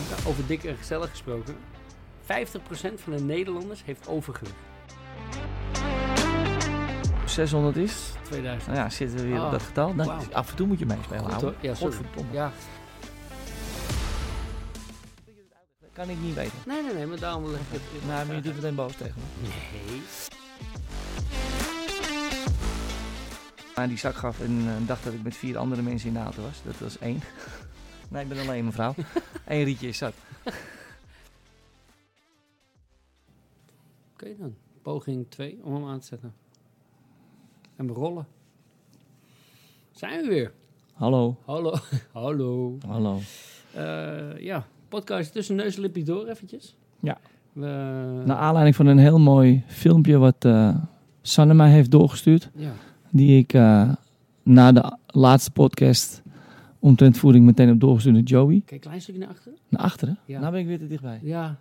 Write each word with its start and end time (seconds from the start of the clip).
Maar 0.00 0.26
over 0.26 0.46
dik 0.46 0.64
en 0.64 0.76
gezellig 0.76 1.10
gesproken. 1.10 1.56
50% 2.22 2.26
van 2.94 3.16
de 3.16 3.22
Nederlanders 3.22 3.84
heeft 3.84 4.08
overgewicht. 4.08 4.54
600 7.24 7.76
is. 7.76 8.12
2000. 8.22 8.66
Nou 8.66 8.78
ja, 8.84 8.90
zitten 8.90 9.18
we 9.18 9.26
weer 9.26 9.38
Oh, 9.38 9.44
op 9.44 9.50
dat 9.50 9.62
getal. 9.62 9.94
Af 10.32 10.50
en 10.50 10.56
toe 10.56 10.66
moet 10.66 10.78
je 10.78 10.86
meespelen, 10.86 11.32
Goed 11.32 11.42
hoor. 11.42 11.54
Ja, 11.60 11.74
sorry. 11.74 11.96
Ja. 12.30 12.52
Dat 15.80 15.90
kan 15.92 16.08
ik 16.08 16.20
niet 16.20 16.34
weten. 16.34 16.58
Nee, 16.66 16.82
nee, 16.82 16.94
nee, 16.94 17.06
maar 17.06 17.18
daarom 17.18 17.44
leg 17.50 17.60
ik 17.60 17.66
het... 17.70 18.06
Nou, 18.06 18.26
maar 18.26 18.36
je 18.36 18.42
doet 18.42 18.54
meteen 18.54 18.74
boos 18.74 18.96
tegen 18.96 19.14
me. 19.16 19.48
Nee. 19.48 20.02
Maar 23.74 23.88
die 23.88 23.98
zak 23.98 24.14
gaf 24.14 24.40
en 24.40 24.64
eh, 24.66 24.86
dacht 24.86 25.04
dat 25.04 25.12
ik 25.12 25.22
met 25.22 25.36
vier 25.36 25.58
andere 25.58 25.82
mensen 25.82 26.08
in 26.08 26.14
de 26.14 26.20
auto 26.20 26.42
was. 26.42 26.60
Dat 26.64 26.78
was 26.78 26.98
één. 26.98 27.22
Nee, 28.08 28.22
ik 28.22 28.28
ben 28.28 28.38
alleen 28.38 28.64
mevrouw. 28.64 28.94
Eén 29.46 29.64
rietje 29.64 29.88
is 29.88 29.98
zat. 29.98 30.14
Oké 34.12 34.34
dan. 34.38 34.54
Poging 34.82 35.26
2 35.28 35.58
om 35.62 35.74
hem 35.74 35.86
aan 35.86 36.00
te 36.00 36.06
zetten. 36.06 36.34
En 37.76 37.86
we 37.86 37.92
rollen. 37.92 38.26
Zijn 39.90 40.22
we 40.22 40.28
weer. 40.28 40.52
Hallo. 40.92 41.36
Hallo. 41.44 41.74
Hallo. 42.12 42.78
Hallo. 42.86 43.18
Eh, 43.74 44.38
ja, 44.38 44.66
podcast 44.88 45.32
tussen 45.32 45.56
neus 45.56 45.74
en 45.74 45.80
lippie 45.80 46.04
door 46.04 46.26
eventjes. 46.26 46.76
Ja. 47.00 47.18
We, 47.52 47.66
Naar 48.26 48.36
aanleiding 48.36 48.76
van 48.76 48.86
een 48.86 48.98
heel 48.98 49.18
mooi 49.18 49.64
filmpje 49.66 50.18
wat 50.18 50.44
eh 50.44 50.76
Sanne 51.22 51.54
mij 51.54 51.70
heeft 51.70 51.90
doorgestuurd. 51.90 52.50
ja. 52.54 52.72
Die 53.10 53.38
ik 53.38 53.52
eh, 53.52 53.92
na 54.42 54.72
de 54.72 54.96
laatste 55.06 55.50
podcast 55.50 56.22
omtrent 56.86 57.18
voeding 57.18 57.44
meteen 57.44 57.68
heb 57.68 57.80
doorgestuurd 57.80 58.14
naar 58.14 58.24
Joey. 58.24 58.54
Kijk, 58.58 58.70
een 58.70 58.78
klein 58.80 59.00
stukje 59.00 59.20
naar 59.20 59.28
achteren. 59.30 59.58
Naar 59.68 59.82
achteren. 59.82 60.18
Ja. 60.26 60.40
Nou 60.40 60.52
ben 60.52 60.60
ik 60.60 60.66
weer 60.66 60.78
te 60.78 60.86
dichtbij. 60.86 61.20
Ja. 61.22 61.58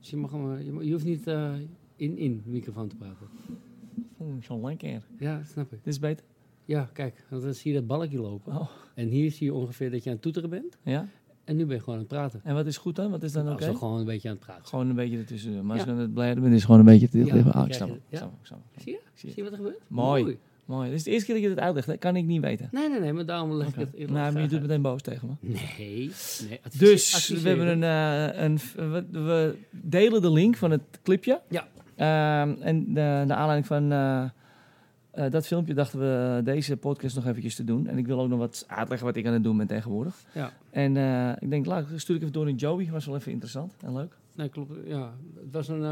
Dus 0.00 0.10
je, 0.10 0.16
mag 0.16 0.30
hem, 0.30 0.54
eh, 0.56 0.64
je, 0.66 0.72
mag- 0.72 0.84
je 0.84 0.92
hoeft 0.92 1.04
niet 1.04 1.26
eh, 1.26 1.52
in, 1.96 2.18
in 2.18 2.42
de 2.44 2.50
microfoon 2.50 2.88
te 2.88 2.96
praten. 2.96 3.26
Oeh, 4.20 4.34
Zo'n 4.42 4.64
lekker. 4.64 5.02
Ja, 5.18 5.42
snap 5.44 5.72
ik. 5.72 5.78
Dit 5.84 5.92
is 5.92 5.98
beter. 5.98 6.24
Ja, 6.64 6.90
kijk, 6.92 7.26
want 7.30 7.42
dan 7.42 7.54
zie 7.54 7.72
je 7.72 7.78
dat 7.78 7.86
balkje 7.86 8.18
lopen. 8.20 8.52
Oh. 8.56 8.68
En 8.94 9.08
hier 9.08 9.30
zie 9.30 9.46
je 9.46 9.54
ongeveer 9.54 9.90
dat 9.90 10.02
je 10.02 10.08
aan 10.08 10.14
het 10.14 10.22
toeteren 10.24 10.50
bent. 10.50 10.76
Ja? 10.82 11.08
En 11.44 11.56
nu 11.56 11.66
ben 11.66 11.74
je 11.76 11.80
gewoon 11.82 11.94
aan 11.94 12.04
het 12.04 12.12
praten. 12.14 12.40
En 12.44 12.54
wat 12.54 12.66
is 12.66 12.76
goed 12.76 12.96
dan? 12.96 13.10
Wat 13.10 13.22
is 13.22 13.32
dan 13.32 13.46
Als 13.46 13.54
oké? 13.62 13.72
we 13.72 13.78
gewoon 13.78 13.98
een 13.98 14.04
beetje 14.04 14.28
aan 14.28 14.34
het 14.34 14.44
praten. 14.44 14.66
Gewoon 14.66 14.88
een 14.88 14.94
beetje 14.94 15.18
ertussen. 15.18 15.66
Maar 15.66 15.76
als 15.76 15.84
Ja. 15.86 15.92
ik 15.92 15.96
aan 15.96 16.02
het 16.02 16.14
blijven 16.14 16.42
ben, 16.42 16.52
is 16.52 16.64
gewoon 16.64 16.80
een 16.80 16.86
beetje 16.86 17.08
te 17.08 17.16
dicht. 17.18 17.28
Ja, 17.44 17.50
Ah, 17.50 17.66
ik 17.66 17.74
snap 17.74 17.88
je- 17.88 17.94
het. 17.94 18.02
ja. 18.08 18.16
Ik 18.18 18.18
snap 18.18 18.30
het, 18.30 18.40
ik 18.40 18.46
snap 18.46 18.60
het. 18.72 18.82
Zie 18.82 18.92
je? 18.92 19.00
Zie 19.14 19.28
je. 19.28 19.34
Zie 19.34 19.44
je 19.44 19.50
wat 19.50 19.58
er 19.58 19.64
gebeurt? 19.64 19.82
Mooi. 19.88 20.22
Mooi. 20.22 20.38
Dit 20.66 20.92
is 20.92 21.02
de 21.02 21.10
eerste 21.10 21.26
keer 21.26 21.34
dat 21.34 21.44
je 21.44 21.50
het 21.50 21.58
uitlegt. 21.58 21.86
hè? 21.86 21.96
Kan 21.96 22.16
ik 22.16 22.24
niet 22.24 22.40
weten. 22.40 22.68
Nee, 22.72 22.88
nee, 22.88 23.00
nee, 23.00 23.12
maar 23.12 23.26
daarom 23.26 23.52
leg 23.52 23.74
het 23.74 23.92
eerlijk 23.92 24.12
Nou, 24.12 24.32
maar 24.32 24.42
je 24.42 24.48
doet 24.48 24.60
meteen 24.60 24.82
boos 24.82 25.02
tegen 25.02 25.28
me. 25.28 25.34
Nee, 25.40 26.10
nee. 26.48 26.60
Dus 26.78 27.14
adviseer 27.14 27.42
we 27.42 27.48
hebben 27.48 27.66
een, 27.66 27.82
eh, 27.82 28.42
een 28.42 28.58
we, 28.90 29.04
we 29.10 29.56
delen 29.70 30.22
de 30.22 30.32
link 30.32 30.56
van 30.56 30.70
het 30.70 30.82
clipje. 31.02 31.40
Ja. 31.48 31.68
Ehm, 31.96 32.54
en 32.60 32.84
de, 32.94 33.24
de 33.26 33.34
aanleiding 33.34 33.66
van 33.66 33.92
eh, 33.92 34.24
eh, 35.10 35.30
dat 35.30 35.46
filmpje 35.46 35.74
dachten 35.74 35.98
we 35.98 36.42
deze 36.42 36.76
podcast 36.76 37.14
nog 37.14 37.26
eventjes 37.26 37.54
te 37.54 37.64
doen. 37.64 37.86
En 37.86 37.98
ik 37.98 38.06
wil 38.06 38.20
ook 38.20 38.28
nog 38.28 38.38
wat 38.38 38.64
uitleggen 38.68 39.06
wat 39.06 39.16
ik 39.16 39.26
aan 39.26 39.32
het 39.32 39.44
doen 39.44 39.56
ben 39.56 39.66
tegenwoordig. 39.66 40.24
Ja. 40.32 40.52
En 40.70 40.96
ik 41.40 41.50
denk, 41.50 41.66
laat 41.66 41.90
ik 41.90 41.98
stuur 41.98 42.16
ik 42.16 42.20
even 42.20 42.32
door 42.32 42.44
naar 42.44 42.54
Joey. 42.54 42.90
Was 42.90 43.06
wel 43.06 43.16
even 43.16 43.32
interessant 43.32 43.74
en 43.80 43.92
leuk. 43.92 44.16
Nee, 44.34 44.48
klopt. 44.48 44.72
Ja, 44.86 45.12
het, 45.34 45.52
was 45.52 45.68
een, 45.68 45.82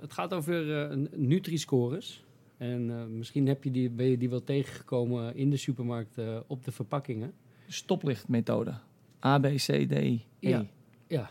het 0.00 0.12
gaat 0.12 0.34
over 0.34 0.70
een 0.70 1.08
Nutri-scores. 1.14 2.24
En 2.56 2.90
eh, 2.90 3.04
misschien 3.06 3.46
heb 3.46 3.64
je 3.64 3.70
die, 3.70 3.90
ben 3.90 4.06
je 4.06 4.18
die 4.18 4.30
wel 4.30 4.44
tegengekomen 4.44 5.34
in 5.36 5.50
de 5.50 5.56
supermarkt 5.56 6.18
eh, 6.18 6.36
op 6.46 6.64
de 6.64 6.72
verpakkingen. 6.72 7.32
Stoplichtmethode. 7.68 8.74
A, 9.24 9.38
B, 9.38 9.42
C, 9.42 9.58
D, 9.88 9.92
E. 9.92 10.18
Ja. 10.38 10.66
Ja. 11.06 11.30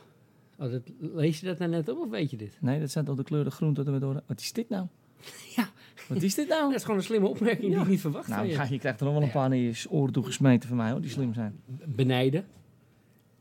Oh, 0.59 0.71
dat, 0.71 0.81
lees 0.99 1.39
je 1.39 1.45
dat 1.45 1.57
nou 1.57 1.71
net 1.71 1.89
op 1.89 1.97
of 1.97 2.09
weet 2.09 2.31
je 2.31 2.37
dit? 2.37 2.57
Nee, 2.61 2.79
dat 2.79 2.91
zijn 2.91 3.05
toch 3.05 3.15
de 3.15 3.23
kleuren 3.23 3.51
groen 3.51 3.73
tot 3.73 3.85
en 3.85 3.91
met 3.91 4.03
oranje. 4.03 4.23
Wat 4.27 4.39
is 4.39 4.51
dit 4.53 4.69
nou? 4.69 4.87
Ja. 5.55 5.69
Wat 6.07 6.21
is 6.21 6.35
dit 6.35 6.47
Dat 6.49 6.59
nou? 6.59 6.73
is 6.73 6.81
gewoon 6.81 6.97
een 6.97 7.03
slimme 7.03 7.27
opmerking 7.27 7.71
die 7.73 7.81
ik 7.81 7.87
niet 7.87 7.99
verwacht 7.99 8.27
Nou, 8.27 8.45
je. 8.47 8.53
krijgt 8.77 8.99
er 8.99 9.05
nog 9.05 9.13
wel 9.13 9.23
een 9.23 9.31
paar 9.31 9.53
in 9.53 9.59
je 9.61 9.85
oren 9.89 10.13
toegesmeten 10.13 10.67
van 10.67 10.77
mij, 10.77 10.91
hoor, 10.91 11.01
die 11.01 11.09
slim 11.09 11.33
zijn. 11.33 11.59
Benijden. 11.85 12.45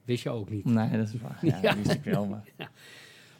Wist 0.05 0.23
je 0.23 0.31
ook 0.31 0.51
niet. 0.51 0.65
Nee, 0.65 0.91
dat 0.91 1.09
is 1.09 1.21
waar. 1.21 1.39
Ja, 1.43 1.59
Ja. 1.63 1.75
dat 1.75 1.77
wist 1.77 1.91
ik 1.91 2.05
wel, 2.05 2.27
maar... 2.27 2.45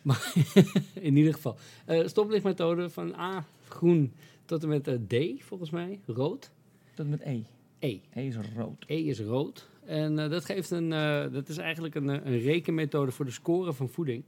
Maar 0.03 0.33
in 1.01 1.17
ieder 1.17 1.33
geval. 1.35 1.57
eh 1.85 2.07
stoplichtmethode 2.07 2.91
van 2.91 3.15
A, 3.15 3.45
groen, 3.69 4.13
tot 4.45 4.63
en 4.63 4.69
met 4.69 4.89
eh, 4.89 4.95
D, 4.95 5.43
volgens 5.43 5.71
mij, 5.71 6.01
rood. 6.07 6.51
Tot 6.95 7.09
met 7.09 7.21
E. 7.21 7.43
E. 7.79 7.99
E 8.11 8.27
is 8.27 8.37
rood. 8.57 8.85
E 8.87 8.97
is 8.97 9.21
rood. 9.21 9.69
En 9.85 10.19
eh, 10.19 10.31
dat 10.31 10.45
geeft 10.45 10.71
een, 10.71 10.93
eh, 10.93 11.33
dat 11.33 11.49
is 11.49 11.57
eigenlijk 11.57 11.95
een, 11.95 12.09
een 12.09 12.39
rekenmethode 12.39 13.11
voor 13.11 13.25
de 13.25 13.31
score 13.31 13.73
van 13.73 13.89
voeding. 13.89 14.25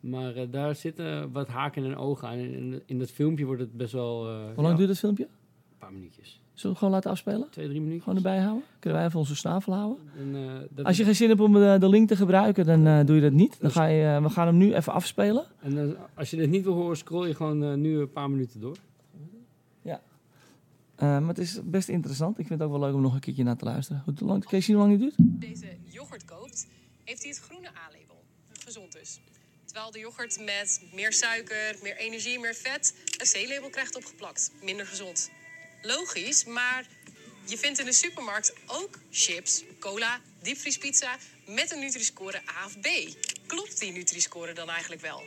Maar 0.00 0.50
daar 0.50 0.74
zitten 0.74 1.32
wat 1.32 1.48
haken 1.48 1.84
en 1.84 1.96
ogen 1.96 2.28
aan. 2.28 2.38
En 2.38 2.54
in, 2.54 2.82
in 2.86 2.98
dat 2.98 3.10
filmpje 3.10 3.44
wordt 3.44 3.60
het 3.60 3.72
best 3.72 3.92
wel... 3.92 4.24
Hoe 4.24 4.62
lang 4.62 4.68
ja, 4.68 4.76
duurt 4.76 4.88
het 4.88 4.98
filmpje? 4.98 5.24
Een 5.24 5.78
paar 5.78 5.92
minuutjes. 5.92 6.26
Zullen 6.28 6.40
we 6.52 6.68
het 6.68 6.78
gewoon 6.78 6.94
laten 6.94 7.10
afspelen? 7.10 7.50
Twee, 7.50 7.66
drie 7.66 7.80
minuutjes. 7.80 8.02
Gewoon 8.02 8.18
erbij 8.18 8.38
houden? 8.38 8.64
Kunnen 8.78 8.98
wij 8.98 9.08
even 9.08 9.18
onze 9.18 9.36
snavel 9.36 9.74
houden? 9.74 9.98
En, 10.18 10.32
dat 10.70 10.86
Als 10.86 10.96
je 10.96 11.04
geen 11.04 11.14
zin 11.14 11.28
hebt 11.28 11.40
om 11.40 11.52
de, 11.52 11.76
de 11.80 11.88
link 11.88 12.08
te 12.08 12.16
gebruiken, 12.16 12.66
dan 12.66 13.06
doe 13.06 13.16
je 13.16 13.22
dat 13.22 13.32
niet. 13.32 13.60
Dan 13.60 13.70
ga 13.70 13.84
je, 13.84 14.20
we 14.22 14.30
gaan 14.30 14.46
hem 14.46 14.56
nu 14.56 14.74
even 14.74 14.92
afspelen. 14.92 15.44
en 15.60 15.96
als 16.14 16.30
je 16.30 16.36
dit 16.36 16.50
niet 16.50 16.64
wil 16.64 16.74
horen, 16.74 16.96
scroll 16.96 17.26
je 17.26 17.34
gewoon 17.34 17.80
nu 17.80 17.98
een 17.98 18.12
paar 18.12 18.30
minuten 18.30 18.60
door. 18.60 18.76
Eh, 20.98 21.18
maar 21.18 21.28
het 21.28 21.38
is 21.38 21.58
best 21.64 21.88
interessant. 21.88 22.38
Ik 22.38 22.46
vind 22.46 22.60
het 22.60 22.68
ook 22.68 22.78
wel 22.78 22.86
leuk 22.86 22.94
om 22.94 23.00
nog 23.00 23.14
een 23.14 23.20
keertje 23.20 23.42
naar 23.42 23.56
te 23.56 23.64
luisteren. 23.64 24.02
Hoe 24.04 24.14
lang, 24.18 24.44
Kees, 24.44 24.66
je 24.66 24.72
hoe 24.72 24.80
lang 24.80 24.92
het 24.92 25.00
duurt? 25.00 25.14
deze 25.18 25.76
yoghurt 25.84 26.24
koopt, 26.24 26.66
heeft 27.04 27.22
hij 27.22 27.30
het 27.30 27.40
groene 27.40 27.68
A-label. 27.68 28.24
Gezond 28.64 28.92
dus. 28.92 29.20
Terwijl 29.64 29.90
de 29.90 29.98
yoghurt 29.98 30.44
met 30.44 30.82
meer 30.94 31.12
suiker, 31.12 31.76
meer 31.82 31.96
energie, 31.96 32.38
meer 32.40 32.54
vet 32.54 32.94
een 33.18 33.26
C-label 33.26 33.70
krijgt 33.70 33.96
opgeplakt. 33.96 34.52
Minder 34.62 34.86
gezond. 34.86 35.30
Logisch, 35.82 36.44
maar 36.44 36.86
je 37.44 37.58
vindt 37.58 37.78
in 37.78 37.84
de 37.84 37.92
supermarkt 37.92 38.54
ook 38.66 38.98
chips, 39.10 39.64
cola, 39.80 40.20
diepvriespizza 40.42 41.16
met 41.46 41.72
een 41.72 41.78
Nutri-score 41.78 42.40
A 42.62 42.64
of 42.66 42.80
B. 42.80 42.86
Klopt 43.46 43.80
die 43.80 43.92
Nutri-score 43.92 44.52
dan 44.52 44.68
eigenlijk 44.68 45.00
wel? 45.00 45.22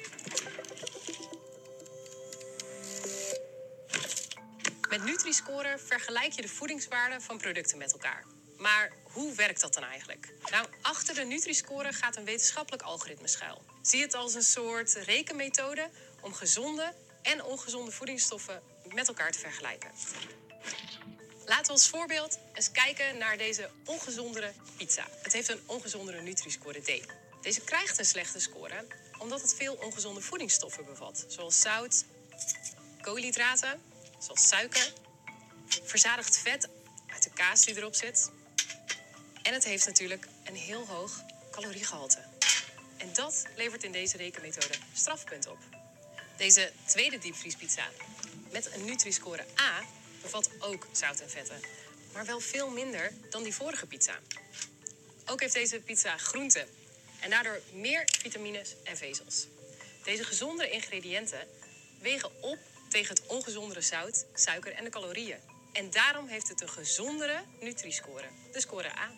Met 4.91 5.03
Nutri-score 5.03 5.77
vergelijk 5.85 6.31
je 6.31 6.41
de 6.41 6.47
voedingswaarden 6.47 7.21
van 7.21 7.37
producten 7.37 7.77
met 7.77 7.91
elkaar. 7.91 8.25
Maar 8.57 8.91
hoe 9.03 9.35
werkt 9.35 9.61
dat 9.61 9.73
dan 9.73 9.83
eigenlijk? 9.83 10.33
Nou, 10.49 10.67
achter 10.81 11.15
de 11.15 11.23
Nutri-score 11.23 11.93
gaat 11.93 12.15
een 12.15 12.25
wetenschappelijk 12.25 12.83
algoritme 12.83 13.27
schuil. 13.27 13.61
Zie 13.81 14.01
het 14.01 14.13
als 14.13 14.33
een 14.33 14.43
soort 14.43 14.93
rekenmethode 14.93 15.89
om 16.21 16.33
gezonde 16.33 16.93
en 17.21 17.43
ongezonde 17.43 17.91
voedingsstoffen 17.91 18.61
met 18.93 19.07
elkaar 19.07 19.31
te 19.31 19.39
vergelijken. 19.39 19.91
Laten 21.45 21.65
we 21.65 21.71
als 21.71 21.89
voorbeeld 21.89 22.39
eens 22.53 22.71
kijken 22.71 23.17
naar 23.17 23.37
deze 23.37 23.69
ongezondere 23.85 24.53
pizza. 24.77 25.07
Het 25.21 25.33
heeft 25.33 25.49
een 25.49 25.61
ongezondere 25.65 26.21
Nutri-score 26.21 26.81
D. 26.81 27.05
Deze 27.41 27.61
krijgt 27.61 27.99
een 27.99 28.05
slechte 28.05 28.39
score 28.39 28.85
omdat 29.17 29.41
het 29.41 29.55
veel 29.55 29.73
ongezonde 29.73 30.21
voedingsstoffen 30.21 30.85
bevat, 30.85 31.25
zoals 31.27 31.61
zout, 31.61 32.05
koolhydraten, 33.01 33.90
zoals 34.21 34.47
suiker, 34.47 34.93
verzadigd 35.83 36.37
vet 36.37 36.69
uit 37.07 37.23
de 37.23 37.29
kaas 37.29 37.65
die 37.65 37.77
erop 37.77 37.95
zit. 37.95 38.31
En 39.43 39.53
het 39.53 39.63
heeft 39.63 39.85
natuurlijk 39.85 40.27
een 40.43 40.55
heel 40.55 40.85
hoog 40.87 41.21
caloriegehalte. 41.51 42.19
En 42.97 43.13
dat 43.13 43.45
levert 43.55 43.83
in 43.83 43.91
deze 43.91 44.17
rekenmethode 44.17 44.77
strafpunten 44.93 45.51
op. 45.51 45.59
Deze 46.37 46.71
tweede 46.85 47.17
diepvriespizza 47.17 47.89
met 48.51 48.73
een 48.73 48.85
Nutri-score 48.85 49.45
A 49.59 49.83
bevat 50.21 50.49
ook 50.59 50.87
zout 50.91 51.19
en 51.19 51.29
vetten, 51.29 51.59
maar 52.13 52.25
wel 52.25 52.39
veel 52.39 52.69
minder 52.69 53.13
dan 53.29 53.43
die 53.43 53.55
vorige 53.55 53.85
pizza. 53.85 54.19
Ook 55.25 55.39
heeft 55.39 55.53
deze 55.53 55.79
pizza 55.79 56.17
groenten 56.17 56.67
en 57.19 57.29
daardoor 57.29 57.61
meer 57.73 58.07
vitamines 58.19 58.75
en 58.83 58.97
vezels. 58.97 59.47
Deze 60.03 60.23
gezondere 60.23 60.69
ingrediënten 60.69 61.47
wegen 61.99 62.41
op 62.41 62.59
tegen 62.91 63.15
het 63.15 63.25
ongezondere 63.25 63.81
zout, 63.81 64.25
suiker 64.33 64.73
en 64.73 64.83
de 64.83 64.89
calorieën. 64.89 65.39
En 65.73 65.89
daarom 65.89 66.27
heeft 66.27 66.47
het 66.47 66.61
een 66.61 66.69
gezondere 66.69 67.43
Nutri-score, 67.59 68.27
de 68.51 68.61
score 68.61 68.97
A. 68.97 69.11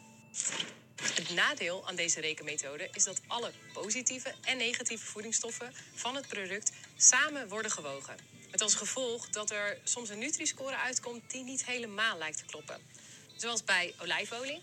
Het 1.02 1.30
nadeel 1.30 1.88
aan 1.88 1.96
deze 1.96 2.22
rekenmethode 2.22 2.90
is 2.94 3.04
dat 3.04 3.22
alle 3.28 3.52
positieve 3.74 4.34
en 4.44 4.58
negatieve 4.58 5.06
voedingsstoffen 5.06 5.74
van 5.96 6.16
het 6.16 6.28
product 6.28 6.72
samen 6.98 7.48
worden 7.50 7.72
gewogen. 7.72 8.18
Met 8.52 8.62
als 8.62 8.76
gevolg 8.76 9.30
dat 9.30 9.52
er 9.52 9.80
soms 9.84 10.10
een 10.10 10.20
Nutri-score 10.20 10.76
uitkomt 10.76 11.32
die 11.32 11.44
niet 11.44 11.66
helemaal 11.66 12.18
lijkt 12.18 12.38
te 12.38 12.46
kloppen. 12.46 12.82
Zoals 13.36 13.64
bij 13.64 13.94
olijfolie, 14.02 14.62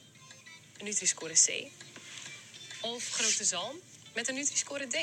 een 0.78 0.84
Nutri-score 0.84 1.34
C, 1.34 1.70
of 2.80 3.08
gerookte 3.08 3.44
zalm 3.44 3.80
met 4.14 4.28
een 4.28 4.34
Nutri-score 4.34 4.86
D. 4.86 4.96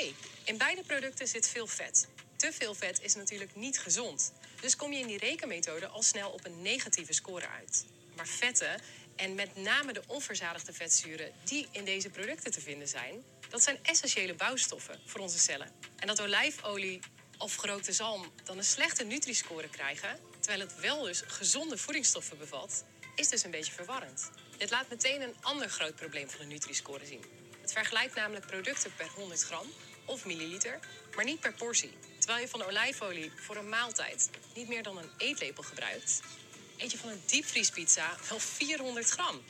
In 0.44 0.56
beide 0.56 0.82
producten 0.82 1.28
zit 1.28 1.48
veel 1.48 1.66
vet. 1.66 2.08
Te 2.38 2.52
veel 2.52 2.74
vet 2.74 3.02
is 3.02 3.14
natuurlijk 3.14 3.54
niet 3.54 3.80
gezond. 3.80 4.32
Dus 4.60 4.76
kom 4.76 4.92
je 4.92 4.98
in 4.98 5.06
die 5.06 5.18
rekenmethode 5.18 5.86
al 5.86 6.02
snel 6.02 6.30
op 6.30 6.44
een 6.44 6.62
negatieve 6.62 7.12
score 7.12 7.48
uit. 7.48 7.84
Maar 8.16 8.26
vetten 8.26 8.80
En 9.16 9.34
met 9.34 9.56
name 9.56 9.92
de 9.92 10.02
onverzadigde 10.06 10.72
vetzuren 10.72 11.32
die 11.44 11.68
in 11.70 11.84
deze 11.84 12.10
producten 12.10 12.50
te 12.50 12.60
vinden 12.60 12.88
zijn, 12.88 13.24
dat 13.48 13.62
zijn 13.62 13.78
essentiële 13.82 14.34
bouwstoffen 14.34 15.00
voor 15.06 15.20
onze 15.20 15.38
cellen. 15.38 15.72
En 15.96 16.06
dat 16.06 16.20
olijfolie 16.20 17.00
of 17.38 17.54
gerookte 17.54 17.92
zalm 17.92 18.32
dan 18.44 18.58
een 18.58 18.64
slechte 18.64 19.04
Nutri-score 19.04 19.68
krijgen, 19.68 20.18
terwijl 20.40 20.60
het 20.60 20.80
wel 20.80 21.02
dus 21.02 21.22
gezonde 21.26 21.78
voedingsstoffen 21.78 22.38
bevat, 22.38 22.84
is 23.14 23.28
dus 23.28 23.44
een 23.44 23.50
beetje 23.50 23.72
verwarrend. 23.72 24.30
Dit 24.56 24.70
laat 24.70 24.88
meteen 24.88 25.22
een 25.22 25.36
ander 25.40 25.68
groot 25.68 25.94
probleem 25.94 26.30
van 26.30 26.40
de 26.40 26.46
Nutri-score 26.46 27.06
zien. 27.06 27.24
Het 27.60 27.72
vergelijkt 27.72 28.14
namelijk 28.14 28.46
producten 28.46 28.94
per 28.96 29.08
100 29.08 29.42
gram 29.42 29.66
of 30.04 30.24
milliliter, 30.24 30.78
maar 31.14 31.24
niet 31.24 31.40
per 31.40 31.52
portie. 31.52 31.92
Terwijl 32.28 32.48
je 32.48 32.58
van 32.58 32.66
olijfolie 32.68 33.32
voor 33.36 33.56
een 33.56 33.68
maaltijd 33.68 34.30
niet 34.54 34.68
meer 34.68 34.82
dan 34.82 34.98
een 34.98 35.10
eetlepel 35.16 35.62
gebruikt, 35.62 36.20
eet 36.76 36.90
je 36.90 36.98
van 36.98 37.08
een 37.08 37.22
diepvriespizza 37.26 38.16
wel 38.28 38.38
400 38.38 39.08
gram, 39.08 39.42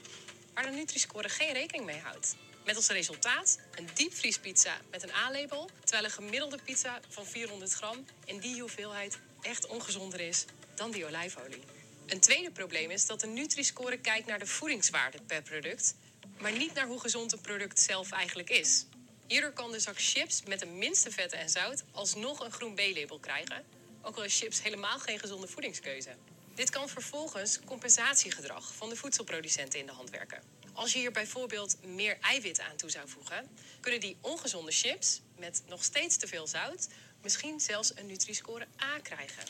waar 0.55 0.65
de 0.65 0.71
Nutri-score 0.71 1.29
geen 1.29 1.53
rekening 1.53 1.85
mee 1.85 1.99
houdt. 1.99 2.37
Met 2.65 2.77
als 2.77 2.89
resultaat 2.89 3.59
een 3.75 3.89
diepvriespizza 3.95 4.81
met 4.91 5.03
een 5.03 5.15
A-label, 5.15 5.71
terwijl 5.81 6.05
een 6.05 6.11
gemiddelde 6.11 6.59
pizza 6.65 7.01
van 7.09 7.27
400 7.27 7.73
gram 7.73 8.07
in 8.25 8.39
die 8.39 8.61
hoeveelheid 8.61 9.19
echt 9.41 9.67
ongezonder 9.67 10.21
is 10.21 10.45
dan 10.75 10.91
die 10.91 11.07
olijfolie. 11.07 11.63
Een 12.07 12.21
tweede 12.21 12.51
probleem 12.51 12.91
is 12.91 13.07
dat 13.07 13.21
de 13.21 13.27
Nutri-score 13.27 13.99
kijkt 13.99 14.27
naar 14.27 14.39
de 14.39 14.47
voedingswaarde 14.47 15.19
per 15.27 15.43
product, 15.43 15.95
maar 16.39 16.53
niet 16.53 16.75
naar 16.75 16.87
hoe 16.87 17.01
gezond 17.01 17.33
een 17.33 17.41
product 17.41 17.81
zelf 17.81 18.13
eigenlijk 18.13 18.51
is. 18.51 18.87
Hierdoor 19.29 19.53
kan 19.53 19.73
de 19.73 19.81
zak 19.81 20.01
chips 20.01 20.43
met 20.43 20.61
de 20.61 20.67
minste 20.67 21.11
vetten 21.11 21.39
en 21.39 21.49
zout 21.49 21.85
alsnog 21.93 22.41
een 22.41 22.53
groen 22.53 22.75
B-label 22.75 23.19
krijgen, 23.19 23.65
ook 24.03 24.17
al 24.17 24.25
is 24.25 24.39
chips 24.39 24.63
helemaal 24.63 24.99
geen 24.99 25.19
gezonde 25.19 25.49
voedingskeuze. 25.49 26.11
Dit 26.55 26.71
kan 26.71 26.89
vervolgens 26.89 27.61
compensatiegedrag 27.65 28.75
van 28.75 28.89
de 28.89 28.97
voedselproducenten 28.97 29.79
in 29.79 29.87
de 29.87 29.93
hand 29.93 30.11
werken. 30.11 30.43
Als 30.73 30.93
je 30.93 30.99
hier 30.99 31.13
bijvoorbeeld 31.13 31.77
meer 31.85 32.19
eiwit 32.21 32.61
aan 32.61 32.77
toe 32.77 32.91
zou 32.91 33.09
voegen, 33.09 33.49
kunnen 33.81 34.01
die 34.01 34.17
ongezonde 34.21 34.73
chips 34.73 35.21
met 35.37 35.63
nog 35.67 35.85
steeds 35.85 36.17
te 36.17 36.27
veel 36.27 36.47
zout 36.47 36.89
misschien 37.23 37.61
zelfs 37.61 37.93
een 37.95 38.07
Nutri-score 38.07 38.67
A 38.83 38.99
krijgen. 38.99 39.45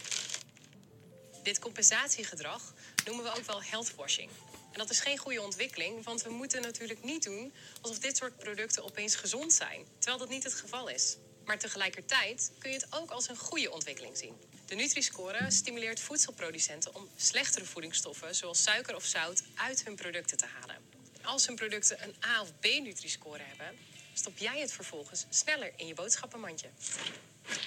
Dit 1.43 1.59
compensatiegedrag 1.59 2.75
noemen 3.05 3.25
we 3.25 3.31
ook 3.31 3.45
wel 3.45 3.63
healthwashing. 3.63 4.31
En 4.79 4.85
dat 4.85 4.93
is 4.93 5.01
geen 5.01 5.19
goede 5.19 5.43
ontwikkeling, 5.43 6.05
want 6.05 6.23
we 6.23 6.31
moeten 6.31 6.63
natuurlijk 6.63 7.05
niet 7.05 7.23
doen 7.23 7.53
alsof 7.81 7.99
dit 7.99 8.17
soort 8.17 8.39
producten 8.39 8.85
opeens 8.85 9.15
gezond 9.15 9.53
zijn, 9.53 9.87
terwijl 9.99 10.19
dat 10.19 10.29
niet 10.29 10.45
het 10.45 10.55
geval 10.55 10.89
is. 10.89 11.17
Maar 11.45 11.59
tegelijkertijd 11.59 12.53
kun 12.59 12.71
je 12.71 12.77
het 12.77 12.87
ook 12.91 13.11
als 13.11 13.29
een 13.29 13.37
goede 13.37 13.71
ontwikkeling 13.71 14.17
zien. 14.17 14.35
De 14.67 14.75
Nutri-score 14.75 15.51
stimuleert 15.51 16.01
voedselproducenten 16.01 16.95
om 16.95 17.09
slechtere 17.17 17.65
voedingsstoffen, 17.65 18.35
zoals 18.35 18.63
suiker 18.63 18.95
of 18.95 19.05
zout, 19.05 19.43
uit 19.55 19.85
hun 19.85 19.97
producten 19.97 20.37
te 20.37 20.47
halen. 20.47 20.77
Als 21.23 21.47
hun 21.47 21.57
producten 21.57 22.03
een 22.03 22.15
A 22.25 22.41
of 22.41 22.59
B 22.61 22.65
Nutri-score 22.65 23.43
hebben, 23.43 23.79
stop 24.13 24.39
jij 24.39 24.61
het 24.61 24.73
vervolgens 24.73 25.27
sneller 25.29 25.73
in 25.77 25.87
je 25.87 25.95
boodschappenmandje. 25.95 26.69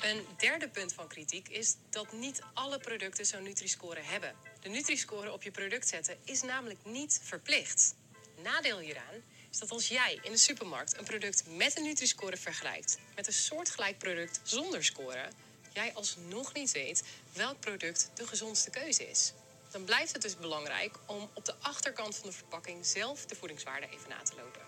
Een 0.02 0.25
derde 0.38 0.69
punt 0.69 0.94
van 0.94 1.08
kritiek 1.08 1.50
is 1.50 1.75
dat 1.90 2.12
niet 2.12 2.42
alle 2.54 2.78
producten 2.78 3.25
zo'n 3.25 3.44
Nutri-score 3.44 4.02
hebben. 4.02 4.50
De 4.62 4.69
Nutri-score 4.69 5.31
op 5.31 5.44
je 5.44 5.52
product 5.52 5.88
zetten 5.88 6.18
is 6.24 6.42
namelijk 6.42 6.80
niet 6.84 7.19
verplicht. 7.24 7.96
Nadeel 8.44 8.80
hieraan 8.80 9.24
is 9.52 9.58
dat 9.58 9.72
als 9.72 9.88
jij 9.88 10.19
in 10.22 10.31
de 10.31 10.38
supermarkt 10.38 10.98
een 10.98 11.04
product 11.04 11.44
met 11.48 11.78
een 11.78 11.84
Nutri-score 11.84 12.38
vergelijkt 12.38 12.98
met 13.16 13.28
een 13.28 13.34
soortgelijk 13.34 13.98
product 13.98 14.40
zonder 14.44 14.84
score, 14.84 15.30
jij 15.74 15.94
alsnog 15.94 16.54
niet 16.54 16.72
weet 16.72 17.04
welk 17.34 17.60
product 17.60 18.10
de 18.13 18.28
gezondste 18.28 18.69
keuze 18.69 19.10
is. 19.10 19.34
Dan 19.72 19.84
blijft 19.84 20.13
het 20.13 20.22
dus 20.22 20.38
belangrijk 20.38 20.96
om 21.06 21.30
op 21.34 21.46
de 21.46 21.56
achterkant 21.60 22.16
van 22.16 22.30
de 22.30 22.36
verpakking 22.36 22.86
zelf 22.86 23.25
de 23.25 23.36
voedingswaarde 23.36 23.88
even 23.88 24.10
na 24.10 24.22
te 24.22 24.36
lopen. 24.36 24.62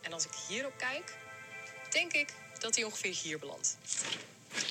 En 0.00 0.12
als 0.12 0.24
ik 0.24 0.34
hierop 0.48 0.78
kijk, 0.78 1.16
denk 1.90 2.12
ik 2.12 2.34
dat 2.58 2.74
die 2.74 2.86
ongeveer 2.86 3.14
hier 3.14 3.38
belandt. 3.38 3.76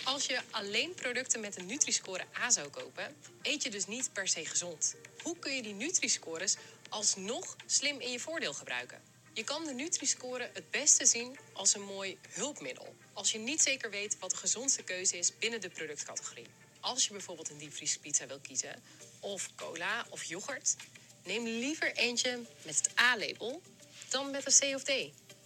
Als 0.03 0.25
je 0.25 0.39
alleen 0.51 0.93
producten 0.93 1.39
met 1.39 1.57
een 1.57 1.65
Nutri-score 1.65 2.25
A 2.39 2.49
zou 2.49 2.67
kopen, 2.67 3.15
eet 3.41 3.63
je 3.63 3.69
dus 3.69 3.85
niet 3.85 4.13
per 4.13 4.27
se 4.27 4.45
gezond. 4.45 4.95
Hoe 5.21 5.39
kun 5.39 5.55
je 5.55 5.61
die 5.61 5.73
Nutri-scores 5.73 6.55
alsnog 6.89 7.55
slim 7.65 7.99
in 7.99 8.11
je 8.11 8.19
voordeel 8.19 8.53
gebruiken? 8.53 9.01
Je 9.33 9.43
kan 9.43 9.65
de 9.65 9.73
Nutri-score 9.73 10.49
het 10.53 10.71
beste 10.71 11.05
zien 11.05 11.37
als 11.53 11.75
een 11.75 11.81
mooi 11.81 12.17
hulpmiddel. 12.29 12.95
Als 13.13 13.31
je 13.31 13.37
niet 13.37 13.61
zeker 13.61 13.89
weet 13.89 14.19
wat 14.19 14.29
de 14.29 14.35
gezondste 14.35 14.83
keuze 14.83 15.17
is 15.17 15.37
binnen 15.37 15.61
de 15.61 15.69
productcategorie. 15.69 16.47
Als 16.79 17.05
je 17.05 17.11
bijvoorbeeld 17.11 17.49
een 17.49 17.57
diepvriespizza 17.57 18.27
wil 18.27 18.39
kiezen, 18.39 18.83
of 19.19 19.49
cola 19.55 20.05
of 20.09 20.23
yoghurt, 20.23 20.75
neem 21.23 21.43
liever 21.43 21.95
eentje 21.95 22.39
met 22.61 22.77
het 22.77 22.99
A-label 22.99 23.61
dan 24.09 24.31
met 24.31 24.45
een 24.45 24.71
C 24.71 24.75
of 24.75 24.83
D. 24.83 24.91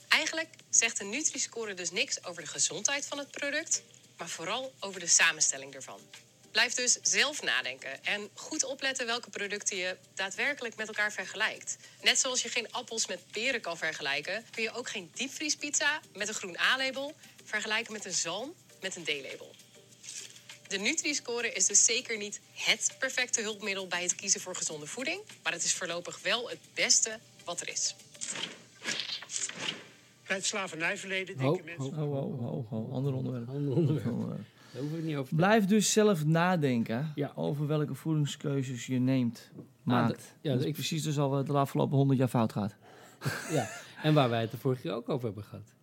Eigenlijk 0.08 0.50
zegt 0.70 0.98
de 0.98 1.04
Nutri-score 1.04 1.74
dus 1.74 1.92
niks 1.92 2.24
over 2.24 2.42
de 2.42 2.48
gezondheid 2.48 3.06
van 3.06 3.18
het 3.18 3.32
product, 3.32 3.82
maar 4.18 4.30
vooral 4.30 4.74
over 4.80 5.00
de 5.00 5.08
samenstelling 5.08 5.74
ervan. 5.74 6.00
Blijf 6.52 6.74
dus 6.74 6.98
zelf 7.02 7.42
nadenken 7.42 8.04
en 8.06 8.30
goed 8.34 8.64
opletten 8.64 9.06
welke 9.06 9.30
producten 9.30 9.78
je 9.78 9.98
daadwerkelijk 10.14 10.76
met 10.76 10.88
elkaar 10.88 11.12
vergelijkt. 11.12 11.78
Net 12.02 12.20
zoals 12.20 12.42
je 12.42 12.50
geen 12.50 12.72
appels 12.72 13.08
met 13.08 13.32
peren 13.32 13.62
kan 13.62 13.78
vergelijken, 13.78 14.46
kun 14.52 14.64
je 14.64 14.72
ook 14.72 14.90
geen 14.90 15.12
diepvriespizza 15.14 16.02
met 16.14 16.28
een 16.28 16.34
groen 16.34 16.58
A-label 16.58 17.16
vergelijken 17.44 17.94
met 17.94 18.06
een 18.06 18.14
zalm 18.14 18.56
met 18.82 18.96
een 18.96 19.04
D-label. 19.04 19.56
De 20.68 20.78
Nutri-score 20.78 21.52
is 21.52 21.66
dus 21.66 21.86
zeker 21.86 22.18
niet 22.18 22.40
het 22.54 22.96
perfecte 23.00 23.42
hulpmiddel 23.42 23.88
bij 23.88 24.02
het 24.02 24.16
kiezen 24.16 24.42
voor 24.42 24.56
gezonde 24.56 24.88
voeding, 24.88 25.22
maar 25.44 25.54
het 25.54 25.64
is 25.64 25.74
voorlopig 25.74 26.20
wel 26.22 26.50
het 26.50 26.60
beste 26.74 27.20
wat 27.44 27.62
er 27.62 27.70
is. 27.70 27.96
Bij 30.28 30.36
het 30.36 30.46
slavernijverleden 30.46 31.40
Ho, 31.40 31.52
denken 31.54 31.66
mensen... 31.78 32.04
Oh, 32.04 32.14
oh, 32.14 32.42
oh, 32.54 32.72
oh, 32.74 32.94
ander 32.94 33.14
onderwerp. 33.14 33.50
Ander 33.50 33.76
onderwerp. 33.76 34.06
Ander 34.06 34.14
onderwerp. 34.14 34.46
Daar 34.74 34.82
hoef 34.82 34.94
ik 34.98 35.04
niet 35.04 35.16
over 35.16 35.30
te 35.30 35.36
Blijf 35.36 35.66
dus 35.66 35.92
zelf 35.94 36.26
nadenken 36.26 37.12
Ja. 37.16 37.32
over 37.36 37.68
welke 37.68 37.94
voedingskeuzes 37.96 38.86
je 38.86 39.00
neemt, 39.00 39.52
maakt. 39.84 40.10
dat- 40.10 40.34
ja, 40.42 40.52
dat 40.52 40.60
is 40.62 40.66
ik- 40.66 40.74
precies 40.74 41.04
dus 41.04 41.20
al 41.20 41.30
wat 41.30 41.48
de 41.48 41.54
afgelopen 41.58 41.98
honderd 41.98 42.20
jaar 42.20 42.28
fout 42.28 42.52
gaat. 42.52 42.76
Ja, 43.52 43.70
en 44.04 44.14
waar 44.14 44.30
wij 44.30 44.42
het 44.42 44.52
de 44.52 44.58
vorige 44.58 44.82
keer 44.82 44.92
ook 44.94 45.10
over 45.10 45.26
hebben 45.26 45.44
gehad. 45.44 45.74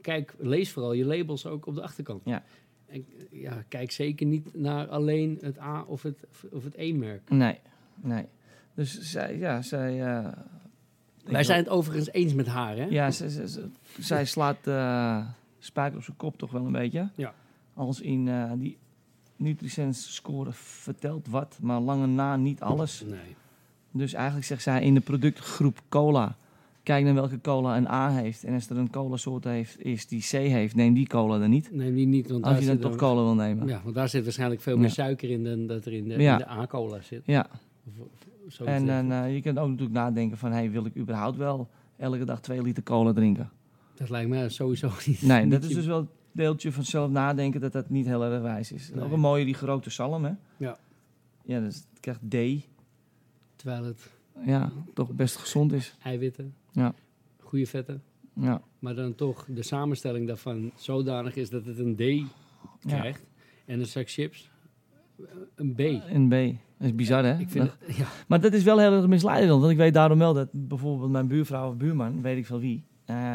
Kijk, 0.00 0.34
lees 0.38 0.70
vooral 0.72 0.92
je 0.92 1.04
labels 1.04 1.46
ook 1.46 1.66
op 1.66 1.74
de 1.74 1.82
achterkant. 1.82 2.22
Ja. 2.24 2.42
En 2.86 3.06
ja, 3.30 3.64
kijk 3.68 3.90
zeker 3.90 4.26
niet 4.26 4.54
naar 4.54 4.86
alleen 4.88 5.38
het 5.40 5.58
A 5.60 5.82
of 5.82 6.02
het, 6.02 6.24
of 6.50 6.64
het 6.64 6.74
E-merk. 6.76 7.30
Nee, 7.30 7.58
nee. 8.00 8.24
Dus 8.74 9.00
zij, 9.00 9.38
ja, 9.38 9.62
zij... 9.62 10.02
eh, 10.02 10.32
Wij 11.24 11.44
zijn 11.44 11.58
het 11.58 11.68
overigens 11.68 12.12
eens 12.12 12.34
met 12.34 12.46
haar, 12.46 12.76
hè? 12.76 12.84
Ja, 12.84 13.10
ze- 13.10 13.30
ze- 13.30 13.48
ze- 13.48 13.68
zij 13.98 14.24
slaat 14.24 14.66
eh 14.66 15.24
spijker 15.58 15.96
op 15.98 16.04
zijn 16.04 16.16
kop 16.16 16.38
toch 16.38 16.50
wel 16.50 16.64
een 16.66 16.72
beetje. 16.72 17.08
Ja. 17.14 17.34
Als 17.74 18.00
in 18.00 18.28
eh, 18.28 18.50
die 18.56 18.76
Nutrisense 19.36 20.12
score 20.12 20.50
vertelt 20.52 21.26
wat, 21.28 21.58
maar 21.60 21.80
lange 21.80 22.06
na 22.06 22.36
niet 22.36 22.60
alles. 22.60 23.04
Nee. 23.08 23.18
Dus 23.90 24.12
eigenlijk 24.12 24.46
zegt 24.46 24.62
zij 24.62 24.82
in 24.82 24.94
de 24.94 25.00
productgroep 25.00 25.82
cola. 25.88 26.36
Kijk 26.82 27.04
naar 27.04 27.14
welke 27.14 27.40
cola 27.40 27.76
een 27.76 27.88
A 27.88 28.10
heeft. 28.10 28.44
En 28.44 28.54
als 28.54 28.68
er 28.70 28.76
een 28.76 28.90
cola 28.90 29.16
soort 29.16 29.44
heeft, 29.44 29.84
is 29.84 30.06
die 30.06 30.20
C 30.20 30.30
heeft, 30.30 30.74
neem 30.74 30.94
die 30.94 31.06
cola 31.06 31.38
dan 31.38 31.50
niet. 31.50 31.72
Nee, 31.72 31.94
die 31.94 32.06
niet. 32.06 32.28
Want 32.30 32.42
Als 32.44 32.52
daar 32.52 32.60
je 32.60 32.66
dan 32.66 32.76
zit 32.76 32.84
toch 32.84 32.96
cola 32.96 33.22
wil 33.22 33.34
nemen. 33.34 33.66
Ja, 33.68 33.80
want 33.82 33.94
daar 33.94 34.08
zit 34.08 34.24
waarschijnlijk 34.24 34.60
veel 34.60 34.76
meer 34.76 34.86
Ja. 34.86 34.92
suiker 34.92 35.30
in 35.30 35.44
dan 35.44 35.66
dat 35.66 35.84
er 35.84 35.92
in 35.92 36.08
de, 36.08 36.18
Ja. 36.22 36.32
in 36.32 36.38
de 36.38 36.48
A-cola 36.48 37.00
zit. 37.00 37.22
Ja, 37.24 37.46
Of, 37.86 37.92
of 37.98 38.26
zo 38.48 38.64
en 38.64 38.86
dan, 38.86 39.12
eh, 39.12 39.34
je 39.34 39.40
kunt 39.40 39.58
ook 39.58 39.68
natuurlijk 39.68 39.96
nadenken 39.98 40.38
van... 40.38 40.52
Hey, 40.52 40.70
wil 40.70 40.84
ik 40.86 40.96
überhaupt 40.96 41.36
wel 41.36 41.68
elke 41.96 42.24
dag 42.24 42.40
twee 42.40 42.62
liter 42.62 42.82
cola 42.82 43.12
drinken? 43.12 43.50
dat 43.94 44.10
lijkt 44.10 44.28
mij 44.30 44.48
sowieso 44.48 44.90
niet. 45.06 45.22
Nee, 45.22 45.46
dat 45.48 45.62
is 45.64 45.74
dus 45.74 45.86
wel 45.86 46.08
deeltje 46.32 46.72
van 46.72 46.84
zelf 46.84 47.10
nadenken... 47.10 47.60
dat 47.60 47.72
dat 47.72 47.90
niet 47.90 48.06
heel 48.06 48.24
erg 48.24 48.42
wijs 48.42 48.72
is. 48.72 48.90
Nee. 48.94 49.04
Ook 49.04 49.12
een 49.12 49.20
mooie 49.20 49.44
die 49.44 49.54
gerookte 49.54 49.90
zalm, 49.90 50.24
hè? 50.24 50.32
Ja. 50.56 50.78
Ja, 51.44 51.60
dus 51.60 51.74
het 51.74 52.00
krijgt 52.00 52.20
D. 52.28 52.66
Terwijl 53.56 53.84
het 53.84 54.10
Ja, 54.44 54.72
toch 54.94 55.10
best 55.10 55.36
gezond 55.36 55.72
is. 55.72 55.96
eiwitten, 56.02 56.54
Ja. 56.72 56.94
goede 57.40 57.66
vetten, 57.66 58.02
Ja, 58.34 58.62
maar 58.78 58.94
dan 58.94 59.14
toch 59.14 59.46
de 59.48 59.62
samenstelling 59.62 60.26
daarvan 60.26 60.72
zodanig 60.74 61.36
is 61.36 61.50
dat 61.50 61.64
het 61.64 61.78
een 61.78 61.96
D 61.96 62.30
krijgt. 62.86 63.24
En 63.66 63.80
een 63.80 63.86
zak 63.86 64.10
chips 64.10 64.50
een 65.54 65.74
B. 65.74 65.78
een 65.78 66.28
B. 66.28 66.56
Dat 66.82 66.90
is 66.90 66.96
bizar, 66.96 67.24
hè? 67.24 67.38
Ik 67.38 67.50
vind 67.50 67.64
het, 67.64 67.96
ja, 67.96 68.06
Maar 68.26 68.40
dat 68.40 68.52
is 68.52 68.62
wel 68.62 68.78
heel 68.78 68.92
erg 68.92 69.06
misleidend. 69.06 69.60
Want 69.60 69.72
ik 69.72 69.76
weet 69.76 69.94
daarom 69.94 70.18
wel 70.18 70.34
dat 70.34 70.48
bijvoorbeeld 70.52 71.10
mijn 71.10 71.26
buurvrouw 71.26 71.68
of 71.68 71.76
buurman, 71.76 72.22
weet 72.22 72.36
ik 72.36 72.46
veel 72.46 72.60
wie, 72.60 72.84
eh, 73.04 73.34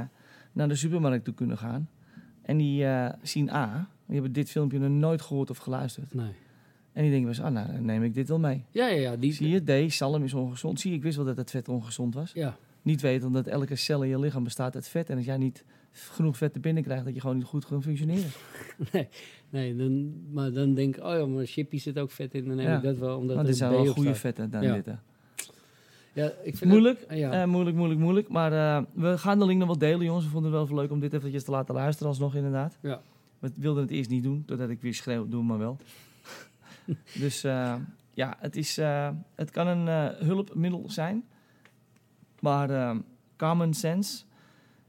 naar 0.51 0.68
de 0.68 0.75
supermarkt 0.75 1.25
toe 1.25 1.34
kunnen 1.34 1.58
gaan. 1.58 1.89
En 2.42 2.58
die 2.58 2.86
eh, 2.86 3.13
zien 3.22 3.50
A. 3.50 3.89
Die 4.06 4.16
hebben 4.16 4.34
dit 4.34 4.50
filmpje 4.50 4.80
nog 4.80 4.89
nooit 4.89 5.22
gehoord 5.22 5.50
of 5.50 5.58
geluisterd. 5.58 6.13
nee. 6.13 6.32
En 6.94 7.04
die 7.04 7.12
denken 7.12 7.44
ah, 7.44 7.51
nou, 7.51 7.72
dan 7.72 7.86
neem 7.86 8.04
ik 8.04 8.13
dit 8.13 8.27
wel 8.27 8.39
mee. 8.39 8.66
Ja, 8.72 8.88
ja, 8.88 9.00
ja. 9.00 9.16
Die, 9.16 9.34
Zie 9.34 9.50
je, 9.50 9.88
D, 9.88 9.94
zalm 9.94 10.24
is 10.24 10.34
ongezond. 10.34 10.80
Zie 10.80 10.92
je, 10.92 10.98
ik 10.98 11.04
wist 11.04 11.16
wel 11.16 11.25
dat 11.25 11.38
het 11.38 11.50
vet 11.50 11.70
ongezond 11.70 12.13
was. 12.13 12.32
Ja, 12.34 12.58
Niet 12.82 13.01
weten 13.01 13.32
dat 13.32 13.48
elke 13.48 13.75
cel 13.75 14.04
in 14.04 14.10
je 14.10 14.20
lichaam 14.20 14.44
bestaat 14.44 14.75
uit 14.75 14.88
vet. 14.88 15.10
En 15.10 15.18
als 15.18 15.25
jij 15.25 15.38
niet 15.38 15.63
genoeg 16.00 16.38
vet 16.38 16.54
te 16.54 16.60
binnen 16.60 16.84
krijgt, 16.84 17.06
dat 17.06 17.13
je 17.13 17.20
gewoon 17.22 17.36
niet 17.38 17.46
goed 17.46 17.66
kan 17.66 17.82
functioneren. 17.84 18.30
nee, 18.92 19.08
nee 19.50 19.75
dan, 19.75 20.13
maar 20.34 20.51
dan 20.51 20.74
denk 20.74 20.98
ik, 20.98 21.04
oh 21.04 21.12
ja, 21.18 21.25
maar 21.25 21.46
chippy 21.46 21.77
zit 21.77 22.00
ook 22.00 22.12
vet 22.12 22.34
in, 22.34 22.48
dan 22.48 22.58
Ja. 22.58 22.77
ik 22.77 22.84
dat 22.84 22.98
wel, 22.98 23.18
omdat 23.18 23.36
Want 23.36 23.48
dit 23.48 23.58
zijn 23.58 23.72
wel 23.72 23.86
goede 23.86 24.01
staat. 24.10 24.18
vetten 24.18 24.50
dan 24.50 24.62
Ja. 24.63 24.82
hè. 24.86 24.94
Ja, 26.13 26.32
ik 26.44 26.58
vind 26.58 26.72
Moeilijk, 26.72 27.00
Het, 27.08 27.18
ja. 27.18 27.42
eh, 27.42 27.48
moeilijk, 27.48 27.75
moeilijk, 27.75 28.00
moeilijk. 28.00 28.30
Maar 28.30 28.54
eh, 28.54 28.84
we 28.94 29.18
gaan 29.18 29.39
de 29.39 29.46
link 29.46 29.60
nog 29.60 29.68
wel 29.68 29.77
delen, 29.77 30.06
jongens. 30.06 30.25
We 30.25 30.32
vonden 30.32 30.50
het 30.51 30.60
wel 30.60 30.70
even 30.70 30.82
leuk 30.82 30.92
om 30.92 31.00
dit 31.00 31.13
eventjes 31.13 31.44
te 31.44 31.51
laten 31.51 31.75
luisteren 31.75 32.08
alsnog, 32.08 32.36
inderdaad. 32.36 32.77
Ja. 32.82 33.01
We 33.39 33.51
wilden 33.56 33.82
het 33.84 33.92
eerst 33.92 34.10
niet 34.10 34.24
doen, 34.24 34.44
doordat 34.46 34.70
ik 34.70 34.82
weer 34.82 34.94
schreeuw, 34.94 35.27
doe 35.27 35.44
maar 35.44 35.58
wel. 35.58 35.77
dus 37.24 37.44
eh, 37.44 37.75
ja, 38.13 38.36
het, 38.39 38.56
is, 38.56 38.75
het 39.36 39.51
kan 39.51 39.68
een 39.68 39.88
hulpmiddel 40.25 40.84
zijn. 40.88 41.24
Maar 42.39 42.96
common 43.36 43.74
sense 43.74 44.24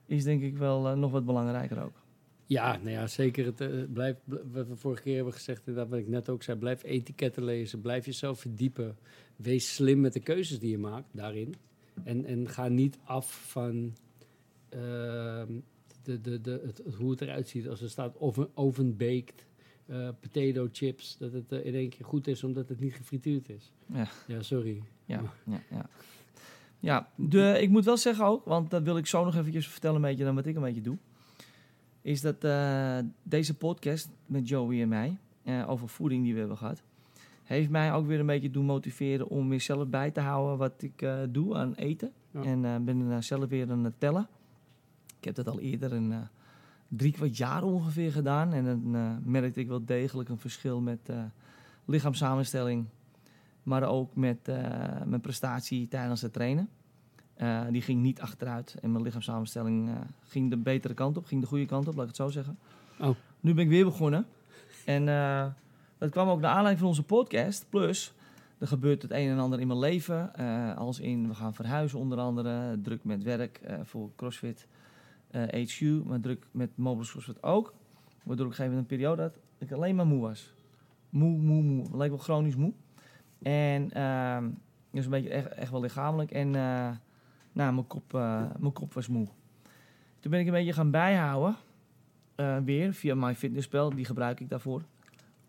is 0.09 0.25
denk 0.25 0.43
ik 0.43 0.57
wel 0.57 0.89
eh, 0.89 0.97
nog 0.97 1.11
wat 1.11 1.25
belangrijker 1.25 1.83
ook. 1.85 2.03
Ja, 2.47 2.77
nou 2.77 2.91
ja, 2.91 3.07
zeker. 3.07 3.45
Het, 3.45 3.61
eh, 3.61 3.69
blijf, 3.93 4.17
bl- 4.25 4.37
wat 4.53 4.69
we 4.69 4.77
vorige 4.77 5.03
keer 5.03 5.15
hebben 5.15 5.33
gezegd, 5.33 5.67
inderdaad, 5.67 5.91
wat 5.91 5.99
ik 5.99 6.09
net 6.09 6.29
ook 6.29 6.43
zei, 6.43 6.59
blijf 6.59 6.83
etiketten 6.83 7.45
lezen, 7.45 7.81
blijf 7.81 8.07
jezelf 8.07 8.41
verdiepen. 8.41 8.97
Wees 9.37 9.75
slim 9.75 10.01
met 10.01 10.13
de 10.13 10.21
keuzes 10.21 10.59
die 10.59 10.71
je 10.71 10.79
maakt 10.79 11.09
daarin. 11.13 11.55
En, 12.05 12.25
en 12.25 12.49
ga 12.49 12.69
niet 12.69 12.99
af 13.05 13.51
van 13.51 13.97
ehm, 14.69 15.53
de, 16.03 16.21
de, 16.21 16.41
de, 16.41 16.63
het, 16.67 16.83
hoe 16.97 17.11
het 17.11 17.21
eruit 17.21 17.49
ziet 17.49 17.69
als 17.69 17.83
er 17.83 17.91
staat 17.91 18.17
oven, 18.19 18.49
oven-baked 18.55 19.47
eh, 19.87 20.09
potato 20.21 20.69
chips. 20.73 21.17
Dat 21.19 21.33
het 21.33 21.53
eh, 21.53 21.65
in 21.67 21.75
één 21.75 21.89
keer 21.89 22.05
goed 22.05 22.27
is 22.27 22.45
omdat 22.45 22.69
het 22.69 22.81
niet 22.81 22.95
gefrituurd 22.95 23.49
is. 23.49 23.73
Ja. 23.87 24.09
Ja, 24.27 24.43
sorry. 24.43 24.83
Ja, 25.05 25.33
ja, 25.47 25.63
ja. 25.71 25.89
Ja 26.81 27.09
de, 27.15 27.59
ik 27.61 27.71
moet 27.71 27.85
wel 27.85 27.97
zeggen 27.97 28.25
ook, 28.25 28.45
want 28.45 28.71
dat 28.71 28.83
wil 28.83 28.97
ik 28.97 29.07
zo 29.07 29.25
nog 29.25 29.37
eventjes 29.37 29.69
vertellen 29.69 29.97
een 29.97 30.03
beetje 30.03 30.25
dan 30.25 30.35
wat 30.35 30.47
ik 30.47 30.57
een 30.57 30.63
beetje 30.63 30.81
doe. 30.81 30.97
Is 32.03 32.21
dat 32.21 32.45
eh, 32.45 32.99
deze 33.23 33.55
podcast 33.55 34.09
met 34.27 34.49
Joey 34.49 34.83
en 34.83 34.89
mij, 34.89 35.17
eh, 35.43 35.71
over 35.71 35.89
voeding 35.89 36.23
die 36.23 36.33
we 36.33 36.39
hebben 36.39 36.57
gehad, 36.57 36.83
heeft 37.45 37.71
mij 37.71 37.93
ook 37.93 38.07
weer 38.07 38.21
een 38.21 38.27
beetje 38.27 38.51
doen 38.51 38.65
motiveren 38.65 39.29
om 39.29 39.49
weer 39.49 39.61
zelf 39.61 39.87
bij 39.87 40.11
te 40.11 40.21
houden 40.21 40.59
wat 40.59 40.83
ik 40.83 41.03
eh, 41.03 41.19
doe 41.29 41.57
aan 41.57 41.75
eten. 41.75 42.13
Ja. 42.31 42.43
En 42.43 42.85
ben 42.85 43.11
er 43.11 43.23
zelf 43.23 43.49
weer 43.49 43.71
aan 43.71 43.85
het 43.85 44.01
tellen. 44.01 44.29
Ik 45.19 45.25
heb 45.25 45.35
dat 45.35 45.49
al 45.49 45.61
eerder 45.61 45.93
een 45.93 46.15
drie 46.89 47.13
kwart 47.13 47.37
jaar 47.37 47.63
ongeveer 47.63 48.13
gedaan. 48.13 48.53
En 48.53 48.65
dan 48.65 49.21
merkte 49.25 49.61
ik 49.61 49.69
wel 49.69 49.85
degelijk 49.85 50.29
een 50.29 50.39
verschil 50.39 50.81
met 50.81 51.11
lichaamssamenstelling, 51.85 52.87
maar 53.69 53.83
ook 53.83 54.17
met 54.17 54.49
eh, 54.49 54.57
mijn 55.05 55.21
prestatie 55.21 55.89
tijdens 55.89 56.23
het 56.23 56.33
trainen. 56.33 56.69
Eh, 57.35 57.61
die 57.71 57.83
ging 57.83 58.03
niet 58.03 58.21
achteruit 58.21 58.77
en 58.81 58.93
mijn 58.93 59.05
lichaamssamenstelling 59.05 59.89
eh, 59.89 59.95
ging 60.23 60.51
de 60.51 60.57
betere 60.57 60.95
kant 60.95 61.17
op, 61.17 61.25
ging 61.25 61.41
de 61.41 61.47
goede 61.47 61.67
kant 61.67 61.89
op, 61.89 61.95
laat 61.95 62.03
ik 62.03 62.09
het 62.09 62.17
zo 62.17 62.29
zeggen. 62.29 62.59
Oh. 63.01 63.17
Nu 63.41 63.55
ben 63.55 63.65
ik 63.65 63.71
weer 63.71 63.85
begonnen. 63.85 64.27
En 64.85 65.05
dat 65.99 66.11
kwam 66.11 66.29
ook 66.29 66.41
naar 66.41 66.51
aanleiding 66.51 66.79
van 66.79 66.89
onze 66.89 67.03
podcast. 67.03 67.67
Plus, 67.69 68.15
er 68.59 68.67
gebeurt 68.67 69.03
het 69.03 69.11
een 69.11 69.29
en 69.29 69.39
ander 69.39 69.61
in 69.61 69.67
mijn 69.67 69.79
leven. 69.79 70.35
als 70.77 71.01
in, 71.01 71.29
we 71.29 71.35
gaan 71.35 71.55
verhuizen 71.55 71.99
onder 71.99 72.19
andere. 72.19 72.81
Druk 72.83 73.05
met 73.05 73.23
werk 73.23 73.61
voor 73.83 74.11
CrossFit 74.17 74.67
HQ. 75.31 76.05
Maar 76.05 76.21
druk 76.21 76.47
met 76.51 76.71
Mobiles 76.77 77.11
CrossFit 77.11 77.43
ook. 77.43 77.75
Waardoor 78.23 78.47
ik 78.47 78.53
op 78.53 78.59
een 78.59 78.65
gegeven 78.65 78.65
moment 78.65 78.91
een 78.91 78.97
periode 78.97 79.23
had 79.23 79.35
dat 79.59 79.69
ik 79.69 79.75
alleen 79.75 79.97
maar 79.97 80.07
moe 80.07 80.21
was. 80.21 80.55
Moe, 81.11 81.39
moe, 81.39 81.63
moe. 81.63 81.97
Leek 81.97 82.09
wel 82.09 82.19
chronisch 82.19 82.57
moe. 82.57 82.73
En 83.43 83.91
ehm 83.93 84.45
dus 84.91 85.05
een 85.05 85.11
beetje 85.11 85.29
echt, 85.31 85.49
echt 85.49 85.71
wel 85.71 85.81
lichamelijk. 85.81 86.31
En 86.31 86.55
eh, 86.55 86.91
nou, 87.53 87.73
mijn 87.73 87.87
kop, 87.87 88.15
eh, 88.15 88.45
mijn 88.59 88.73
kop 88.73 88.95
was 88.95 89.09
moe. 89.09 89.27
Toen 90.21 90.31
ben 90.31 90.41
ik 90.41 90.47
een 90.47 90.53
beetje 90.53 90.73
gaan 90.73 90.91
bijhouden. 90.91 91.57
eh, 92.35 92.57
weer 92.65 92.95
via 92.95 93.15
MyFitnessPal, 93.15 93.95
die 93.95 94.05
gebruik 94.05 94.41
ik 94.41 94.49
daarvoor. 94.49 94.83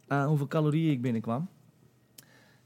hoeveel 0.07 0.47
calorieën 0.47 0.91
ik 0.91 1.01
binnenkwam. 1.01 1.49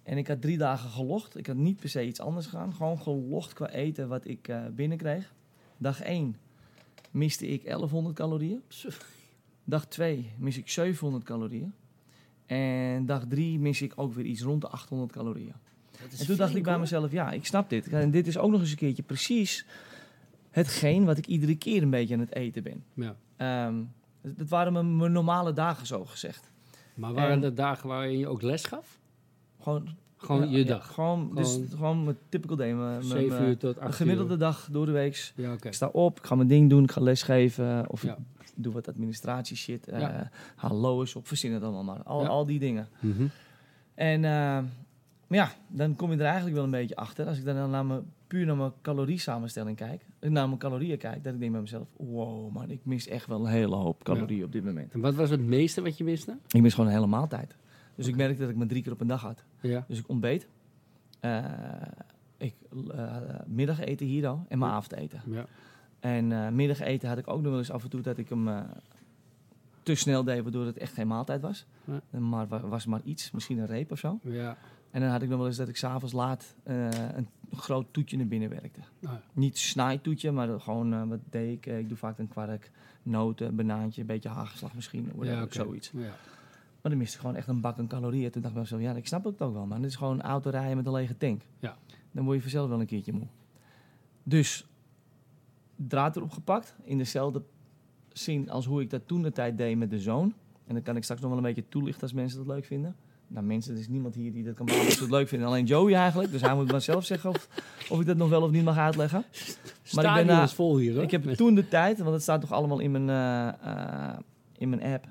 En 0.03 0.17
ik 0.17 0.27
had 0.27 0.41
drie 0.41 0.57
dagen 0.57 0.89
gelogd. 0.89 1.37
Ik 1.37 1.47
had 1.47 1.55
niet 1.55 1.79
per 1.79 1.89
se 1.89 2.05
iets 2.05 2.19
anders 2.19 2.45
gedaan. 2.45 2.73
Gewoon 2.73 2.99
gelogd 2.99 3.53
qua 3.53 3.69
eten 3.69 4.07
wat 4.07 4.27
ik 4.27 4.53
binnenkreeg. 4.75 5.33
Dag 5.77 6.01
1 6.01 6.35
miste 7.11 7.47
ik 7.47 7.63
1100 7.63 8.15
calorieën. 8.15 8.61
Dag 9.63 9.85
2 9.85 10.33
mis 10.37 10.57
ik 10.57 10.69
700 10.69 11.23
calorieën. 11.23 11.73
En 12.53 13.05
dag 13.05 13.23
3 13.29 13.59
mis 13.59 13.81
ik 13.81 13.93
ook 13.95 14.13
weer 14.13 14.25
iets 14.25 14.41
rond 14.41 14.61
de 14.61 14.67
800 14.67 15.11
calorieën. 15.11 15.53
En 16.19 16.25
toen 16.25 16.35
dacht 16.35 16.55
ik 16.55 16.63
bij 16.63 16.79
mezelf, 16.79 17.11
ja, 17.11 17.31
ik 17.31 17.45
snap 17.45 17.69
dit. 17.69 17.87
En 17.87 18.11
dit 18.11 18.27
is 18.27 18.37
ook 18.37 18.51
nog 18.51 18.59
eens 18.61 18.71
een 18.71 18.77
keertje 18.77 19.03
precies 19.03 19.65
hetgeen 20.49 21.05
wat 21.05 21.17
ik 21.17 21.27
iedere 21.27 21.55
keer 21.55 21.81
een 21.81 21.89
beetje 21.89 22.13
aan 22.13 22.19
het 22.19 22.35
eten 22.35 22.63
ben. 22.63 22.83
Ja. 22.93 23.15
Ehm 23.37 23.75
dat 24.37 24.49
waren 24.49 24.73
mijn, 24.73 24.97
mijn 24.97 25.11
normale 25.11 25.53
dagen, 25.53 25.87
zo 25.87 26.05
gezegd. 26.05 26.51
Maar 26.95 27.13
waren 27.13 27.31
En- 27.31 27.43
er 27.43 27.55
dagen 27.55 27.87
waarin 27.87 28.17
je 28.17 28.27
ook 28.27 28.41
les 28.41 28.63
gaf? 28.65 28.99
Gewoon, 29.61 29.87
Gewoon 30.17 30.41
ja, 30.41 30.51
je 30.51 30.57
ja, 30.57 30.63
dag? 30.65 30.93
gewoon, 30.93 31.31
dus 31.35 31.51
Gewoon- 31.53 31.67
gewoon 31.69 32.03
mijn 32.03 32.17
typical 32.29 32.55
day. 32.57 32.73
Mijn, 32.73 32.87
mijn- 32.91 33.03
7 33.03 33.27
mijn- 33.37 33.49
uur 33.49 33.57
tot 33.57 33.77
8 33.79 33.87
een 33.87 33.93
gemiddelde 33.93 34.37
dag 34.37 34.67
door 34.71 34.85
de 34.85 34.91
week. 34.91 35.31
Ja. 35.35 35.55
Ik 35.61 35.73
sta 35.73 35.87
op, 35.87 36.17
ik 36.19 36.25
ga 36.25 36.35
mijn 36.35 36.47
ding 36.47 36.69
doen, 36.69 36.83
ik 36.83 36.91
ga 36.91 37.01
lesgeven. 37.01 37.89
Of 37.89 38.03
ik 38.03 38.15
doe 38.55 38.73
wat 38.73 38.87
administratie 38.87 39.55
shit. 39.57 39.87
eh 39.87 39.99
Ja. 39.99 40.29
Hallo 40.55 41.01
is 41.01 41.15
op, 41.15 41.27
verzin 41.27 41.53
het 41.53 41.63
allemaal 41.63 41.83
maar. 41.83 42.03
Al, 42.03 42.21
Ja. 42.21 42.27
al 42.27 42.45
die 42.45 42.59
dingen. 42.59 42.87
Mhm. 42.99 43.25
En 43.95 44.25
eh, 44.25 44.31
maar 45.27 45.39
ja, 45.39 45.51
dan 45.67 45.95
kom 45.95 46.11
je 46.11 46.17
er 46.17 46.23
eigenlijk 46.25 46.55
wel 46.55 46.63
een 46.63 46.71
beetje 46.71 46.95
achter. 46.95 47.27
Als 47.27 47.37
ik 47.37 47.45
dan 47.45 47.69
naar 47.69 47.85
mijn, 47.85 48.01
puur 48.27 48.45
naar 48.45 48.55
mijn 48.57 48.71
caloriesamenstelling 48.81 49.77
kijk. 49.77 50.05
eh, 50.19 50.29
Naar 50.29 50.47
mijn 50.47 50.59
calorieën 50.59 50.97
kijk. 50.97 51.23
Dat 51.23 51.33
ik 51.33 51.39
denk 51.39 51.51
bij 51.51 51.61
mezelf. 51.61 51.87
Wow 51.97 52.51
man, 52.53 52.69
ik 52.69 52.79
mis 52.85 53.07
echt 53.07 53.27
wel 53.27 53.39
een 53.45 53.51
hele 53.51 53.75
hoop 53.75 54.03
calorieën 54.03 54.43
op 54.43 54.51
dit 54.51 54.63
moment. 54.63 54.93
En 54.93 54.99
wat 54.99 55.15
was 55.15 55.29
het 55.29 55.41
meeste 55.41 55.81
wat 55.81 55.97
je 55.97 56.03
miste? 56.03 56.37
Ik 56.47 56.61
mis 56.61 56.73
gewoon 56.73 56.89
een 56.89 56.95
hele 56.95 57.07
maaltijd. 57.07 57.55
Dus 57.95 58.07
ik 58.07 58.15
merkte 58.15 58.41
dat 58.41 58.49
ik 58.49 58.55
maar 58.55 58.67
drie 58.67 58.83
keer 58.83 58.91
op 58.91 59.01
een 59.01 59.07
dag 59.07 59.21
had. 59.21 59.43
Ja. 59.61 59.85
Dus 59.87 59.97
ik 59.99 60.09
ontbeet. 60.09 60.47
eh, 61.19 61.43
ik 62.37 62.53
middageten 63.45 64.05
hier 64.05 64.27
al. 64.27 64.45
En 64.47 64.57
mijn 64.59 64.71
Ja. 64.71 64.77
avondeten. 64.77 65.21
ja. 65.25 65.45
En 66.03 66.31
eh 66.31 66.49
middageten 66.49 67.09
had 67.09 67.17
ik 67.17 67.27
ook 67.27 67.41
nog 67.41 67.49
wel 67.49 67.59
eens 67.59 67.71
af 67.71 67.83
en 67.83 67.89
toe 67.89 68.01
dat 68.01 68.17
ik 68.17 68.29
hem 68.29 68.47
eh, 68.47 68.59
te 69.83 69.95
snel 69.95 70.23
deed, 70.23 70.43
waardoor 70.43 70.65
het 70.65 70.77
echt 70.77 70.93
geen 70.93 71.07
maaltijd 71.07 71.41
was. 71.41 71.65
Ja. 71.83 72.19
Maar 72.19 72.47
wa- 72.47 72.67
was 72.67 72.85
maar 72.85 73.01
iets, 73.03 73.31
misschien 73.31 73.57
een 73.57 73.65
reep 73.65 73.91
of 73.91 73.99
zo. 73.99 74.19
Ja. 74.23 74.57
En 74.91 75.01
dan 75.01 75.09
had 75.09 75.21
ik 75.21 75.29
nog 75.29 75.37
wel 75.37 75.47
eens 75.47 75.57
dat 75.57 75.67
ik 75.67 75.77
s'avonds 75.77 76.13
laat 76.13 76.55
eh, 76.63 76.87
een 77.15 77.27
groot 77.55 77.85
toetje 77.91 78.17
naar 78.17 78.27
binnen 78.27 78.49
werkte. 78.49 78.79
Nou, 78.99 79.17
Niet 79.33 79.57
snijtoetje, 79.57 80.31
maar 80.31 80.59
gewoon, 80.59 81.07
wat 81.09 81.19
deed 81.29 81.51
ik? 81.57 81.65
Ik 81.65 81.87
doe 81.87 81.97
vaak 81.97 82.17
een 82.17 82.27
kwark, 82.27 82.71
noten, 83.03 83.55
banaantje, 83.55 84.01
een 84.01 84.07
beetje 84.07 84.29
hagelslag 84.29 84.73
misschien, 84.75 85.11
ja, 85.21 85.41
oké. 85.43 85.53
zoiets. 85.53 85.91
Ja. 85.93 85.99
Maar 86.81 86.91
dan 86.91 86.97
miste 86.97 87.15
ik 87.15 87.21
gewoon 87.21 87.35
echt 87.35 87.47
een 87.47 87.61
bak 87.61 87.77
aan 87.79 87.87
calorieën. 87.87 88.31
Toen 88.31 88.41
dacht 88.41 88.53
ik 88.55 88.61
bij 88.61 88.69
mezelf, 88.71 88.81
ja, 88.93 88.99
ik 88.99 89.07
snap 89.07 89.23
het 89.23 89.41
ook 89.41 89.53
wel, 89.53 89.65
maar 89.65 89.77
dit 89.81 89.89
is 89.89 89.95
gewoon 89.95 90.21
autorijden 90.21 90.77
met 90.77 90.85
een 90.85 90.91
lege 90.91 91.17
tank. 91.17 91.41
Ja. 91.59 91.77
Dan 92.11 92.23
word 92.23 92.35
je 92.35 92.41
vanzelf 92.41 92.69
wel 92.69 92.79
een 92.79 92.85
keertje 92.85 93.13
moe. 93.13 93.27
Dus 94.23 94.65
draad 95.75 96.15
erop 96.15 96.31
gepakt, 96.31 96.75
in 96.83 96.97
dezelfde 96.97 97.43
zin 98.09 98.49
als 98.49 98.65
hoe 98.65 98.81
ik 98.81 98.89
dat 98.89 99.01
toen 99.07 99.21
de 99.21 99.31
tijd 99.31 99.57
deed 99.57 99.77
met 99.77 99.89
de 99.89 99.99
zoon. 99.99 100.33
En 100.67 100.73
dan 100.73 100.83
kan 100.83 100.95
ik 100.95 101.03
straks 101.03 101.21
nog 101.21 101.29
wel 101.29 101.39
een 101.39 101.45
beetje 101.45 101.69
toelichten 101.69 102.01
als 102.01 102.13
mensen 102.13 102.37
dat 102.37 102.47
leuk 102.47 102.65
vinden. 102.65 102.95
Nou, 103.27 103.45
mensen, 103.45 103.73
er 103.73 103.79
is 103.79 103.87
niemand 103.87 104.15
hier 104.15 104.31
die 104.31 104.43
dat 104.43 104.55
kan 104.55 104.69
ze 104.69 105.01
het 105.01 105.09
leuk 105.09 105.27
vinden. 105.27 105.47
Alleen 105.47 105.65
Joey 105.65 105.93
eigenlijk. 105.93 106.31
Dus 106.31 106.41
hij 106.41 106.55
moet 106.55 106.71
maar 106.71 106.81
zelf 106.81 107.05
zeggen 107.05 107.29
of, 107.29 107.47
of 107.89 107.99
ik 107.99 108.05
dat 108.05 108.17
nog 108.17 108.29
wel 108.29 108.41
of 108.41 108.51
niet 108.51 108.63
mag 108.63 108.77
uitleggen. 108.77 109.23
Maar 109.93 110.19
ik 110.19 110.27
ben, 110.27 110.41
is 110.41 110.53
vol 110.53 110.77
hier, 110.77 110.93
hoor. 110.93 111.03
Ik 111.03 111.11
heb 111.11 111.23
toen 111.23 111.55
de 111.55 111.67
tijd, 111.67 111.97
want 111.99 112.13
het 112.13 112.21
staat 112.21 112.41
toch 112.41 112.51
allemaal 112.51 112.79
in 112.79 112.91
mijn, 112.91 113.09
eh, 113.09 113.47
eh, 113.47 114.19
in 114.57 114.69
mijn 114.69 114.83
app, 114.83 115.07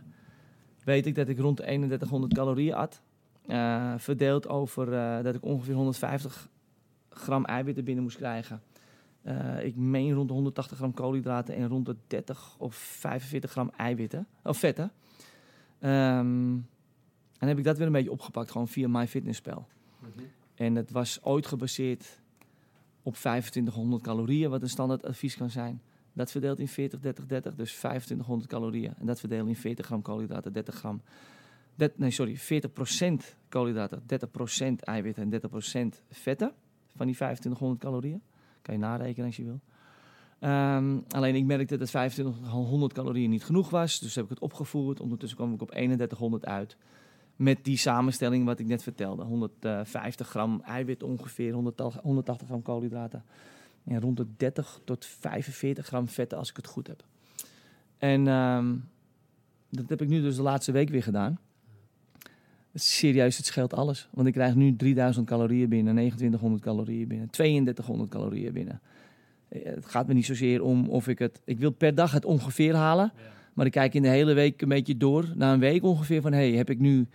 weet 0.84 1.06
ik 1.06 1.14
dat 1.14 1.28
ik 1.28 1.38
rond 1.38 1.56
de 1.56 1.62
3100 1.62 2.34
calorieën 2.34 2.74
at. 2.74 3.00
Eh, 3.46 3.94
verdeeld 3.96 4.48
over 4.48 4.90
dat 5.22 5.34
ik 5.34 5.44
ongeveer 5.44 5.74
150 5.74 6.48
gram 7.10 7.44
eiwitten 7.44 7.84
binnen 7.84 8.02
moest 8.02 8.16
krijgen. 8.16 8.62
Eh, 9.22 9.64
ik 9.64 9.76
meen 9.76 10.12
rond 10.12 10.28
de 10.28 10.34
180 10.34 10.76
gram 10.76 10.94
koolhydraten 10.94 11.54
en 11.54 11.68
rond 11.68 11.86
de 11.86 11.96
30 12.06 12.54
of 12.58 12.74
45 12.74 13.50
gram 13.50 13.70
eiwitten, 13.76 14.26
of 14.42 14.58
vetten. 14.58 14.92
Ehm, 15.78 16.58
en 17.38 17.48
heb 17.48 17.58
ik 17.58 17.64
dat 17.64 17.76
weer 17.76 17.86
een 17.86 17.92
beetje 17.92 18.10
opgepakt, 18.10 18.50
gewoon 18.50 18.68
via 18.68 18.88
MyFitnessPal. 18.88 19.66
Mhm. 19.98 20.10
En 20.54 20.74
het 20.74 20.90
was 20.90 21.22
ooit 21.22 21.46
gebaseerd 21.46 22.20
op 23.02 23.14
2500 23.14 24.02
calorieën, 24.02 24.50
wat 24.50 24.62
een 24.62 24.68
standaard 24.68 25.04
advies 25.04 25.36
kan 25.36 25.50
zijn. 25.50 25.82
Dat 26.12 26.30
verdeelt 26.30 26.58
in 26.58 26.68
40, 26.68 27.00
30, 27.00 27.26
30, 27.26 27.54
dus 27.54 27.76
2500 27.76 28.50
calorieën. 28.50 28.94
En 28.98 29.06
dat 29.06 29.20
verdeelt 29.20 29.48
in 29.48 29.56
40 29.56 29.86
gram 29.86 30.02
koolhydraten, 30.02 30.52
30 30.52 30.74
gram... 30.74 31.02
Dat, 31.74 31.98
nee, 31.98 32.10
sorry, 32.10 32.38
40% 32.38 33.36
koolhydraten, 33.48 34.02
30% 34.02 34.84
eiwitten 34.84 35.32
en 35.32 35.40
30% 35.94 36.02
vetten 36.10 36.52
van 36.96 37.06
die 37.06 37.14
2500 37.14 37.80
calorieën. 37.80 38.22
Kan 38.62 38.74
je 38.74 38.80
narekenen 38.80 39.26
als 39.26 39.36
je 39.36 39.44
wil. 39.44 39.60
Ehm, 40.38 40.98
alleen 41.08 41.34
ik 41.34 41.44
merkte 41.44 41.76
dat 41.76 41.88
2500 41.88 42.92
calorieën 42.92 43.30
niet 43.30 43.44
genoeg 43.44 43.70
was, 43.70 43.98
dus 43.98 44.14
heb 44.14 44.24
ik 44.24 44.30
het 44.30 44.38
opgevoerd. 44.38 45.00
Ondertussen 45.00 45.38
kwam 45.38 45.54
ik 45.54 45.62
op 45.62 45.70
3100 45.70 46.46
uit. 46.46 46.76
Met 47.36 47.64
die 47.64 47.76
samenstelling 47.76 48.44
wat 48.44 48.58
ik 48.58 48.66
net 48.66 48.82
vertelde. 48.82 49.24
150 49.24 50.28
gram 50.28 50.60
eiwit 50.64 51.02
ongeveer, 51.02 51.52
180 51.52 52.02
180 52.02 52.46
gram 52.46 52.62
koolhydraten. 52.62 53.24
En 53.84 54.00
rond 54.00 54.16
de 54.16 54.26
30 54.36 54.80
tot 54.84 55.04
45 55.04 55.86
gram 55.86 56.08
vetten 56.08 56.38
als 56.38 56.50
ik 56.50 56.56
het 56.56 56.66
goed 56.66 56.86
heb. 56.86 57.04
En 57.98 58.28
ehm, 58.28 58.76
dat 59.68 59.88
heb 59.88 60.02
ik 60.02 60.08
nu 60.08 60.20
dus 60.20 60.36
de 60.36 60.42
laatste 60.42 60.72
week 60.72 60.88
weer 60.88 61.02
gedaan. 61.02 61.38
Serieus, 62.74 63.36
het 63.36 63.46
scheelt 63.46 63.74
alles. 63.74 64.08
Want 64.10 64.26
ik 64.26 64.32
krijg 64.32 64.54
nu 64.54 64.76
3000 64.76 65.26
calorieën 65.26 65.68
binnen, 65.68 65.92
2900 65.94 66.62
calorieën 66.62 67.08
binnen, 67.08 67.30
3200 67.30 68.10
calorieën 68.10 68.52
binnen. 68.52 68.80
Eh, 69.48 69.64
Het 69.64 69.86
gaat 69.86 70.06
me 70.06 70.14
niet 70.14 70.26
zozeer 70.26 70.62
om 70.62 70.88
of 70.88 71.08
ik 71.08 71.18
het... 71.18 71.40
Ik 71.44 71.58
wil 71.58 71.70
per 71.70 71.94
dag 71.94 72.12
het 72.12 72.24
ongeveer 72.24 72.74
halen. 72.74 73.12
Maar 73.54 73.66
ik 73.66 73.72
kijk 73.72 73.94
in 73.94 74.02
de 74.02 74.08
hele 74.08 74.32
week 74.32 74.62
een 74.62 74.68
beetje 74.68 74.96
door. 74.96 75.32
Na 75.34 75.52
een 75.52 75.60
week 75.60 75.82
ongeveer 75.82 76.20
van... 76.20 76.32
Hey, 76.32 76.52
heb 76.52 76.70
ik 76.70 76.78
nu 76.78 77.06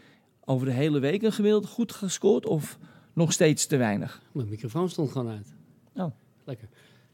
over 0.45 0.65
de 0.65 0.73
hele 0.73 0.99
week 0.99 1.21
een 1.21 1.31
gemiddeld 1.31 1.67
goed 1.67 1.91
gescoord? 1.91 2.45
Of 2.45 2.77
nog 3.13 3.31
steeds 3.31 3.65
te 3.65 3.77
weinig? 3.77 4.21
Mijn 4.31 4.49
microfoon 4.49 4.89
stond 4.89 5.11
gewoon 5.11 5.31
uit. 5.31 5.53
Oh. 5.95 6.11
Lekker. 6.43 6.67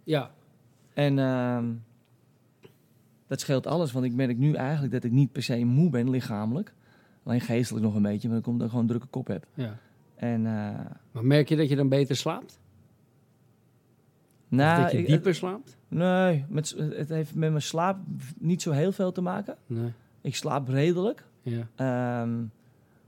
Ja, 0.04 0.32
En 0.94 1.20
ehm, 1.20 1.66
dat 3.28 3.40
scheelt 3.40 3.68
alles. 3.68 3.92
Want 3.92 4.06
ik 4.06 4.14
merk 4.14 4.38
nu 4.38 4.54
eigenlijk 4.54 4.94
dat 4.94 5.04
ik 5.04 5.12
niet 5.12 5.32
per 5.32 5.44
se 5.44 5.66
moe 5.66 5.90
ben 5.90 6.10
lichamelijk. 6.10 6.74
Alleen 7.24 7.42
geestelijk 7.42 7.86
nog 7.86 7.96
een 7.96 8.02
beetje. 8.02 8.28
Maar 8.28 8.36
dan 8.36 8.46
komt 8.46 8.56
dat 8.60 8.64
ik 8.68 8.74
gewoon 8.74 8.86
een 8.90 8.90
drukke 8.96 9.08
kop 9.12 9.28
heb. 9.28 9.46
ja. 9.54 9.78
En 10.16 10.46
eh, 10.46 10.80
Maar 11.12 11.26
merk 11.26 11.50
je 11.50 11.56
dat 11.56 11.70
je 11.70 11.76
dan 11.76 11.90
beter 11.90 12.16
slaapt? 12.16 12.60
Of 14.52 14.60
nou, 14.60 14.82
dat 14.82 14.92
je 14.92 14.98
ik- 14.98 15.08
dieper 15.08 15.36
slaapt? 15.36 15.78
Nee, 15.88 16.46
met, 16.50 16.76
het 16.78 17.10
heeft 17.10 17.36
met 17.36 17.50
mijn 17.50 17.62
slaap 17.62 17.98
niet 18.40 18.62
zo 18.62 18.72
heel 18.72 18.92
veel 18.92 19.12
te 19.12 19.22
maken. 19.22 19.56
Nee. 19.66 19.92
Ik 20.22 20.36
slaap 20.36 20.68
redelijk. 20.68 21.26
Ja. 21.42 21.68
ehm, 21.76 22.44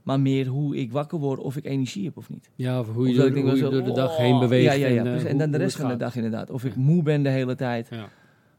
maar 0.02 0.20
meer 0.20 0.46
hoe 0.46 0.76
ik 0.76 0.92
wakker 0.92 1.18
word 1.18 1.40
of 1.40 1.56
ik 1.56 1.64
energie 1.64 2.04
heb 2.04 2.16
of 2.16 2.28
niet. 2.30 2.50
Ja, 2.54 2.80
of 2.80 2.92
hoe 2.92 3.08
je, 3.08 3.14
door, 3.16 3.26
ik 3.26 3.32
denk 3.34 3.46
hoe 3.46 3.54
je 3.56 3.62
wel 3.62 3.70
zo, 3.70 3.76
door 3.76 3.86
de 3.86 3.92
dag 4.00 4.10
oh, 4.10 4.16
heen 4.16 4.38
beweegt. 4.38 4.64
Ja, 4.64 4.72
ja, 4.72 4.86
ja. 4.86 5.00
En, 5.00 5.06
eh, 5.06 5.10
precies. 5.10 5.24
en 5.24 5.30
hoe- 5.30 5.38
dan 5.40 5.50
de 5.50 5.58
rest 5.58 5.76
van 5.76 5.88
de 5.88 5.96
dag 5.96 6.16
inderdaad. 6.16 6.50
Of 6.50 6.64
ik 6.64 6.76
moe 6.76 7.02
ben 7.02 7.22
de 7.22 7.28
hele 7.28 7.54
tijd. 7.54 7.88
Ja. 7.90 8.08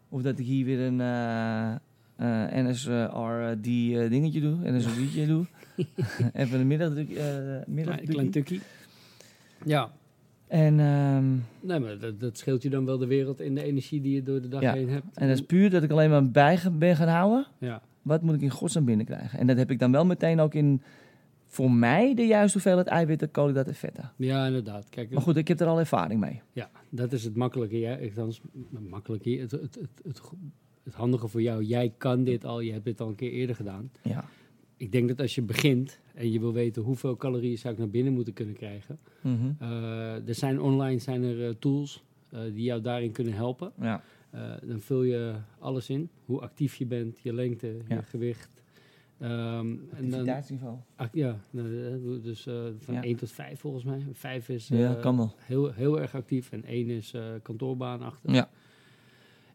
Of 0.10 0.22
dat 0.22 0.40
ik 0.40 0.46
hier 0.46 0.66
weer 0.66 0.80
een 0.80 1.02
eh 1.02 1.76
eh 2.18 2.46
NSR 2.64 3.56
die 3.62 4.00
eh, 4.02 4.10
dingetje 4.10 4.42
doe. 4.42 4.64
En 4.64 4.74
een 4.74 4.82
zoietje 4.82 5.26
doe. 5.28 5.46
Even 6.34 6.60
een 6.60 6.72
eh 6.72 6.78
Klein, 6.78 7.64
middagdrukkie. 7.68 8.14
klein 8.14 8.32
tukkie. 8.32 8.62
Ja, 9.66 9.92
En, 10.48 10.80
ehm, 10.80 11.26
nee, 11.68 11.80
maar 11.80 12.00
dat, 12.00 12.20
dat 12.20 12.38
scheelt 12.38 12.64
je 12.64 12.70
dan 12.70 12.86
wel 12.86 12.98
de 12.98 13.06
wereld 13.08 13.42
in 13.42 13.56
de 13.56 13.64
energie 13.64 14.02
die 14.02 14.14
je 14.14 14.24
door 14.24 14.42
de 14.42 14.48
dag 14.48 14.62
Ja. 14.62 14.74
heen 14.74 14.90
hebt. 14.90 15.06
en 15.18 15.28
dat 15.28 15.38
is 15.38 15.46
puur 15.46 15.70
dat 15.70 15.84
ik 15.84 15.92
alleen 15.92 16.10
maar 16.10 16.30
bij 16.32 16.60
ben 16.72 16.96
gaan 16.96 17.08
houden. 17.08 17.46
Ja, 17.58 17.82
Wat 18.02 18.22
moet 18.22 18.36
ik 18.36 18.42
in 18.42 18.50
godsnaam 18.50 18.86
binnenkrijgen? 18.86 19.40
En 19.40 19.48
dat 19.48 19.58
heb 19.58 19.72
ik 19.72 19.80
dan 19.80 19.92
wel 19.92 20.06
meteen 20.06 20.40
ook 20.40 20.54
in... 20.54 20.82
Voor 21.50 21.72
mij 21.72 22.14
de 22.16 22.26
juiste 22.26 22.54
hoeveelheid 22.54 22.88
eiwitten, 22.88 23.32
koolhydraten 23.32 23.72
en 23.72 23.78
vetten. 23.78 24.12
ja 24.18 24.46
inderdaad. 24.46 24.90
Kijk, 24.90 25.12
Maar 25.12 25.22
goed, 25.22 25.38
ik 25.38 25.48
heb 25.48 25.60
er 25.60 25.68
al 25.68 25.80
ervaring 25.80 26.20
mee. 26.20 26.42
Ja, 26.52 26.70
dat 26.90 27.12
is 27.14 27.24
het 27.24 27.36
makkelijke. 27.36 27.80
Ja, 27.80 27.96
makkelijke. 28.90 29.30
Het, 29.30 29.52
het, 29.52 29.62
het, 29.62 29.90
het, 30.04 30.22
het 30.88 30.96
handige 30.96 31.27
voor 31.27 31.41
jou. 31.41 31.63
Jij 31.63 31.94
kan 31.98 32.24
dit 32.24 32.46
al. 32.46 32.60
Je 32.60 32.72
hebt 32.72 32.86
dit 32.86 33.01
al 33.01 33.08
een 33.08 33.15
keer 33.15 33.32
eerder 33.32 33.56
gedaan. 33.56 33.91
Ja. 34.03 34.25
Ik 34.77 34.91
denk 34.91 35.08
dat 35.08 35.20
als 35.20 35.36
je 35.36 35.41
begint 35.41 36.00
en 36.13 36.32
je 36.32 36.39
wil 36.39 36.53
weten 36.53 36.82
hoeveel 36.84 37.15
calorieën 37.17 37.58
zou 37.58 37.74
ik 37.74 37.79
naar 37.79 37.89
binnen 37.89 38.13
moeten 38.13 38.34
kunnen 38.34 38.56
krijgen. 38.56 39.00
Mhm. 39.22 39.51
eh, 39.60 40.27
er 40.27 40.36
zijn 40.36 40.62
online 40.62 41.00
zijn 41.00 41.24
er 41.24 41.48
eh, 41.48 41.53
tools 41.60 42.03
eh, 42.29 42.39
die 42.41 42.63
jou 42.63 42.82
daarin 42.82 43.12
kunnen 43.12 43.34
helpen. 43.34 43.72
ja. 43.82 44.01
Dan 44.63 44.79
vul 44.79 45.03
je 45.03 45.34
alles 45.60 45.89
in. 45.89 46.10
Hoe 46.25 46.41
actief 46.41 46.75
je 46.75 46.86
bent, 46.86 47.20
je 47.22 47.34
lengte, 47.34 47.77
je 47.88 48.01
gewicht. 48.03 48.50
En 49.17 49.27
dan, 49.29 49.79
Activiteitsniveau. 49.91 50.77
ac- 50.96 51.13
ja, 51.15 51.39
nou, 51.50 52.22
dus 52.22 52.44
van 52.77 52.94
Ja. 52.94 53.03
1 53.03 53.15
tot 53.15 53.32
5 53.32 53.60
volgens 53.60 53.84
mij. 53.84 54.06
5 54.12 54.50
is 54.50 54.70
heel, 55.38 55.72
heel 55.72 56.00
erg 56.01 56.15
actief 56.15 56.51
en 56.51 56.63
1 56.65 56.89
is 56.89 57.13
kantoorbaan 57.41 58.01
achter. 58.01 58.34
Ja. 58.34 58.50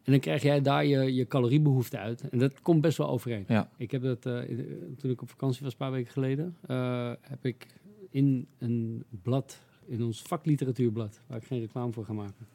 En 0.03 0.11
dan 0.11 0.19
krijg 0.19 0.41
jij 0.41 0.61
daar 0.61 0.85
je, 0.85 1.13
je 1.13 1.27
caloriebehoefte 1.27 1.97
uit. 1.97 2.29
En 2.29 2.37
dat 2.37 2.61
komt 2.61 2.81
best 2.81 2.97
wel 2.97 3.09
overeen. 3.09 3.45
Ja. 3.47 3.69
Ik 3.77 3.91
heb 3.91 4.01
dat, 4.01 4.25
eh, 4.25 4.49
in- 4.49 4.95
toen 4.97 5.11
ik 5.11 5.21
op 5.21 5.29
vakantie 5.29 5.63
was, 5.63 5.71
een 5.71 5.77
paar 5.77 5.91
weken 5.91 6.11
geleden, 6.11 6.55
eh, 6.67 7.11
heb 7.21 7.45
ik 7.45 7.67
in 8.09 8.47
een 8.57 9.03
blad, 9.21 9.59
in 9.85 10.03
ons 10.03 10.21
vakliteratuurblad, 10.21 11.21
waar 11.27 11.37
ik 11.37 11.43
geen 11.45 11.59
reclame 11.59 11.91
voor 11.91 12.05
ga 12.05 12.13
maken. 12.13 12.47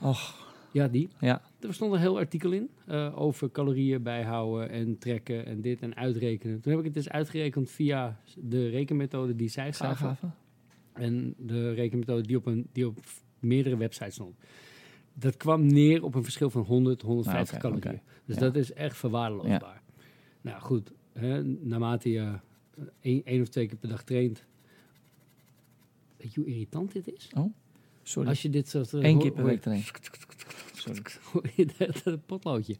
Och, 0.00 0.52
Ja, 0.72 0.88
die. 0.88 1.08
ja. 1.20 1.42
Er 1.60 1.74
stond 1.74 1.92
een 1.92 1.98
heel 2.00 2.18
artikel 2.18 2.52
in 2.52 2.70
eh, 2.86 3.20
over 3.20 3.50
calorieën 3.50 4.02
bijhouden 4.02 4.70
en 4.70 4.98
trekken 4.98 5.46
en 5.46 5.60
dit 5.60 5.80
en 5.80 5.96
uitrekenen. 5.96 6.60
Toen 6.60 6.70
heb 6.70 6.80
ik 6.80 6.86
het 6.86 6.94
dus 6.94 7.08
uitgerekend 7.08 7.70
via 7.70 8.20
de 8.36 8.68
rekenmethode 8.68 9.36
die 9.36 9.48
zij. 9.48 9.72
Gaven. 9.72 10.16
En 10.92 11.34
de 11.38 11.72
rekenmethode 11.72 12.22
die 12.22 12.36
op, 12.36 12.46
een, 12.46 12.66
die 12.72 12.86
op 12.86 12.98
meerdere 13.40 13.76
websites 13.76 14.14
stond. 14.14 14.36
Dat 15.14 15.36
kwam 15.36 15.66
neer 15.66 16.02
op 16.04 16.14
een 16.14 16.22
verschil 16.22 16.50
van 16.50 16.62
100, 16.62 17.02
150 17.02 17.54
Ah, 17.56 17.62
calorieën. 17.62 18.00
Dus 18.24 18.34
Ja. 18.34 18.40
dat 18.40 18.56
is 18.56 18.72
echt 18.72 18.96
verwaarloosbaar. 18.96 19.82
Nou 20.40 20.60
goed, 20.60 20.92
hè, 21.12 21.42
naarmate 21.44 22.10
je 22.10 22.32
één, 23.00 23.24
één 23.24 23.40
of 23.40 23.48
twee 23.48 23.66
keer 23.66 23.76
per 23.76 23.88
dag 23.88 24.02
traint. 24.04 24.44
Weet 26.16 26.34
je 26.34 26.40
hoe 26.40 26.48
irritant 26.50 26.92
dit 26.92 27.12
is? 27.12 27.30
Sorry. 28.02 28.28
Als 28.28 28.42
je 28.42 28.50
dit 28.50 28.68
soort... 28.68 28.92
eh, 28.94 29.02
Eén 29.02 29.18
keer 29.18 29.32
per 29.32 29.44
week 29.44 29.60
trainen. 29.60 29.86
Sorry. 30.74 31.02
Dat, 32.04 32.26
potloodje. 32.26 32.76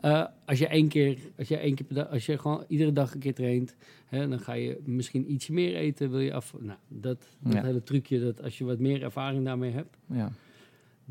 Eh, 0.00 0.24
als 0.46 0.58
je 0.58 0.66
één 0.68 0.88
keer, 0.88 1.18
als 1.38 1.48
je 1.48 1.56
één 1.56 1.74
keer 1.74 1.86
per 1.86 1.94
dag, 1.94 2.10
als 2.10 2.26
je 2.26 2.38
gewoon 2.38 2.64
iedere 2.68 2.92
dag 2.92 3.14
een 3.14 3.20
keer 3.20 3.34
traint, 3.34 3.76
hè, 4.06 4.28
dan 4.28 4.40
ga 4.40 4.52
je 4.52 4.78
misschien 4.84 5.32
ietsje 5.32 5.52
meer 5.52 5.74
eten. 5.76 6.10
Wil 6.10 6.20
je 6.20 6.32
af, 6.34 6.54
nou, 6.58 6.78
dat, 6.88 7.26
dat 7.40 7.52
Ja. 7.52 7.62
hele 7.64 7.82
trucje, 7.82 8.20
dat 8.20 8.42
als 8.42 8.58
je 8.58 8.64
wat 8.64 8.78
meer 8.78 9.02
ervaring 9.02 9.44
daarmee 9.44 9.70
hebt, 9.72 9.96
Ja. 10.06 10.32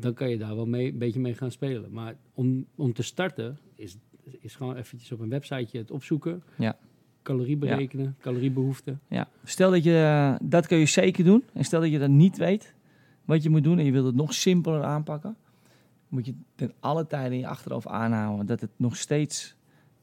Dan 0.00 0.14
kan 0.14 0.30
je 0.30 0.38
daar 0.38 0.56
wel 0.56 0.66
mee, 0.66 0.92
een 0.92 0.98
beetje 0.98 1.20
mee 1.20 1.34
gaan 1.34 1.50
spelen. 1.50 1.92
Maar 1.92 2.16
om, 2.34 2.66
om 2.74 2.92
te 2.92 3.02
starten 3.02 3.58
is, 3.74 3.96
is 4.40 4.56
gewoon 4.56 4.76
eventjes 4.76 5.12
op 5.12 5.20
een 5.20 5.28
websiteje 5.28 5.78
het 5.78 5.90
opzoeken. 5.90 6.42
Ja. 6.56 6.78
Calorie 7.22 7.56
berekenen, 7.56 8.16
caloriebehoefte. 8.20 8.96
ja. 9.08 9.28
Stel 9.44 9.70
dat 9.70 9.84
je, 9.84 9.96
eh, 9.96 10.48
dat 10.48 10.66
kun 10.66 10.78
je 10.78 10.86
zeker 10.86 11.24
doen. 11.24 11.44
En 11.52 11.64
stel 11.64 11.80
dat 11.80 11.90
je 11.90 11.98
dat 11.98 12.10
niet 12.10 12.36
weet 12.36 12.74
wat 13.24 13.42
je 13.42 13.50
moet 13.50 13.64
doen 13.64 13.78
en 13.78 13.84
je 13.84 13.92
wilt 13.92 14.06
het 14.06 14.14
nog 14.14 14.34
simpeler 14.34 14.82
aanpakken. 14.82 15.36
Moet 16.08 16.26
je 16.26 16.34
ten 16.54 16.72
alle 16.80 17.06
tijde 17.06 17.34
in 17.34 17.40
je 17.40 17.46
achterhoofd 17.46 17.86
aanhouden 17.86 18.46
dat 18.46 18.60
het 18.60 18.70
nog 18.76 18.96
steeds 18.96 19.56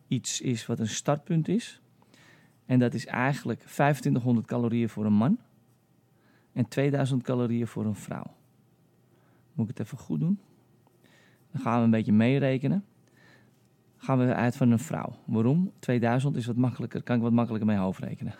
iets 0.07 0.41
is 0.41 0.65
wat 0.65 0.79
een 0.79 0.87
startpunt 0.87 1.47
is. 1.47 1.81
En 2.65 2.79
dat 2.79 2.93
is 2.93 3.05
eigenlijk 3.05 3.59
2500 3.59 4.47
calorieën 4.47 4.89
voor 4.89 5.05
een 5.05 5.13
man 5.13 5.39
en 6.53 6.67
2000 6.67 7.23
calorieën 7.23 7.67
voor 7.67 7.85
een 7.85 7.95
vrouw. 7.95 8.34
Moet 9.55 9.69
ik 9.69 9.77
het 9.77 9.85
even 9.85 9.97
goed 9.97 10.19
doen? 10.19 10.39
Dan 11.51 11.61
gaan 11.61 11.77
we 11.77 11.83
een 11.83 11.91
beetje 11.91 12.13
meerekenen. 12.13 12.85
Gaan 13.97 14.17
we 14.17 14.33
uit 14.33 14.55
van 14.55 14.71
een 14.71 14.79
vrouw. 14.79 15.15
Waarom? 15.25 15.71
2000 15.79 16.35
is 16.35 16.45
wat 16.45 16.55
makkelijker, 16.55 17.03
kan 17.03 17.15
ik 17.15 17.21
wat 17.21 17.31
makkelijker 17.31 17.67
mee 17.69 17.77
hoofdrekenen. 17.77 18.33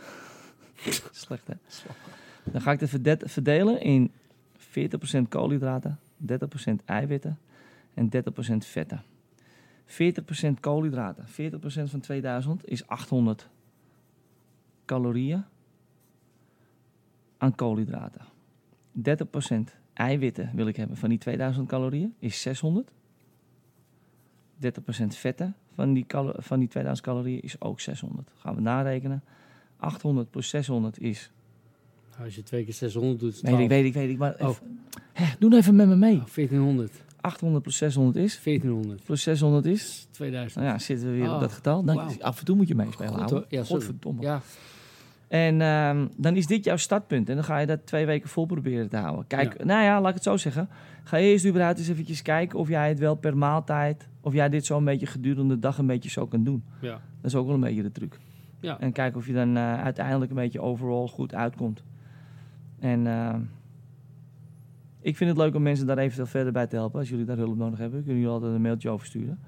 Slecht 1.11 1.47
hè? 1.47 1.53
Dan 2.43 2.61
ga 2.61 2.71
ik 2.71 2.79
het 2.79 2.89
verde- 2.89 3.27
verdelen 3.29 3.81
in 3.81 4.11
40% 4.59 5.21
koolhydraten, 5.29 5.99
30% 6.31 6.35
eiwitten 6.85 7.37
en 7.93 8.09
30% 8.09 8.17
vetten. 8.57 9.03
40% 9.85 10.59
koolhydraten, 10.59 11.25
40% 11.27 11.29
van 11.89 11.99
2000 11.99 12.67
is 12.67 12.87
800 12.87 13.49
calorieën 14.85 15.43
aan 17.37 17.55
koolhydraten. 17.55 18.21
30% 18.91 19.75
eiwitten 19.95 20.51
wil 20.53 20.67
ik 20.67 20.75
hebben 20.75 20.97
van 20.97 21.09
die 21.09 21.17
2000 21.17 21.67
calorieën 21.67 22.13
is 22.19 22.41
600. 22.41 22.91
30% 24.63 24.67
vetten 25.07 25.55
van 25.73 25.93
die, 25.93 26.05
van 26.37 26.59
die 26.59 26.67
2000 26.67 27.07
calorieën 27.07 27.41
is 27.41 27.61
ook 27.61 27.79
600. 27.79 28.29
Gaan 28.37 28.55
we 28.55 28.61
narekenen. 28.61 29.23
800 29.77 30.29
plus 30.29 30.49
600 30.49 30.99
is... 30.99 31.31
Nou, 32.11 32.23
als 32.23 32.35
je 32.35 32.43
twee 32.43 32.63
keer 32.63 32.73
600 32.73 33.19
doet, 33.19 33.33
Weet 33.33 33.41
ik, 33.41 33.47
12. 33.49 33.67
weet 33.67 33.85
ik, 33.85 33.93
weet 33.93 34.09
ik. 34.09 34.17
Maar 34.17 34.35
Oh. 34.39 34.49
even- 34.49 34.79
Hè, 35.13 35.25
doe 35.39 35.49
nou 35.49 35.61
even 35.61 35.75
met 35.75 35.87
me 35.87 35.95
mee. 35.95 36.15
Oh, 36.15 36.25
1400. 36.25 36.91
800 37.21 37.63
plus 37.63 37.77
600 37.77 38.15
is... 38.15 38.39
1400. 38.43 39.03
Plus 39.03 39.21
600 39.23 39.65
is... 39.65 40.07
2000. 40.11 40.55
Nou 40.63 40.67
ja, 40.73 40.79
zitten 40.79 41.07
we 41.11 41.13
weer 41.17 41.27
Oh, 41.27 41.33
op 41.33 41.39
dat 41.39 41.51
getal. 41.51 41.83
Dan, 41.83 41.95
wauw. 41.95 42.09
Af 42.19 42.39
en 42.39 42.45
toe 42.45 42.55
moet 42.55 42.67
je 42.67 42.75
meespelen. 42.75 43.13
Goed. 43.29 43.29
Ja, 43.29 43.63
sorry. 43.63 43.65
Godverdomme. 43.65 44.21
Ja, 44.21 44.41
En 45.35 45.61
ehm, 45.61 46.07
dan 46.17 46.35
is 46.35 46.47
dit 46.47 46.63
jouw 46.63 46.77
startpunt. 46.77 47.29
En 47.29 47.35
dan 47.35 47.43
ga 47.43 47.57
je 47.57 47.65
dat 47.65 47.85
twee 47.85 48.05
weken 48.05 48.29
vol 48.29 48.45
proberen 48.45 48.89
te 48.89 48.97
houden. 48.97 49.27
Kijk, 49.27 49.57
Ja. 49.57 49.65
nou 49.65 49.83
ja, 49.83 49.99
laat 49.99 50.09
ik 50.09 50.15
het 50.15 50.23
zo 50.23 50.37
zeggen. 50.37 50.69
Ga 51.03 51.17
eerst 51.17 51.45
überhaupt 51.45 51.77
eens 51.77 51.87
eventjes 51.87 52.21
kijken 52.21 52.59
of 52.59 52.67
jij 52.67 52.89
het 52.89 52.99
wel 52.99 53.15
per 53.15 53.37
maaltijd... 53.37 54.07
of 54.21 54.33
jij 54.33 54.49
dit 54.49 54.65
zo 54.65 54.77
een 54.77 54.85
beetje 54.85 55.05
gedurende 55.05 55.53
de 55.53 55.59
dag 55.59 55.77
een 55.77 55.85
beetje 55.87 56.09
zo 56.09 56.25
kan 56.27 56.43
doen. 56.43 56.63
ja. 56.81 57.01
Dat 57.21 57.33
is 57.33 57.35
ook 57.35 57.45
wel 57.45 57.55
een 57.55 57.61
beetje 57.61 57.81
de 57.83 57.91
truc. 57.91 58.19
Ja. 58.59 58.79
En 58.79 58.91
kijken 58.91 59.19
of 59.19 59.27
je 59.27 59.33
dan 59.33 59.57
eh, 59.57 59.83
uiteindelijk 59.83 60.31
een 60.31 60.37
beetje 60.37 60.61
overal 60.61 61.07
goed 61.07 61.33
uitkomt. 61.33 61.83
En 62.79 63.07
ehm, 63.07 63.41
ik 64.99 65.17
vind 65.17 65.29
het 65.29 65.39
leuk 65.39 65.55
om 65.55 65.61
mensen 65.61 65.85
daar 65.87 65.97
eventueel 65.97 66.27
verder 66.27 66.53
bij 66.53 66.67
te 66.67 66.75
helpen. 66.75 66.99
Als 66.99 67.09
jullie 67.09 67.25
daar 67.25 67.37
hulp 67.37 67.57
nodig 67.57 67.79
hebben, 67.79 67.99
kunnen 67.99 68.21
jullie 68.21 68.33
altijd 68.33 68.53
een 68.53 68.61
mailtje 68.61 68.89
over 68.89 69.05
sturen. 69.05 69.39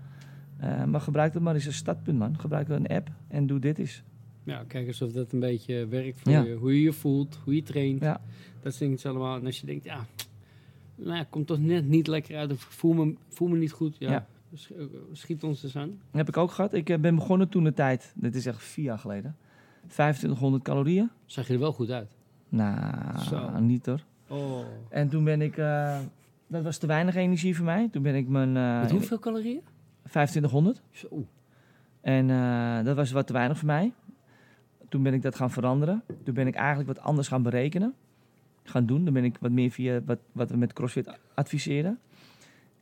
Eh, 0.57 0.83
maar 0.83 1.01
gebruik 1.01 1.33
het 1.33 1.43
maar 1.43 1.53
eens 1.53 1.65
als 1.65 1.75
startpunt, 1.75 2.17
man. 2.17 2.39
Gebruik 2.39 2.69
een 2.69 2.87
app 2.87 3.09
en 3.27 3.47
doe 3.47 3.59
dit 3.59 3.77
eens. 3.77 4.03
Ja, 4.47 4.63
kijk 4.67 4.87
eens 4.87 5.01
of 5.01 5.11
dat 5.11 5.31
een 5.31 5.39
beetje 5.39 5.87
werkt 5.87 6.19
voor 6.19 6.31
Ja. 6.31 6.41
je. 6.43 6.53
Hoe 6.53 6.73
je 6.73 6.81
je 6.81 6.93
voelt, 6.93 7.39
hoe 7.43 7.55
je 7.55 7.63
traint. 7.63 8.01
Ja. 8.01 8.21
Dat 8.61 8.73
zijn 8.73 8.91
iets 8.91 9.05
allemaal. 9.05 9.37
En 9.37 9.45
als 9.45 9.59
je 9.59 9.65
denkt, 9.65 9.83
ja, 9.83 10.05
nou 10.95 11.17
ja, 11.17 11.25
komt 11.29 11.47
toch 11.47 11.59
net 11.59 11.87
niet 11.87 12.07
lekker 12.07 12.37
uit. 12.37 12.51
Of 12.51 12.63
ik 12.63 12.71
voel 12.71 12.93
me, 12.93 13.15
voel 13.29 13.47
me 13.47 13.57
niet 13.57 13.71
goed. 13.71 13.95
Ja, 13.99 14.27
eh, 14.77 14.83
Schiet 15.11 15.43
ons 15.43 15.63
eens 15.63 15.75
aan. 15.77 15.87
Dat 15.89 15.97
heb 16.11 16.27
ik 16.27 16.37
ook 16.37 16.51
gehad. 16.51 16.73
Ik 16.73 16.89
eh, 16.89 16.97
ben 16.99 17.15
begonnen 17.15 17.49
toen 17.49 17.63
de 17.63 17.73
tijd, 17.73 18.13
dit 18.15 18.35
is 18.35 18.45
echt 18.45 18.63
vier 18.63 18.85
jaar 18.85 18.99
geleden. 18.99 19.35
2500 19.87 20.63
calorieën. 20.63 21.09
Zag 21.25 21.47
je 21.47 21.53
er 21.53 21.59
wel 21.59 21.73
goed 21.73 21.91
uit. 21.91 22.11
Nou, 22.49 23.19
Zo. 23.19 23.59
niet 23.59 23.85
hoor. 23.85 24.03
Oh. 24.27 24.59
En 24.89 25.09
toen 25.09 25.23
ben 25.23 25.41
ik, 25.41 25.57
eh, 25.57 25.99
dat 26.47 26.63
was 26.63 26.77
te 26.77 26.87
weinig 26.87 27.15
energie 27.15 27.55
voor 27.55 27.65
mij. 27.65 27.89
Toen 27.91 28.01
ben 28.01 28.15
ik 28.15 28.27
mijn 28.27 28.57
eh, 28.57 28.81
Met 28.81 28.91
hoeveel 28.91 29.19
calorieën? 29.19 29.61
2500. 30.01 30.81
Zo. 30.91 31.25
En 32.01 32.29
eh, 32.29 32.83
dat 32.85 32.95
was 32.95 33.11
wat 33.11 33.27
te 33.27 33.33
weinig 33.33 33.57
voor 33.57 33.67
mij. 33.67 33.93
Toen 34.89 35.03
ben 35.03 35.13
ik 35.13 35.21
dat 35.21 35.35
gaan 35.35 35.51
veranderen. 35.51 36.03
Toen 36.23 36.33
ben 36.33 36.47
ik 36.47 36.55
eigenlijk 36.55 36.87
wat 36.87 36.99
anders 37.05 37.27
gaan 37.27 37.43
berekenen. 37.43 37.93
Gaan 38.63 38.85
doen. 38.85 39.03
Dan 39.03 39.13
ben 39.13 39.23
ik 39.23 39.37
wat 39.39 39.51
meer 39.51 39.71
via 39.71 40.01
wat, 40.05 40.19
wat 40.31 40.49
we 40.49 40.57
met 40.57 40.73
CrossFit 40.73 41.17
adviseren. 41.33 41.99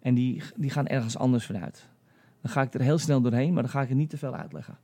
En 0.02 0.13
die, 0.13 0.44
die 0.56 0.70
gaan 0.70 0.88
ergens 0.88 1.18
anders 1.18 1.46
vanuit. 1.46 1.88
Dan 2.41 2.52
ga 2.52 2.62
ik 2.62 2.74
er 2.74 2.82
heel 2.82 2.98
snel 2.98 3.22
doorheen, 3.22 3.54
maar 3.54 3.63
dan 3.63 3.72
ga 3.72 3.82
ik 3.82 3.89
er 3.89 3.96
niet 3.96 4.10
te 4.10 4.18
veel 4.18 4.36
uitleggen. 4.36 4.78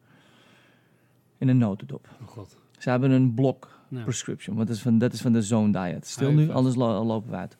In 1.37 1.47
een 1.47 1.57
notendop. 1.57 2.07
Oh 2.21 2.27
god. 2.27 2.57
Ze 2.77 2.89
hebben 2.89 3.11
een 3.11 3.33
blok 3.33 3.79
Nou, 3.87 4.03
prescription, 4.03 4.55
want 4.55 4.67
dat 4.67 4.75
is 4.77 4.81
van, 4.81 4.97
dat 4.97 5.13
is 5.13 5.21
van 5.21 5.31
de 5.31 5.41
Zone 5.41 5.71
Diet. 5.71 6.07
Stil 6.07 6.27
Ah, 6.29 6.35
nu, 6.35 6.49
anders 6.51 6.75
lo- 6.75 7.03
lopen 7.03 7.29
we 7.29 7.35
uit. 7.35 7.57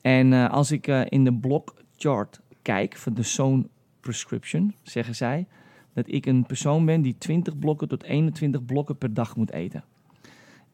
En 0.00 0.32
eh, 0.32 0.50
als 0.50 0.70
ik 0.70 0.86
eh, 0.86 1.00
in 1.08 1.24
de 1.24 1.32
blok 1.34 1.74
chart 1.96 2.40
kijk 2.62 2.96
van 2.96 3.14
de 3.14 3.22
Zone 3.22 3.66
prescription, 4.00 4.74
zeggen 4.82 5.14
zij 5.14 5.46
dat 5.98 6.12
ik 6.14 6.26
een 6.26 6.46
persoon 6.46 6.84
ben 6.84 7.02
die 7.02 7.18
20 7.18 7.58
blokken 7.58 7.88
tot 7.88 8.02
21 8.02 8.64
blokken 8.64 8.98
per 8.98 9.14
dag 9.14 9.36
moet 9.36 9.52
eten. 9.52 9.84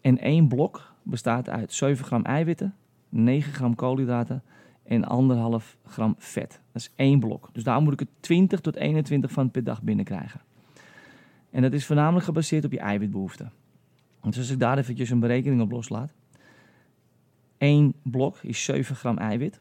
En 0.00 0.18
één 0.18 0.48
blok 0.48 0.92
bestaat 1.02 1.48
uit 1.48 1.72
7 1.72 2.04
gram 2.04 2.24
eiwitten, 2.24 2.74
9 3.08 3.52
gram 3.52 3.74
koolhydraten 3.74 4.42
en 4.82 5.02
1,5 5.62 5.76
gram 5.84 6.14
vet. 6.18 6.60
Dat 6.72 6.82
is 6.82 6.92
één 6.96 7.20
blok. 7.20 7.48
Dus 7.52 7.64
daar 7.64 7.82
moet 7.82 7.92
ik 7.92 8.00
er 8.00 8.06
20 8.20 8.60
tot 8.60 8.76
21 8.76 9.30
van 9.30 9.50
per 9.50 9.64
dag 9.64 9.82
binnenkrijgen. 9.82 10.40
En 11.50 11.62
dat 11.62 11.72
is 11.72 11.86
voornamelijk 11.86 12.24
gebaseerd 12.24 12.64
op 12.64 12.72
je 12.72 12.78
eiwitbehoeften. 12.78 13.52
Dus 14.22 14.38
als 14.38 14.50
ik 14.50 14.58
daar 14.58 14.78
eventjes 14.78 15.10
een 15.10 15.20
berekening 15.20 15.60
op 15.60 15.70
loslaat. 15.70 16.12
Eén 17.58 17.94
blok 18.02 18.38
is 18.42 18.64
7 18.64 18.96
gram 18.96 19.18
eiwit. 19.18 19.60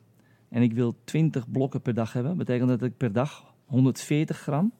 En 0.50 0.62
ik 0.62 0.74
wil 0.74 0.96
20 1.04 1.52
blokken 1.52 1.82
per 1.82 1.94
dag 1.94 2.14
hebben. 2.14 2.38
Betekent 2.38 2.70
dat 2.70 2.82
ik 2.82 2.98
per 2.98 3.14
dag 3.14 3.54
140 3.66 4.38
gram 4.38 4.72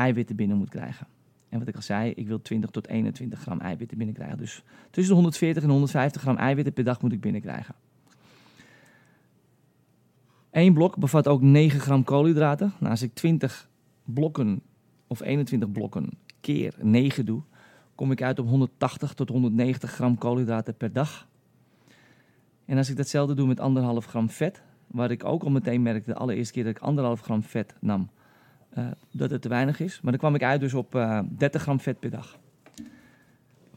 eiwitten 0.00 0.36
binnen 0.36 0.56
moet 0.56 0.68
krijgen. 0.68 1.06
En 1.48 1.58
wat 1.58 1.68
ik 1.68 1.76
al 1.76 1.82
zei, 1.82 2.10
ik 2.10 2.26
wil 2.26 2.42
20 2.42 2.70
tot 2.70 2.88
21 2.88 3.40
gram 3.40 3.60
eiwitten 3.60 3.96
binnenkrijgen. 3.96 4.38
Dus 4.38 4.62
tussen 4.90 5.14
de 5.14 5.14
140 5.14 5.62
en 5.62 5.68
150 5.68 6.22
gram 6.22 6.36
eiwitten 6.36 6.72
per 6.72 6.84
dag 6.84 7.02
moet 7.02 7.12
ik 7.12 7.20
binnenkrijgen. 7.20 7.74
Eén 10.50 10.74
blok 10.74 10.96
bevat 10.96 11.28
ook 11.28 11.42
9 11.42 11.80
gram 11.80 12.04
koolhydraten. 12.04 12.72
Nou, 12.78 12.90
als 12.90 13.02
ik 13.02 13.14
20 13.14 13.68
blokken 14.04 14.62
of 15.06 15.20
21 15.20 15.72
blokken 15.72 16.08
keer 16.40 16.74
9 16.80 17.24
doe, 17.24 17.42
kom 17.94 18.12
ik 18.12 18.22
uit 18.22 18.38
op 18.38 18.48
180 18.48 19.14
tot 19.14 19.28
190 19.28 19.90
gram 19.90 20.18
koolhydraten 20.18 20.76
per 20.76 20.92
dag. 20.92 21.28
En 22.64 22.76
als 22.76 22.90
ik 22.90 22.96
datzelfde 22.96 23.34
doe 23.34 23.46
met 23.46 23.60
anderhalf 23.60 24.06
gram 24.06 24.30
vet, 24.30 24.62
waar 24.86 25.10
ik 25.10 25.24
ook 25.24 25.42
al 25.42 25.50
meteen 25.50 25.82
merkte 25.82 26.10
de 26.10 26.16
allereerste 26.16 26.52
keer 26.52 26.64
dat 26.64 26.76
ik 26.76 26.82
anderhalf 26.82 27.20
gram 27.20 27.42
vet 27.42 27.74
nam, 27.80 28.10
eh, 28.70 28.84
dat 29.10 29.30
het 29.30 29.42
te 29.42 29.48
weinig 29.48 29.80
is. 29.80 30.00
Maar 30.00 30.10
dan 30.10 30.20
kwam 30.20 30.34
ik 30.34 30.42
uit 30.42 30.60
dus 30.60 30.74
op 30.74 30.94
eh 30.94 31.20
30 31.36 31.62
gram 31.62 31.80
vet 31.80 31.98
per 32.00 32.10
dag. 32.10 32.38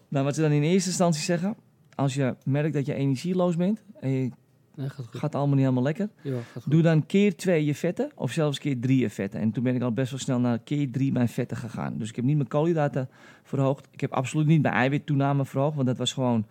Nou, 0.07 0.25
wat 0.25 0.35
ze 0.35 0.41
dan 0.41 0.51
in 0.51 0.63
eerste 0.63 0.89
instantie 0.89 1.21
zeggen, 1.21 1.55
als 1.95 2.13
je 2.13 2.35
merkt 2.45 2.73
dat 2.73 2.85
je 2.85 2.93
energieloos 2.93 3.55
bent 3.55 3.83
en 3.99 4.09
je 4.09 4.29
Nee, 4.75 4.89
gaat 4.89 5.05
goed. 5.05 5.19
gaat 5.19 5.35
allemaal 5.35 5.53
niet 5.55 5.63
helemaal 5.63 5.83
lekker, 5.83 6.09
Ja. 6.21 6.37
Doe 6.65 6.81
dan 6.81 7.05
keer 7.05 7.35
twee 7.35 7.65
je 7.65 7.75
vetten 7.75 8.11
of 8.15 8.31
zelfs 8.31 8.59
keer 8.59 8.79
drie 8.79 8.99
je 8.99 9.09
vetten. 9.09 9.39
En 9.39 9.51
toen 9.51 9.63
ben 9.63 9.75
ik 9.75 9.81
al 9.81 9.91
best 9.91 10.09
wel 10.11 10.19
snel 10.19 10.39
naar 10.39 10.59
keer 10.59 10.91
drie 10.91 11.11
mijn 11.11 11.29
vetten 11.29 11.57
gegaan. 11.57 11.97
Dus 11.97 12.09
ik 12.09 12.15
heb 12.15 12.25
niet 12.25 12.35
mijn 12.35 12.47
koolhydraten 12.47 13.09
verhoogd. 13.43 13.87
Ik 13.91 14.01
heb 14.01 14.11
absoluut 14.11 14.47
niet 14.47 14.61
mijn 14.61 14.73
eiwittoename 14.73 15.45
verhoogd. 15.45 15.75
Want 15.75 15.87
dat 15.87 15.97
was 15.97 16.13
gewoon 16.13 16.45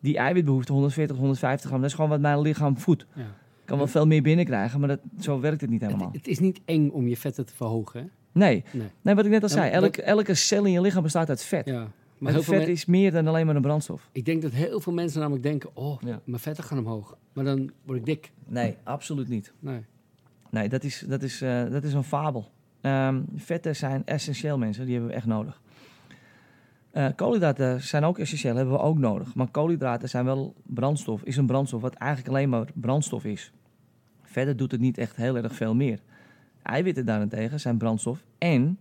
die 0.00 0.16
eiwitbehoefte, 0.16 0.72
140, 0.72 1.16
150 1.16 1.68
gram. 1.68 1.80
Dat 1.80 1.88
is 1.90 1.94
gewoon 1.94 2.10
wat 2.10 2.20
mijn 2.20 2.40
lichaam 2.40 2.78
voedt. 2.78 3.06
Ja. 3.12 3.26
Ik 3.64 3.70
kan 3.70 3.78
wel 3.78 3.86
veel 3.86 4.06
meer 4.06 4.22
binnenkrijgen, 4.22 4.78
maar 4.80 4.88
dat, 4.88 5.00
zo 5.20 5.40
werkt 5.40 5.60
het 5.60 5.70
niet 5.70 5.80
helemaal. 5.80 6.08
het 6.12 6.26
is 6.28 6.38
niet 6.38 6.60
eng 6.64 6.88
om 6.88 7.08
je 7.08 7.16
vetten 7.16 7.46
te 7.46 7.54
verhogen, 7.54 8.00
hè? 8.00 8.06
Nee, 8.32 8.64
Nee. 8.72 8.86
nee 9.02 9.14
wat 9.14 9.24
ik 9.24 9.30
net 9.30 9.42
al 9.42 9.48
zei. 9.48 9.70
Elke, 9.70 10.02
elke 10.02 10.34
cel 10.34 10.64
in 10.64 10.72
je 10.72 10.80
lichaam 10.80 11.02
bestaat 11.02 11.28
uit 11.28 11.42
vet. 11.44 11.66
Ja. 11.66 11.88
Maar 12.18 12.32
heel 12.32 12.42
vet 12.42 12.58
men- 12.58 12.68
is 12.68 12.84
meer 12.86 13.12
dan 13.12 13.26
alleen 13.26 13.46
maar 13.46 13.56
een 13.56 13.62
brandstof. 13.62 14.08
ik 14.12 14.24
denk 14.24 14.42
dat 14.42 14.52
heel 14.52 14.80
veel 14.80 14.92
mensen 14.92 15.20
namelijk 15.20 15.42
denken, 15.44 15.70
oh, 15.74 16.02
Ja. 16.02 16.20
mijn 16.24 16.40
vetten 16.40 16.64
gaan 16.64 16.78
omhoog. 16.78 17.16
Maar 17.32 17.44
dan 17.44 17.70
word 17.84 17.98
ik 17.98 18.04
dik. 18.04 18.32
Nee, 18.46 18.76
absoluut 18.82 19.28
niet. 19.28 19.52
Nee. 19.60 19.80
Nee, 20.50 20.68
dat 20.68 20.84
is, 20.84 21.04
dat 21.08 21.22
is, 21.22 21.40
eh, 21.42 21.70
dat 21.70 21.84
is 21.84 21.92
een 21.92 22.04
fabel. 22.04 22.50
Ehm, 22.80 23.20
vetten 23.36 23.76
zijn 23.76 24.02
essentieel, 24.04 24.58
mensen. 24.58 24.84
Die 24.84 24.92
hebben 24.92 25.10
we 25.10 25.16
echt 25.16 25.26
nodig. 25.26 25.60
Eh, 26.94 27.06
koolhydraten 27.16 27.82
zijn 27.82 28.04
ook 28.04 28.18
essentieel, 28.18 28.56
hebben 28.56 28.74
we 28.74 28.80
ook 28.80 28.98
nodig. 28.98 29.34
Maar 29.34 29.48
koolhydraten 29.48 30.08
zijn 30.08 30.24
wel 30.24 30.54
brandstof, 30.62 31.22
is 31.22 31.36
een 31.36 31.46
brandstof 31.46 31.80
wat 31.80 31.94
eigenlijk 31.94 32.30
alleen 32.30 32.48
maar 32.48 32.66
brandstof 32.74 33.24
is. 33.24 33.52
Verder 34.22 34.56
doet 34.56 34.70
het 34.70 34.80
niet 34.80 34.98
echt 34.98 35.16
heel 35.16 35.36
erg 35.36 35.54
veel 35.54 35.74
meer. 35.74 36.00
Eiwitten 36.62 37.06
daarentegen 37.06 37.60
zijn 37.60 37.76
brandstof 37.76 38.24
en 38.38 38.78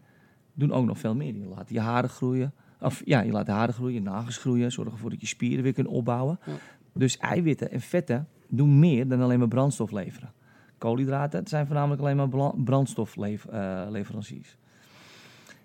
doen 0.54 0.72
ook 0.72 0.86
nog 0.86 0.98
veel 0.98 1.16
meer. 1.16 1.36
Je 1.36 1.46
laat 1.46 1.70
je 1.70 1.80
haren 1.80 2.10
groeien. 2.10 2.54
Of 2.80 3.02
ja, 3.06 3.22
je 3.22 3.32
laat 3.32 3.46
de 3.46 3.52
haren 3.52 3.74
groeien, 3.74 3.94
je 3.94 4.02
nagels 4.02 4.38
groeien. 4.38 4.72
Zorgen 4.72 4.94
ervoor 4.94 5.10
dat 5.10 5.22
je 5.22 5.28
spieren 5.28 5.64
weer 5.64 5.74
kunt 5.74 5.88
opbouwen. 5.88 6.40
Ja. 6.46 6.54
Dus 6.94 7.18
eiwitten 7.18 7.72
en 7.72 7.82
vetten 7.82 8.28
doen 8.48 8.80
meer 8.80 9.08
dan 9.08 9.22
alleen 9.22 9.40
maar 9.40 9.48
brandstof 9.48 9.92
leveren. 9.92 10.32
Koolhydraten 10.78 11.48
zijn 11.48 11.66
voornamelijk 11.66 12.02
alleen 12.02 12.16
maar 12.16 12.54
brandstofleveranciers. 12.56 14.58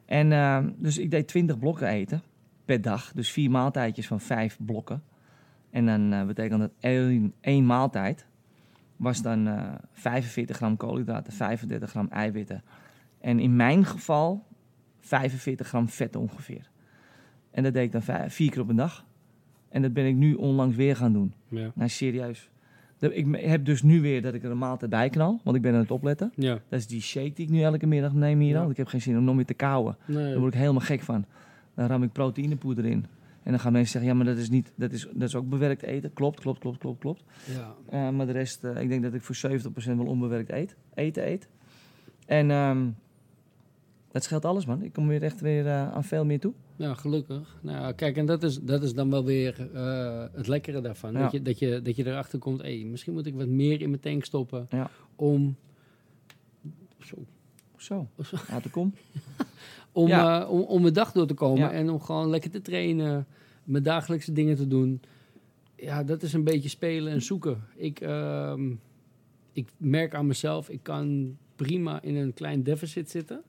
En 0.04 0.32
eh, 0.32 0.58
dus 0.76 0.98
ik 0.98 1.10
deed 1.10 1.28
20 1.28 1.58
blokken 1.58 1.88
eten 1.88 2.22
per 2.68 2.80
dag. 2.82 3.12
Dus 3.12 3.30
vier 3.30 3.50
maaltijdjes 3.50 4.06
van 4.06 4.20
vijf 4.20 4.58
blokken. 4.66 5.02
En 5.70 5.86
dan 5.86 6.12
eh, 6.12 6.26
betekent 6.26 6.60
dat 6.60 6.70
één, 6.80 7.32
één 7.40 7.66
maaltijd 7.66 8.26
was 8.96 9.22
dan 9.22 9.46
eh 9.48 9.72
45 9.92 10.56
gram 10.56 10.76
koolhydraten, 10.76 11.32
35 11.32 11.90
gram 11.90 12.08
eiwitten. 12.10 12.62
En 13.20 13.38
in 13.40 13.56
mijn 13.56 13.84
geval 13.84 14.44
45 15.00 15.66
gram 15.68 15.88
vet 15.88 16.16
ongeveer. 16.16 16.70
En 17.50 17.62
dat 17.62 17.72
deed 17.72 17.84
ik 17.84 17.92
dan 17.92 18.02
vijf- 18.02 18.34
vier 18.34 18.50
keer 18.50 18.60
op 18.60 18.68
een 18.68 18.76
dag. 18.76 19.04
En 19.68 19.82
dat 19.82 19.92
ben 19.92 20.06
ik 20.06 20.14
nu 20.14 20.34
onlangs 20.34 20.76
weer 20.76 20.96
gaan 20.96 21.12
doen. 21.12 21.32
Ja. 21.48 21.70
Nou, 21.74 21.88
serieus. 21.88 22.50
Ik 23.00 23.26
heb 23.36 23.64
dus 23.64 23.82
nu 23.82 24.00
weer 24.00 24.22
dat 24.22 24.34
ik 24.34 24.42
er 24.44 24.50
een 24.50 24.58
maaltijd 24.58 24.90
bij 24.90 25.08
knal, 25.08 25.40
want 25.44 25.56
ik 25.56 25.62
ben 25.62 25.72
aan 25.74 25.80
het 25.80 25.90
opletten. 25.90 26.32
Ja. 26.34 26.52
Dat 26.68 26.78
is 26.78 26.86
die 26.86 27.00
shake 27.00 27.32
die 27.32 27.44
ik 27.46 27.50
nu 27.52 27.62
elke 27.62 27.86
middag 27.86 28.12
neem 28.12 28.38
hier 28.40 28.54
Ja. 28.54 28.62
al. 28.62 28.70
Ik 28.70 28.76
heb 28.76 28.86
geen 28.86 29.00
zin 29.02 29.18
om 29.18 29.24
nog 29.24 29.34
meer 29.34 29.44
te 29.44 29.54
kauwen. 29.54 29.96
Nee. 30.06 30.30
Daar 30.30 30.38
word 30.38 30.54
ik 30.54 30.60
helemaal 30.60 30.80
gek 30.80 31.00
van. 31.00 31.24
Dan 31.78 31.86
ram 31.86 32.02
ik 32.02 32.12
proteïnepoeder 32.12 32.84
in. 32.84 33.06
En 33.42 33.50
dan 33.50 33.60
gaan 33.60 33.72
mensen 33.72 33.92
zeggen, 33.92 34.10
ja, 34.10 34.16
maar 34.16 34.26
dat 34.26 34.36
is, 34.36 34.50
niet, 34.50 34.72
dat 34.76 34.92
is, 34.92 35.08
dat 35.12 35.28
is 35.28 35.34
ook 35.34 35.48
bewerkt 35.48 35.82
eten. 35.82 36.12
Klopt, 36.12 36.40
klopt, 36.40 36.58
klopt, 36.58 36.78
klopt, 36.78 37.00
klopt. 37.00 37.22
Ja. 37.44 37.74
Eh, 37.88 38.10
maar 38.10 38.26
de 38.26 38.32
rest, 38.32 38.64
eh, 38.64 38.80
ik 38.82 38.88
denk 38.88 39.02
dat 39.02 39.14
ik 39.14 39.22
voor 39.22 39.34
70% 39.34 39.96
wel 39.96 40.06
onbewerkt 40.06 40.50
eet, 40.50 40.76
eten 40.94 41.28
eet. 41.28 41.48
En 42.26 42.50
ehm, 42.50 42.88
dat 44.10 44.24
scheelt 44.24 44.44
alles, 44.44 44.66
man. 44.66 44.82
Ik 44.82 44.92
kom 44.92 45.08
weer 45.08 45.22
echt 45.22 45.40
weer 45.40 45.66
eh, 45.66 45.92
aan 45.92 46.04
veel 46.04 46.24
meer 46.24 46.40
toe. 46.40 46.52
Ja, 46.76 46.94
gelukkig. 46.94 47.58
Nou, 47.60 47.78
ja, 47.78 47.92
kijk, 47.92 48.16
en 48.16 48.26
dat 48.26 48.42
is, 48.42 48.60
dat 48.60 48.82
is 48.82 48.94
dan 48.94 49.10
wel 49.10 49.24
weer 49.24 49.68
het 50.32 50.46
lekkere 50.46 50.80
daarvan. 50.80 51.12
Ja. 51.12 51.18
Dat, 51.18 51.32
je, 51.32 51.42
dat, 51.42 51.58
je, 51.58 51.82
dat 51.82 51.96
je 51.96 52.06
erachter 52.06 52.38
komt, 52.38 52.62
hey, 52.62 52.84
misschien 52.84 53.12
moet 53.12 53.26
ik 53.26 53.34
wat 53.34 53.48
meer 53.48 53.80
in 53.80 53.88
mijn 53.88 54.02
tank 54.02 54.24
stoppen 54.24 54.66
Ja. 54.70 54.90
om... 55.16 55.56
Zo. 56.98 57.16
Zo, 57.76 58.08
Zo. 58.22 58.36
uit 58.50 58.62
de 58.62 58.70
kom. 58.70 58.94
Om, 59.98 60.08
Ja. 60.08 60.42
eh, 60.42 60.50
om, 60.50 60.60
om 60.60 60.82
mijn 60.82 60.94
dag 60.94 61.12
door 61.12 61.26
te 61.26 61.34
komen 61.34 61.58
Ja. 61.60 61.72
en 61.72 61.90
om 61.90 62.00
gewoon 62.00 62.30
lekker 62.30 62.50
te 62.50 62.60
trainen, 62.60 63.26
mijn 63.64 63.82
dagelijkse 63.82 64.32
dingen 64.32 64.56
te 64.56 64.66
doen. 64.66 65.00
Ja, 65.76 66.02
dat 66.04 66.22
is 66.22 66.32
een 66.32 66.44
beetje 66.44 66.68
spelen 66.68 67.12
en 67.12 67.22
zoeken. 67.22 67.62
Ik, 67.76 68.00
ehm, 68.00 68.70
ik 69.52 69.68
merk 69.76 70.14
aan 70.14 70.26
mezelf, 70.26 70.68
ik 70.68 70.82
kan 70.82 71.36
prima 71.56 72.02
in 72.02 72.16
een 72.16 72.34
klein 72.34 72.62
deficit 72.62 73.10
zitten. 73.10 73.42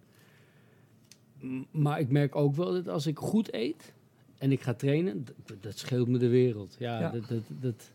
Maar 1.71 1.99
ik 1.99 2.09
merk 2.09 2.35
ook 2.35 2.55
wel 2.55 2.71
dat 2.71 2.87
als 2.87 3.07
ik 3.07 3.17
goed 3.19 3.53
eet 3.53 3.93
en 4.37 4.51
ik 4.51 4.61
ga 4.61 4.73
trainen, 4.73 5.25
dat, 5.45 5.57
dat 5.61 5.77
scheelt 5.77 6.07
me 6.07 6.17
de 6.17 6.27
wereld. 6.27 6.75
Ja, 6.79 6.99
Ja. 6.99 7.09
Dat, 7.11 7.27
dat, 7.27 7.43
dat, 7.59 7.91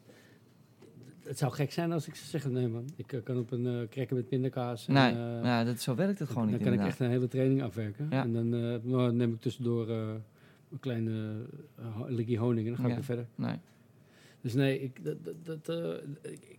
het 1.27 1.39
zou 1.39 1.53
gek 1.53 1.73
zijn 1.73 1.93
als 1.93 2.07
ik 2.07 2.15
zou 2.15 2.29
zeggen, 2.29 2.53
nee 2.53 2.69
man, 2.69 2.85
ik 2.97 3.13
eh, 3.13 3.23
kan 3.23 3.39
op 3.39 3.51
een 3.51 3.65
uh, 3.67 3.89
krekken 3.89 4.17
met 4.17 4.29
pindakaas. 4.29 4.87
en, 4.87 4.93
Nee, 4.95 5.11
eh, 5.13 5.45
ja, 5.45 5.65
dat, 5.65 5.81
zo 5.81 5.95
werkt 5.95 6.19
het 6.19 6.29
gewoon 6.29 6.43
dan 6.45 6.53
niet 6.53 6.63
kan 6.63 6.73
ik 6.73 6.81
echt 6.81 7.01
een 7.01 7.11
hele 7.11 7.29
training 7.29 7.63
afwerken. 7.63 8.07
Ja. 8.11 8.23
En 8.23 8.33
dan 8.33 8.55
eh, 8.55 8.77
nou, 8.83 9.13
neem 9.13 9.33
ik 9.33 9.41
tussendoor 9.41 9.89
eh, 9.89 10.09
een 10.71 10.81
kleine 10.81 11.33
likkie 12.07 12.39
honing 12.39 12.67
en 12.67 12.73
dan 12.73 12.77
ga 12.77 12.83
ik 12.83 12.89
Ja. 12.89 12.95
weer 12.95 13.05
verder. 13.05 13.27
Nee. 13.35 13.57
Dus 14.41 14.55
nee, 14.55 14.81
ik, 14.83 15.05
dat, 15.05 15.17
dat, 15.43 15.69
eh, 15.69 15.93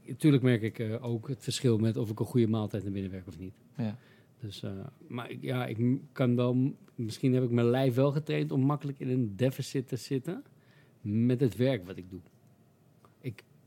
natuurlijk 0.08 0.44
merk 0.44 0.62
ik 0.62 0.80
eh, 0.80 1.06
ook 1.06 1.28
het 1.28 1.44
verschil 1.44 1.78
met 1.78 1.98
of 1.98 2.10
ik 2.10 2.20
een 2.20 2.26
goede 2.26 2.48
maaltijd 2.48 2.84
naar 2.84 2.92
binnen 2.92 3.12
werk 3.12 3.28
of 3.28 3.40
niet. 3.40 3.54
Ja. 3.78 3.98
Dus, 4.40 4.64
eh, 4.64 4.72
maar 5.08 5.30
ik, 5.30 5.42
ja, 5.42 5.66
ik 5.66 5.78
kan 6.12 6.36
wel, 6.36 6.74
misschien 6.96 7.34
heb 7.34 7.44
ik 7.44 7.50
mijn 7.50 7.70
lijf 7.70 7.96
wel 7.96 8.12
getraind 8.12 8.52
om 8.52 8.62
makkelijk 8.62 9.00
in 9.00 9.10
een 9.10 9.34
deficit 9.36 9.88
te 9.88 9.96
zitten 9.96 10.44
met 11.02 11.40
het 11.40 11.56
werk 11.56 11.86
wat 11.86 11.98
ik 11.98 12.10
doe. 12.10 12.20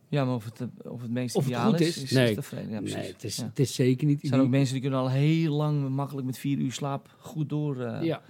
Ja, 0.09 0.25
maar 0.25 0.35
of 0.35 0.45
het, 0.45 0.61
eh, 0.61 0.93
of 0.93 1.03
het 1.03 1.11
meest 1.11 1.37
Of 1.37 1.45
het 1.49 1.57
goed 1.57 1.81
is, 1.81 1.87
is? 1.97 2.03
is, 2.03 2.11
Nee. 2.11 2.37
is. 2.37 2.51
Ja, 2.51 2.81
nee, 2.81 2.95
het 2.95 3.25
is, 3.25 3.37
Ja. 3.37 3.45
het 3.45 3.59
is 3.59 3.75
zeker 3.75 4.07
niet 4.07 4.23
Er 4.23 4.29
zijn 4.29 4.41
ook 4.41 4.49
mensen 4.49 4.73
die 4.73 4.83
kunnen 4.83 5.01
al 5.01 5.11
heel 5.11 5.53
lang 5.55 5.89
makkelijk 5.89 6.27
met 6.27 6.39
vier 6.39 6.59
uur 6.59 6.73
slaap 6.73 7.15
goed 7.19 7.49
door. 7.49 7.81
eh, 7.81 8.03
Ja, 8.03 8.23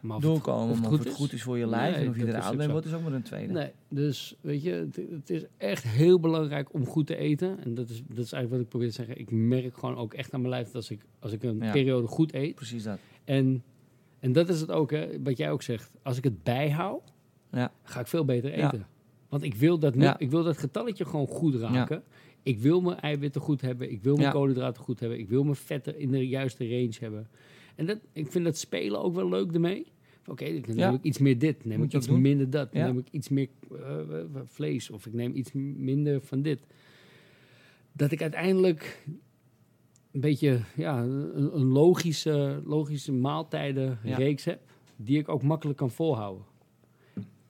Maar 0.00 0.16
of 0.16 0.22
het- 0.22 0.32
doorkomen. 0.32 0.70
of 0.70 0.76
het 0.78 0.86
goed 0.86 0.92
of 0.98 0.98
het 1.04 1.08
is? 1.08 1.14
goed 1.14 1.32
is 1.32 1.42
voor 1.42 1.58
je 1.58 1.66
lijf 1.66 1.94
Nee, 1.94 2.04
en 2.04 2.10
of 2.10 2.16
je 2.16 2.26
er 2.26 2.40
oud 2.40 2.56
bent, 2.56 2.70
wordt 2.70 2.86
is 2.86 2.92
ook 2.92 3.02
maar 3.02 3.12
een 3.12 3.22
tweede. 3.22 3.52
Nee, 3.52 3.70
dus 3.88 4.36
weet 4.40 4.62
je, 4.62 4.70
het, 4.70 4.96
het 5.10 5.30
is 5.30 5.44
echt 5.56 5.82
heel 5.84 6.20
belangrijk 6.20 6.74
om 6.74 6.86
goed 6.86 7.06
te 7.06 7.16
eten. 7.16 7.58
En 7.64 7.74
dat 7.74 7.88
is, 7.90 7.96
dat 8.08 8.24
is 8.24 8.32
eigenlijk 8.32 8.50
wat 8.50 8.60
ik 8.60 8.68
probeer 8.68 8.88
te 8.88 8.94
zeggen. 8.94 9.18
Ik 9.18 9.30
merk 9.30 9.74
gewoon 9.78 9.96
ook 9.96 10.14
echt 10.14 10.32
aan 10.34 10.40
mijn 10.40 10.52
lijf 10.52 10.66
dat 10.66 10.74
als 10.74 10.90
ik, 10.90 11.00
als 11.18 11.32
ik 11.32 11.42
een 11.42 11.58
periode 11.58 12.06
goed 12.06 12.34
eet. 12.34 12.54
Precies 12.54 12.82
dat. 12.82 12.98
En, 13.24 13.62
en 14.20 14.32
dat 14.32 14.48
is 14.48 14.60
het 14.60 14.70
ook, 14.70 14.90
hè, 14.90 15.22
wat 15.22 15.36
jij 15.36 15.50
ook 15.50 15.62
zegt. 15.62 15.90
Als 16.02 16.16
ik 16.16 16.24
het 16.24 16.42
bijhoud, 16.42 17.12
Ja. 17.52 17.72
ga 17.82 18.00
ik 18.00 18.06
veel 18.06 18.24
beter 18.24 18.58
Ja. 18.58 18.66
eten. 18.66 18.86
Want 19.28 19.42
ik 19.42 19.54
wil 19.54 19.78
dat, 19.78 19.94
Ja. 19.94 20.18
ik 20.18 20.30
wil 20.30 20.42
dat 20.44 20.58
getalletje 20.58 21.04
gewoon 21.04 21.26
goed 21.26 21.54
raken. 21.54 22.02
Ik 22.42 22.58
wil 22.58 22.80
mijn 22.80 23.00
eiwitten 23.00 23.40
goed 23.40 23.60
hebben. 23.60 23.90
Ik 23.90 24.02
wil 24.02 24.12
mijn 24.14 24.26
Ja. 24.26 24.32
koolhydraten 24.32 24.82
goed 24.82 25.00
hebben. 25.00 25.18
Ik 25.18 25.28
wil 25.28 25.42
mijn 25.44 25.56
vetten 25.56 25.98
in 25.98 26.10
de 26.10 26.28
juiste 26.28 26.68
range 26.68 26.94
hebben. 27.00 27.28
En 27.74 27.86
dat, 27.86 27.98
ik 28.12 28.30
vind 28.30 28.44
dat 28.44 28.58
spelen 28.58 29.02
ook 29.02 29.14
wel 29.14 29.28
leuk 29.28 29.52
ermee. 29.52 29.86
Oké, 30.26 30.60
dan 30.60 30.76
Ja. 30.76 30.86
neem 30.86 30.94
ik 30.98 31.02
iets 31.04 31.18
meer 31.18 31.38
dit. 31.38 31.64
Neem 31.64 31.78
Moet 31.78 31.86
ik 31.86 31.94
iets 31.98 32.06
doen. 32.06 32.20
minder 32.20 32.50
dat. 32.50 32.68
Ja. 32.72 32.86
neem 32.86 32.98
ik 32.98 33.06
iets 33.10 33.28
meer 33.28 33.48
vlees. 34.44 34.90
Of 34.90 35.06
ik 35.06 35.12
neem 35.12 35.34
iets 35.34 35.52
minder 35.76 36.20
van 36.20 36.42
dit. 36.42 36.60
Dat 37.92 38.10
ik 38.12 38.22
uiteindelijk 38.22 39.04
een 40.12 40.20
beetje 40.20 40.60
ja, 40.76 41.02
een, 41.02 41.56
een 41.56 41.64
logische, 41.66 42.62
logische 42.64 43.12
maaltijdenreeks 43.12 44.44
heb. 44.44 44.60
Die 44.96 45.18
ik 45.18 45.28
ook 45.28 45.42
makkelijk 45.42 45.78
kan 45.78 45.90
volhouden. 45.90 46.44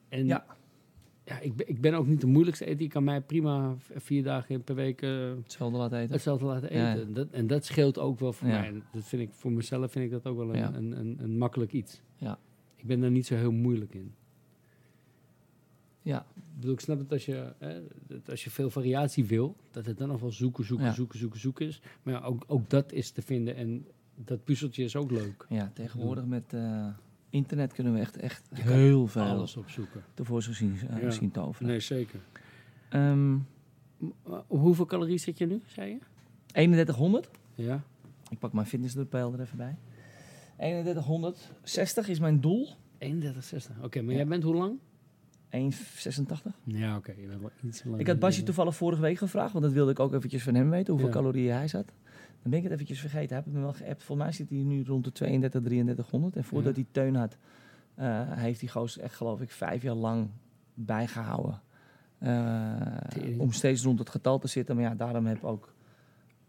En 0.09 0.25
Ja. 0.25 0.45
Ja, 1.29 1.39
ik, 1.39 1.55
ben, 1.55 1.69
ik 1.69 1.81
ben 1.81 1.93
ook 1.93 2.07
niet 2.07 2.21
de 2.21 2.27
moeilijkste 2.27 2.65
eter. 2.65 2.81
Je 2.81 2.87
kan 2.87 3.03
mij 3.03 3.21
prima 3.21 3.75
vier 3.95 4.23
dagen 4.23 4.63
per 4.63 4.75
week 4.75 5.01
eh, 5.01 5.29
Hetzelfde 5.43 5.77
laten 5.77 5.97
eten. 5.99 6.11
hetzelfde 6.13 6.45
laten 6.45 6.73
Ja, 6.75 6.93
eten. 6.95 7.13
Dat, 7.13 7.27
en 7.29 7.47
dat 7.47 7.65
scheelt 7.65 7.97
ook 7.99 8.19
wel 8.19 8.33
voor 8.33 8.47
Ja. 8.47 8.59
mij. 8.59 8.67
En 8.67 8.83
dat 8.93 9.03
vind 9.03 9.21
ik, 9.21 9.29
voor 9.31 9.51
mezelf 9.51 9.91
vind 9.91 10.05
ik 10.05 10.11
dat 10.11 10.25
ook 10.25 10.37
wel 10.37 10.49
een, 10.49 10.57
Ja. 10.57 10.73
een, 10.73 10.99
een, 10.99 11.17
een 11.21 11.37
makkelijk 11.37 11.73
iets. 11.73 12.01
Ja. 12.15 12.39
Ik 12.75 12.85
ben 12.85 12.99
daar 13.01 13.11
niet 13.11 13.25
zo 13.25 13.35
heel 13.35 13.51
moeilijk 13.51 13.93
in. 13.93 14.13
Ja. 16.01 16.25
Ik 16.35 16.41
bedoel, 16.55 16.73
ik 16.73 16.79
snap 16.79 16.99
het 16.99 17.11
als 17.11 17.25
je, 17.25 17.53
hè, 17.57 17.81
dat 18.07 18.29
als 18.29 18.43
je 18.43 18.49
veel 18.49 18.69
variatie 18.69 19.25
wil, 19.25 19.55
dat 19.71 19.85
het 19.85 19.97
dan 19.97 20.07
nog 20.07 20.21
wel 20.21 20.31
zoeken, 20.31 20.63
zoeken, 20.65 20.93
zoeken, 20.93 21.19
zoeken, 21.19 21.39
zoeken 21.39 21.65
is. 21.67 21.81
Maar 22.03 22.13
ja, 22.13 22.19
ook, 22.21 22.43
ook 22.47 22.69
dat 22.69 22.91
is 22.91 23.11
te 23.11 23.21
vinden 23.21 23.55
en 23.55 23.85
dat 24.15 24.43
puzzeltje 24.43 24.83
is 24.83 24.95
ook 24.95 25.11
leuk. 25.11 25.45
ja, 25.49 25.71
tegenwoordig 25.73 26.25
met 26.25 26.53
eh, 26.53 26.87
internet 27.29 27.73
kunnen 27.73 27.93
we 27.93 27.99
echt, 27.99 28.17
echt 28.17 28.49
heel 28.53 29.07
veel 29.07 29.21
Alles 29.23 29.55
opzoeken. 29.57 30.03
tevoorschijn 30.13 30.55
zien, 30.55 30.89
eh, 30.89 31.01
Ja. 31.01 31.11
zien 31.11 31.31
toveren. 31.31 31.67
Nee, 31.67 31.79
zeker. 31.79 32.19
Ehm, 32.89 33.37
Op 34.23 34.59
hoeveel 34.59 34.85
calorieën 34.85 35.19
zit 35.19 35.37
je 35.37 35.45
nu, 35.45 35.61
zei 35.65 35.89
je? 35.89 35.97
3100. 36.45 37.29
Ja. 37.55 37.83
Ik 38.29 38.39
pak 38.39 38.53
mijn 38.53 38.65
fitnesspeil 38.67 39.33
er 39.33 39.39
even 39.41 39.57
bij. 39.57 39.75
3160 40.57 42.07
is 42.07 42.19
mijn 42.19 42.41
doel. 42.41 42.67
31,60. 42.97 43.75
Oké, 43.83 44.01
maar 44.01 44.11
Ja. 44.11 44.17
jij 44.17 44.27
bent 44.27 44.43
hoe 44.43 44.55
lang? 44.55 44.77
1,86. 45.49 46.53
Ja, 46.63 46.95
oké. 46.97 47.13
langer. 47.85 47.99
Ik 47.99 48.07
had 48.07 48.19
Basje 48.19 48.43
toevallig 48.43 48.75
vorige 48.75 49.01
week 49.01 49.17
gevraagd, 49.17 49.51
want 49.51 49.63
dat 49.65 49.73
wilde 49.73 49.91
ik 49.91 49.99
ook 49.99 50.13
eventjes 50.13 50.43
van 50.43 50.55
hem 50.55 50.69
weten, 50.69 50.87
hoeveel 50.93 51.09
Ja. 51.09 51.15
calorieën 51.15 51.53
hij 51.53 51.67
zat. 51.67 51.91
Dan 52.41 52.51
ben 52.51 52.57
ik 52.59 52.63
het 52.63 52.73
eventjes 52.73 52.99
vergeten. 52.99 53.35
Hij 53.35 53.43
heeft 53.45 53.55
me 53.57 53.61
wel 53.61 53.73
geappt. 53.73 54.03
Volgens 54.03 54.27
mij 54.27 54.35
zit 54.37 54.49
hij 54.49 54.57
nu 54.59 54.83
rond 54.83 55.03
de 55.03 55.11
32, 55.11 55.61
3300. 55.61 56.35
En 56.35 56.43
voordat 56.43 56.75
Ja. 56.75 56.81
hij 56.81 56.91
teun 56.91 57.15
had, 57.15 57.37
eh, 57.95 58.21
heeft 58.33 58.59
die 58.59 58.69
gozer 58.69 59.01
echt 59.01 59.15
geloof 59.15 59.41
ik 59.41 59.51
vijf 59.51 59.81
jaar 59.81 59.95
lang 59.95 60.29
bijgehouden. 60.73 61.61
Eh, 62.19 63.39
om 63.39 63.51
steeds 63.51 63.83
rond 63.83 63.99
het 63.99 64.09
getal 64.09 64.39
te 64.39 64.47
zitten. 64.47 64.75
Maar 64.75 64.83
ja, 64.83 64.95
daarom 64.95 65.25
heb 65.25 65.43
ook, 65.43 65.73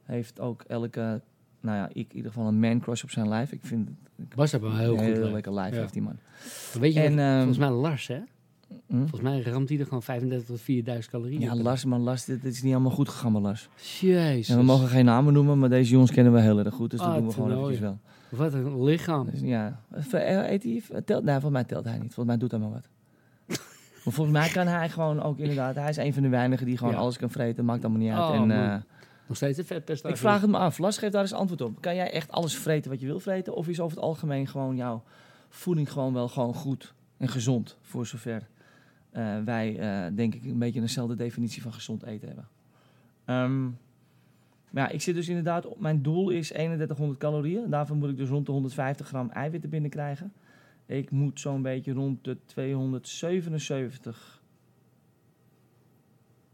heeft 0.02 0.40
ook 0.40 0.62
elke, 0.62 1.22
nou 1.60 1.76
ja, 1.76 1.88
ik 1.88 2.10
in 2.10 2.16
ieder 2.16 2.32
geval 2.32 2.46
een 2.48 2.60
man 2.60 2.80
crush 2.80 3.02
op 3.02 3.10
zijn 3.10 3.28
lijf. 3.28 3.52
Ik 3.52 3.60
vind 3.62 3.88
het 4.16 4.34
Bas 4.34 4.50
heeft 4.52 4.62
wel 4.62 4.72
een 4.72 4.78
heel 4.78 4.96
goed 4.96 5.32
lekker 5.32 5.52
lijf, 5.54 5.74
Ja. 5.74 5.80
heeft 5.80 5.92
die 5.92 6.02
man. 6.02 6.18
Weet 6.80 6.94
je 6.94 7.00
En, 7.00 7.10
wat, 7.14 7.24
ehm, 7.24 7.36
volgens 7.36 7.58
mij 7.58 7.70
Lars, 7.70 8.06
hè? 8.06 8.20
Hm? 8.86 8.98
Volgens 8.98 9.20
mij 9.20 9.42
ramt 9.42 9.68
hij 9.68 9.78
er 9.78 9.84
gewoon 9.84 10.02
35 10.02 10.46
tot 10.48 10.60
4000 10.60 11.12
calorieën. 11.12 11.40
Ja. 11.40 11.54
Lars, 11.56 11.84
maar 11.84 11.98
Lars, 11.98 12.24
dit, 12.24 12.42
dit 12.42 12.52
is 12.52 12.62
niet 12.62 12.72
allemaal 12.72 12.90
goed 12.92 13.08
gegaan 13.08 13.32
met 13.32 13.42
Lars. 13.42 13.68
Jezus. 14.00 14.48
En 14.48 14.56
we 14.56 14.62
mogen 14.62 14.88
geen 14.88 15.04
namen 15.04 15.32
noemen, 15.32 15.58
maar 15.58 15.68
deze 15.68 15.90
jongens 15.92 16.10
kennen 16.10 16.32
we 16.32 16.40
heel 16.40 16.58
erg 16.58 16.74
goed. 16.74 16.90
Dus 16.90 16.98
dat 17.00 17.08
Ah, 17.08 17.14
doen 17.14 17.26
we 17.26 17.32
gewoon 17.32 17.52
eventjes 17.52 17.78
wel. 17.78 17.98
Wat 18.28 18.52
een 18.52 18.84
lichaam. 18.84 19.30
Dus 19.30 19.40
ja, 19.40 19.80
Eh, 20.12 20.50
eet 20.50 20.62
hij? 20.62 20.82
Telt, 21.04 21.24
nee, 21.24 21.32
volgens 21.32 21.52
mij 21.52 21.64
telt 21.64 21.84
hij 21.84 21.92
niet. 21.98 22.14
Volgens 22.14 22.26
mij 22.26 22.36
doet 22.36 22.50
hij 22.50 22.60
maar 22.60 22.70
wat. 22.70 22.88
maar 24.04 24.14
volgens 24.14 24.36
mij 24.38 24.48
kan 24.48 24.66
hij 24.66 24.88
gewoon 24.88 25.22
ook 25.22 25.38
inderdaad... 25.38 25.74
Hij 25.74 25.88
is 25.88 25.96
een 25.96 26.12
van 26.14 26.22
de 26.22 26.28
weinigen 26.28 26.66
die 26.66 26.76
gewoon 26.76 26.92
Ja. 26.92 26.98
alles 26.98 27.16
kan 27.18 27.30
vreten. 27.30 27.64
Maakt 27.64 27.84
allemaal 27.84 28.02
niet 28.02 28.12
uit. 28.12 28.28
Oh, 28.28 28.34
en, 28.34 28.50
eh, 28.50 28.76
Nog 29.26 29.36
steeds 29.36 29.58
een 29.58 29.64
vetpercentage. 29.64 30.14
ik 30.14 30.20
vraag 30.20 30.40
het 30.40 30.50
me 30.50 30.56
af. 30.58 30.78
Lars, 30.78 30.98
geef 30.98 31.10
daar 31.10 31.20
eens 31.22 31.32
antwoord 31.32 31.60
op. 31.60 31.80
Kan 31.80 31.94
jij 31.94 32.10
echt 32.12 32.30
alles 32.32 32.56
vreten 32.56 32.90
wat 32.90 33.00
je 33.00 33.06
wil 33.06 33.20
vreten? 33.20 33.54
Of 33.54 33.68
is 33.68 33.80
over 33.80 33.96
het 33.96 34.06
algemeen 34.06 34.46
gewoon 34.46 34.76
jouw 34.76 35.02
voeding 35.48 35.92
gewoon 35.92 36.12
wel 36.12 36.28
gewoon 36.28 36.54
goed 36.54 36.94
en 37.16 37.28
gezond? 37.28 37.76
Voor 37.82 38.06
zover 38.06 38.48
wij, 39.44 39.78
eh, 39.78 40.06
denk 40.16 40.34
ik, 40.34 40.44
een 40.44 40.58
beetje 40.58 40.80
dezelfde 40.80 41.14
definitie 41.14 41.62
van 41.62 41.72
gezond 41.72 42.02
eten 42.02 42.26
hebben. 42.26 42.48
Ehm, 43.24 43.62
maar 44.70 44.82
ja, 44.82 44.88
ik 44.88 45.00
zit 45.00 45.14
dus 45.14 45.28
inderdaad... 45.28 45.66
op 45.66 45.80
Mijn 45.80 46.02
doel 46.02 46.30
is 46.30 46.48
3100 46.48 47.18
calorieën. 47.18 47.70
Daarvoor 47.70 47.96
moet 47.96 48.10
ik 48.10 48.16
dus 48.16 48.28
rond 48.28 48.46
de 48.46 48.52
150 48.52 49.06
gram 49.06 49.30
eiwitten 49.30 49.70
binnenkrijgen. 49.70 50.32
Ik 50.86 51.10
moet 51.10 51.40
zo'n 51.40 51.62
beetje 51.62 51.92
rond 51.92 52.24
de 52.24 52.36
277 52.46 54.42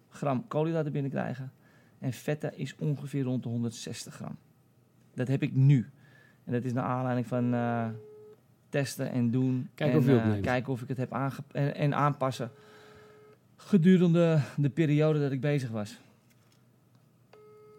gram 0.09 0.49
koolhydraten 0.49 0.93
binnenkrijgen. 0.93 1.53
En 1.99 2.13
vetten 2.13 2.59
is 2.59 2.77
ongeveer 2.77 3.23
rond 3.23 3.43
de 3.43 3.49
160 3.49 4.15
gram. 4.15 4.37
Dat 5.15 5.29
heb 5.29 5.43
ik 5.43 5.55
nu. 5.55 5.91
En 6.45 6.53
dat 6.53 6.65
is 6.65 6.73
naar 6.73 6.85
aanleiding 6.85 7.27
van 7.27 7.55
eh, 7.55 7.89
testen 8.69 9.11
en 9.11 9.31
doen. 9.31 9.69
Kijken 9.75 9.97
en, 9.97 10.01
of 10.01 10.07
je 10.07 10.17
eh, 10.19 10.25
opneemt. 10.25 10.45
kijken 10.45 10.73
of 10.73 10.83
ik 10.83 10.89
het 10.89 10.97
heb 10.97 11.13
en, 11.53 11.75
en 11.75 11.95
aanpassen. 11.95 12.51
Gedurende 13.57 14.41
de 14.57 14.71
periode 14.71 15.21
dat 15.21 15.33
ik 15.33 15.41
bezig 15.41 15.71
was. 15.71 15.99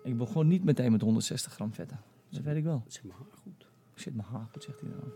Ik 0.03 0.17
begon 0.17 0.47
niet 0.47 0.63
meteen 0.63 0.91
met 0.91 1.01
160 1.01 1.53
gram 1.53 1.73
vetten. 1.73 1.99
Dat 2.29 2.41
weet 2.41 2.55
ik 2.55 2.63
wel. 2.63 2.83
Zeg 2.87 3.03
maar 3.03 3.15
goed. 3.43 3.67
Zit 3.93 4.15
mijn 4.15 4.27
haar 4.31 4.47
goed, 4.51 4.63
zegt 4.63 4.79
hij 4.79 4.89
dan. 4.89 5.11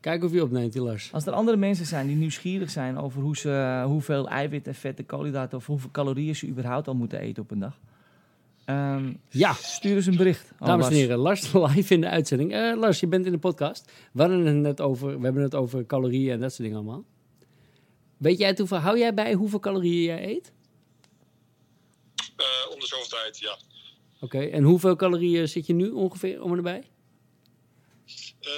Kijk 0.00 0.24
of 0.24 0.32
je 0.32 0.42
opneemt, 0.42 0.74
Lars. 0.74 1.12
Als 1.12 1.26
er 1.26 1.32
andere 1.32 1.56
mensen 1.56 1.86
zijn 1.86 2.06
die 2.06 2.16
nieuwsgierig 2.16 2.70
zijn 2.70 2.98
over 2.98 3.22
hoe 3.22 3.36
ze, 3.36 3.82
hoeveel 3.86 4.28
eiwit 4.28 4.66
en 4.66 4.74
vetten, 4.74 5.06
koolhydraten 5.06 5.58
of 5.58 5.66
hoeveel 5.66 5.90
calorieën 5.90 6.36
ze 6.36 6.48
überhaupt 6.48 6.88
al 6.88 6.94
moeten 6.94 7.18
eten 7.20 7.42
op 7.42 7.50
een 7.50 7.58
dag. 7.58 7.78
Ehm, 8.64 9.12
Ja. 9.28 9.52
Stuur 9.52 9.96
eens 9.96 10.06
een 10.06 10.16
bericht. 10.16 10.52
Oh, 10.58 10.66
Dames 10.66 10.86
en 10.86 10.92
Lars. 10.92 11.02
heren, 11.02 11.18
Lars 11.18 11.52
live 11.52 11.94
in 11.94 12.00
de 12.00 12.08
uitzending. 12.08 12.52
Eh, 12.52 12.76
Lars, 12.76 13.00
je 13.00 13.06
bent 13.06 13.26
in 13.26 13.32
de 13.32 13.38
podcast. 13.38 13.92
We, 14.12 14.20
hadden 14.20 14.46
het 14.46 14.56
net 14.56 14.80
over, 14.80 15.18
we 15.18 15.24
hebben 15.24 15.42
het 15.42 15.54
over 15.54 15.86
calorieën 15.86 16.32
en 16.32 16.40
dat 16.40 16.50
soort 16.50 16.62
dingen 16.62 16.76
allemaal. 16.76 17.04
Weet 18.16 18.38
jij 18.38 18.54
hoeveel, 18.56 18.76
hou 18.78 18.98
jij 18.98 19.14
bij 19.14 19.32
hoeveel 19.32 19.60
calorieën 19.60 20.02
jij 20.02 20.28
eet? 20.28 20.52
Eh, 22.36 22.72
om 22.72 22.80
de 22.80 22.86
zoveel 22.86 23.08
tijd, 23.08 23.38
ja. 23.38 23.58
Oké, 24.20 24.38
en 24.38 24.62
hoeveel 24.62 24.96
calorieën 24.96 25.48
zit 25.48 25.66
je 25.66 25.72
nu 25.72 25.90
ongeveer 25.90 26.42
om 26.42 26.50
en 26.50 26.56
erbij? 26.56 26.82
Eh, 28.40 28.50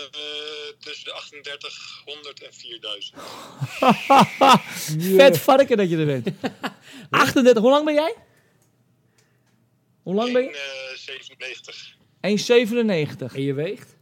tussen 0.79 1.05
de 1.05 1.41
3800 1.41 2.43
en 2.43 2.53
4000. 2.53 3.17
Vet 5.21 5.39
varken 5.39 5.77
dat 5.77 5.91
je 5.91 5.97
er 5.97 6.07
bent. 6.07 6.29
38, 7.11 7.63
hoe 7.63 7.71
lang 7.71 7.85
ben 7.85 7.95
jij? 7.95 8.15
Hoe 10.03 10.15
lang 10.15 10.33
ben 10.33 10.43
je? 10.43 10.49
Eh, 10.49 10.97
97. 10.97 11.97
1,97. 12.21 13.35
En 13.35 13.43
je 13.43 13.55
weegt? 13.55 13.97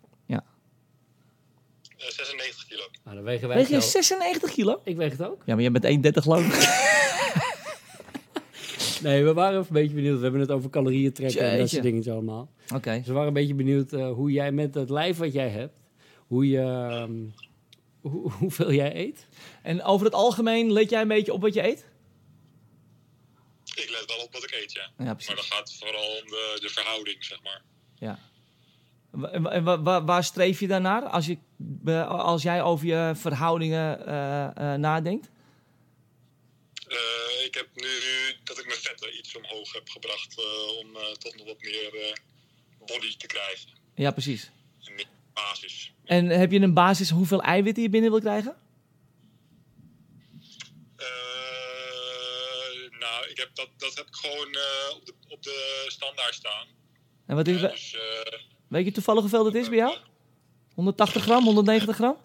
Eh, 2.01 2.07
96 2.09 2.67
kilo. 2.69 2.83
Nou, 3.05 3.17
dan 3.17 3.25
wegen 3.25 3.49
wij 3.49 3.57
Weeg 3.57 3.69
je 3.69 3.75
hetzelfde. 3.75 4.09
96 4.09 4.51
kilo? 4.53 4.81
Ik 4.85 4.97
weeg 4.97 5.11
het 5.11 5.23
ook. 5.23 5.43
Ja, 5.45 5.55
maar 5.55 5.63
jij 5.63 5.71
bent 5.73 6.17
1,30 6.17 6.23
geloof 6.23 6.47
ik. 6.47 6.59
Nee, 9.03 9.25
we 9.25 9.33
waren 9.33 9.61
even 9.61 9.77
een 9.77 9.83
beetje 9.83 9.95
benieuwd. 9.95 10.17
We 10.17 10.23
hebben 10.23 10.41
het 10.41 10.51
over 10.51 10.71
calorieën 10.71 11.13
trekken 11.13 11.41
en 11.41 11.59
dat 11.59 11.69
soort 11.69 11.83
dingen 11.83 12.13
allemaal. 12.13 12.51
Oké. 12.75 12.97
Dus 12.97 13.07
we 13.07 13.13
waren 13.13 13.29
een 13.29 13.35
beetje 13.35 13.55
benieuwd 13.55 13.93
eh, 13.93 14.13
hoe 14.13 14.31
jij 14.31 14.53
met 14.53 14.73
dat 14.73 14.91
lijf 14.91 15.17
wat 15.17 15.33
jij 15.33 15.49
hebt, 15.49 15.75
hoe 16.27 16.49
je, 16.49 16.61
ehm, 16.61 17.13
hoe, 18.01 18.31
hoeveel 18.41 18.73
jij 18.73 18.97
eet. 18.97 19.27
En 19.63 19.83
over 19.83 20.07
het 20.07 20.15
algemeen 20.15 20.73
let 20.73 20.91
jij 20.91 21.01
een 21.01 21.09
beetje 21.09 21.33
op 21.33 21.41
wat 21.41 21.55
je 21.55 21.67
eet? 21.67 21.87
Ik 23.75 23.91
let 23.91 24.05
wel 24.07 24.19
op 24.25 24.33
wat 24.33 24.45
ik 24.45 24.51
eet, 24.53 24.73
ja. 24.73 24.91
Ja, 24.99 25.05
Maar 25.05 25.17
dan 25.27 25.37
gaat 25.39 25.69
het 25.69 25.75
vooral 25.79 26.17
om 26.17 26.25
de, 26.27 26.59
de 26.61 26.69
verhouding, 26.69 27.25
zeg 27.25 27.43
maar. 27.43 27.63
Ja. 27.99 28.19
Wa- 29.11 29.41
wa- 29.41 29.63
wa- 29.63 29.83
wa- 29.83 30.05
waar 30.05 30.25
streef 30.25 30.61
je 30.61 30.67
daarnaar 30.67 31.03
als, 31.03 31.27
je, 31.27 31.39
als 32.09 32.43
jij 32.43 32.63
over 32.63 32.87
je 32.87 33.13
verhoudingen 33.17 34.07
eh, 34.07 34.73
eh, 34.75 34.81
nadenkt? 34.81 35.31
Eh, 36.89 37.45
ik 37.45 37.55
heb 37.55 37.69
nu 37.75 37.89
dat 38.45 38.59
ik 38.59 38.67
mijn 38.67 38.79
vetten 38.79 39.17
iets 39.19 39.37
omhoog 39.37 39.73
heb 39.73 39.89
gebracht 39.89 40.35
om 40.81 40.93
toch 41.19 41.37
nog 41.37 41.47
wat 41.47 41.61
meer 41.61 42.19
body 42.87 43.17
te 43.17 43.27
krijgen. 43.27 43.71
Ja, 43.95 44.11
precies. 44.11 44.51
En 44.85 44.95
meer 44.95 45.07
basis. 45.33 45.93
En 46.05 46.27
heb 46.27 46.51
je 46.53 46.61
een 46.61 46.75
basis 46.75 47.11
hoeveel 47.11 47.43
eiwitten 47.43 47.83
je 47.83 47.89
binnen 47.91 48.11
wil 48.11 48.21
krijgen? 48.21 48.57
Eh, 50.97 51.07
nou, 52.99 53.29
ik 53.29 53.30
heb 53.41 53.55
dat, 53.55 53.69
dat 53.77 53.95
heb 53.95 54.07
ik 54.07 54.15
gewoon 54.15 54.55
eh, 54.55 54.95
op, 54.95 55.07
de, 55.07 55.15
op 55.29 55.43
de 55.43 55.85
standaard 55.89 56.35
staan. 56.35 56.67
En 57.27 57.37
wat 57.37 57.49
is, 57.49 57.61
dus, 57.61 57.95
eh, 57.95 58.39
weet 58.69 58.85
je 58.85 58.93
toevallig 58.93 59.21
hoeveel 59.21 59.45
dat 59.45 59.55
is 59.55 59.69
bij 59.69 59.79
jou? 59.79 59.97
180 60.75 61.23
gram, 61.23 61.45
190 61.45 61.97
gram? 61.97 62.17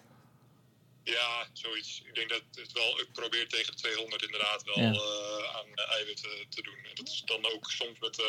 Ja, 1.04 1.46
zoiets. 1.52 2.02
Ik 2.04 2.14
denk 2.14 2.28
dat 2.28 2.42
het 2.54 2.72
wel, 2.72 3.00
ik 3.00 3.12
probeer 3.12 3.48
tegen 3.48 3.76
de 3.76 3.82
200 3.82 4.22
inderdaad 4.22 4.62
wel 4.62 4.80
Ja. 4.80 4.92
eh, 4.92 5.56
aan 5.56 5.74
eiwitten 5.74 6.30
te 6.48 6.62
doen. 6.62 6.76
En 6.84 6.94
dat 6.94 7.08
is 7.08 7.22
dan 7.24 7.52
ook 7.52 7.70
soms 7.70 7.98
met 7.98 8.22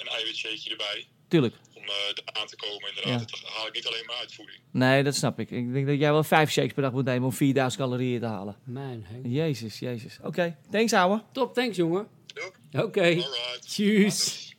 een 0.00 0.08
eiwitshakeje 0.08 0.70
erbij. 0.70 1.08
Tuurlijk. 1.32 1.54
Om 1.74 1.82
eh 1.82 1.90
er 2.14 2.40
aan 2.40 2.46
te 2.46 2.56
komen 2.56 2.88
inderdaad. 2.88 3.30
Ja. 3.30 3.36
Dat 3.40 3.50
haal 3.54 3.66
ik 3.66 3.74
niet 3.74 3.86
alleen 3.86 4.06
maar 4.06 4.16
uit 4.16 4.34
voeding. 4.34 4.58
Nee, 4.70 5.02
dat 5.02 5.14
snap 5.14 5.38
ik. 5.40 5.50
Ik 5.50 5.72
denk 5.72 5.86
dat 5.86 5.98
jij 5.98 6.12
wel 6.12 6.24
vijf 6.24 6.50
shakes 6.50 6.72
per 6.72 6.82
dag 6.82 6.92
moet 6.92 7.04
nemen 7.04 7.24
om 7.24 7.32
4000 7.32 7.82
calorieën 7.82 8.20
te 8.20 8.26
halen. 8.26 8.56
Mijn 8.64 9.04
Henk. 9.08 9.26
Jezus, 9.26 9.78
jezus. 9.78 10.18
Oké, 10.22 10.56
thanks 10.70 10.92
ouwe. 10.92 11.22
Top, 11.32 11.54
thanks 11.54 11.76
jongen. 11.76 12.06
Ja. 12.70 12.82
Oké. 12.82 13.00
Alright. 13.00 13.68
Tjus. 13.68 14.54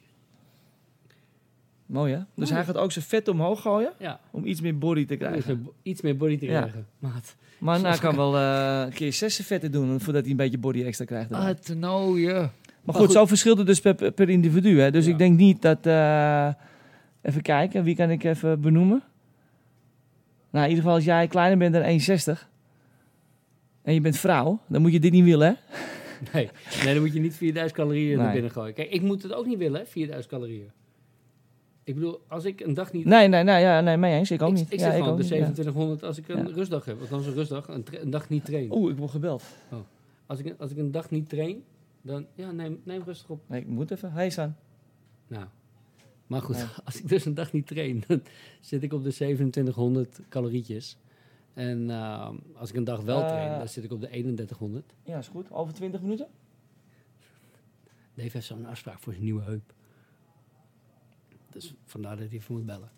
Mooi 1.86 2.12
hè? 2.13 2.17
Dus 2.17 2.27
Mooi. 2.36 2.53
hij 2.53 2.63
gaat 2.63 2.77
ook 2.77 2.91
zijn 2.91 3.05
vet 3.05 3.27
omhoog 3.27 3.62
gooien 3.62 3.93
Ja, 3.99 4.19
om 4.31 4.45
iets 4.45 4.62
meer 4.62 4.77
body 4.77 5.05
te 5.05 5.13
iets 5.13 5.23
krijgen. 5.23 5.62
meer, 5.62 5.71
iets 5.83 6.01
meer 6.01 6.17
body 6.17 6.38
te 6.38 6.45
Ja. 6.45 6.59
krijgen. 6.59 6.88
Maat. 6.99 7.36
Maar 7.57 7.79
hij 7.79 7.97
kan 7.97 8.15
wel 8.15 8.36
eh, 8.38 8.81
een 8.86 8.93
keer 8.93 9.13
zes 9.13 9.36
vetten 9.43 9.71
doen 9.71 9.99
voordat 10.01 10.21
hij 10.21 10.31
een 10.31 10.38
beetje 10.38 10.57
body 10.57 10.83
extra 10.83 11.05
krijgt. 11.05 11.31
Ah, 11.31 11.49
toernooien. 11.49 12.33
Maar 12.33 12.51
Maar 12.84 12.96
goed, 12.96 13.06
goed. 13.06 13.13
zo 13.13 13.26
verschilt 13.26 13.58
het 13.58 13.67
dus 13.67 13.80
per, 13.82 14.12
per 14.12 14.30
individu. 14.30 14.80
Hè? 14.80 14.91
Dus 14.91 15.06
Ja. 15.06 15.12
ik 15.12 15.17
denk 15.17 15.38
niet 15.38 15.62
dat... 15.62 15.86
eh, 15.86 16.48
even 17.22 17.41
kijken, 17.41 17.84
wie 17.84 17.96
kan 17.96 18.10
ik 18.10 18.24
even 18.24 18.62
benoemen? 18.62 19.04
Nou, 20.50 20.63
in 20.63 20.69
ieder 20.69 20.84
geval 20.84 20.93
als 20.98 21.06
jij 21.06 21.28
kleiner 21.28 21.58
bent 21.58 21.74
dan 21.74 22.36
1,60... 22.36 22.39
en 23.82 23.93
je 23.93 24.02
bent 24.02 24.17
vrouw, 24.17 24.60
dan 24.67 24.82
moet 24.82 24.91
je 24.91 25.00
dit 25.00 25.12
niet 25.12 25.24
willen, 25.24 25.48
hè? 25.48 25.54
Nee. 26.34 26.50
nee, 26.84 26.93
dan 26.93 27.04
moet 27.04 27.13
je 27.13 27.19
niet 27.19 27.36
4000 27.36 27.80
calorieën 27.80 28.08
Nee. 28.08 28.17
naar 28.17 28.34
binnen 28.34 28.52
gooien. 28.52 28.74
Kijk, 28.74 28.89
ik 28.91 29.02
moet 29.02 29.24
het 29.24 29.34
ook 29.34 29.46
niet 29.46 29.58
willen, 29.58 29.80
hè, 29.80 29.86
4000 29.86 30.34
calorieën. 30.34 30.72
Ik 31.84 31.93
bedoel, 31.96 32.22
als 32.28 32.46
ik 32.46 32.60
een 32.62 32.74
dag 32.74 32.91
niet... 32.91 33.06
Nee, 33.06 33.28
nee, 33.28 33.43
nee, 33.43 33.62
ja, 33.62 33.82
nee 33.82 33.98
mee 33.98 34.17
eens. 34.17 34.32
Ik 34.32 34.41
ook 34.41 34.50
ik, 34.50 34.56
niet. 34.56 34.72
ik 34.74 34.80
ja, 34.80 34.91
gewoon 34.91 35.08
ook 35.08 35.17
de 35.17 35.22
niet, 35.22 35.32
ja. 35.32 35.38
2700 35.38 36.04
als 36.04 36.17
ik 36.17 36.28
een 36.28 36.48
Ja. 36.48 36.54
rustdag 36.54 36.86
heb. 36.86 37.02
Althans 37.02 37.26
een 37.26 37.34
rustdag, 37.34 37.67
een, 37.67 37.86
een 38.02 38.10
dag 38.10 38.30
niet 38.30 38.46
train. 38.46 38.72
Oeh, 38.72 38.91
ik 38.91 38.98
word 38.98 39.12
gebeld. 39.12 39.43
Als 40.26 40.39
ik, 40.39 40.54
als 40.58 40.72
ik 40.72 40.78
een 40.78 40.91
dag 40.91 41.10
niet 41.10 41.30
train, 41.30 41.63
dan 42.04 42.28
ja, 42.36 42.52
neem, 42.52 42.82
neem 42.84 43.02
rustig 43.04 43.30
op. 43.30 43.50
Nee, 43.50 43.62
ik 43.62 43.68
moet 43.68 43.92
even. 43.92 44.12
Hey, 44.12 44.30
San. 44.30 44.56
Nou, 45.28 45.46
maar 46.28 46.42
goed, 46.42 46.58
Ja. 46.58 46.70
als 46.86 47.00
ik 47.02 47.08
dus 47.08 47.26
een 47.26 47.34
dag 47.34 47.52
niet 47.54 47.68
train, 47.68 48.04
dan 48.08 48.24
zit 48.62 48.84
ik 48.84 48.94
op 48.94 49.04
de 49.04 49.12
2700 49.13 50.20
calorietjes. 50.30 50.98
En 51.54 51.89
eh, 51.89 52.30
als 52.56 52.70
ik 52.70 52.76
een 52.76 52.84
dag 52.84 53.02
wel 53.02 53.22
Eh. 53.22 53.28
train, 53.28 53.58
dan 53.58 53.68
zit 53.68 53.84
ik 53.84 53.92
op 53.92 54.02
de 54.02 54.08
3100. 54.08 54.94
Ja, 55.04 55.18
is 55.18 55.28
goed. 55.28 55.52
Over 55.52 55.74
20 55.74 56.02
minuten? 56.02 56.28
Dave 58.16 58.30
heeft 58.32 58.46
zo'n 58.46 58.66
afspraak 58.66 59.00
voor 59.00 59.13
zijn 59.13 59.26
nieuwe 59.26 59.42
heup. 59.44 59.74
Dus 61.50 61.74
vandaar 61.86 62.18
dat 62.18 62.28
hij 62.30 62.38
even 62.38 62.54
moet 62.56 62.66
bellen. 62.66 62.92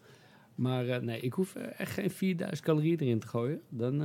Maar 0.56 0.88
eh, 0.88 1.02
nee, 1.02 1.20
ik 1.20 1.34
hoef 1.34 1.56
eh, 1.56 1.80
echt 1.80 1.92
geen 1.92 2.10
4000 2.12 2.62
calorieën 2.68 3.00
erin 3.00 3.20
te 3.20 3.28
gooien. 3.28 3.62
Dan 3.70 4.02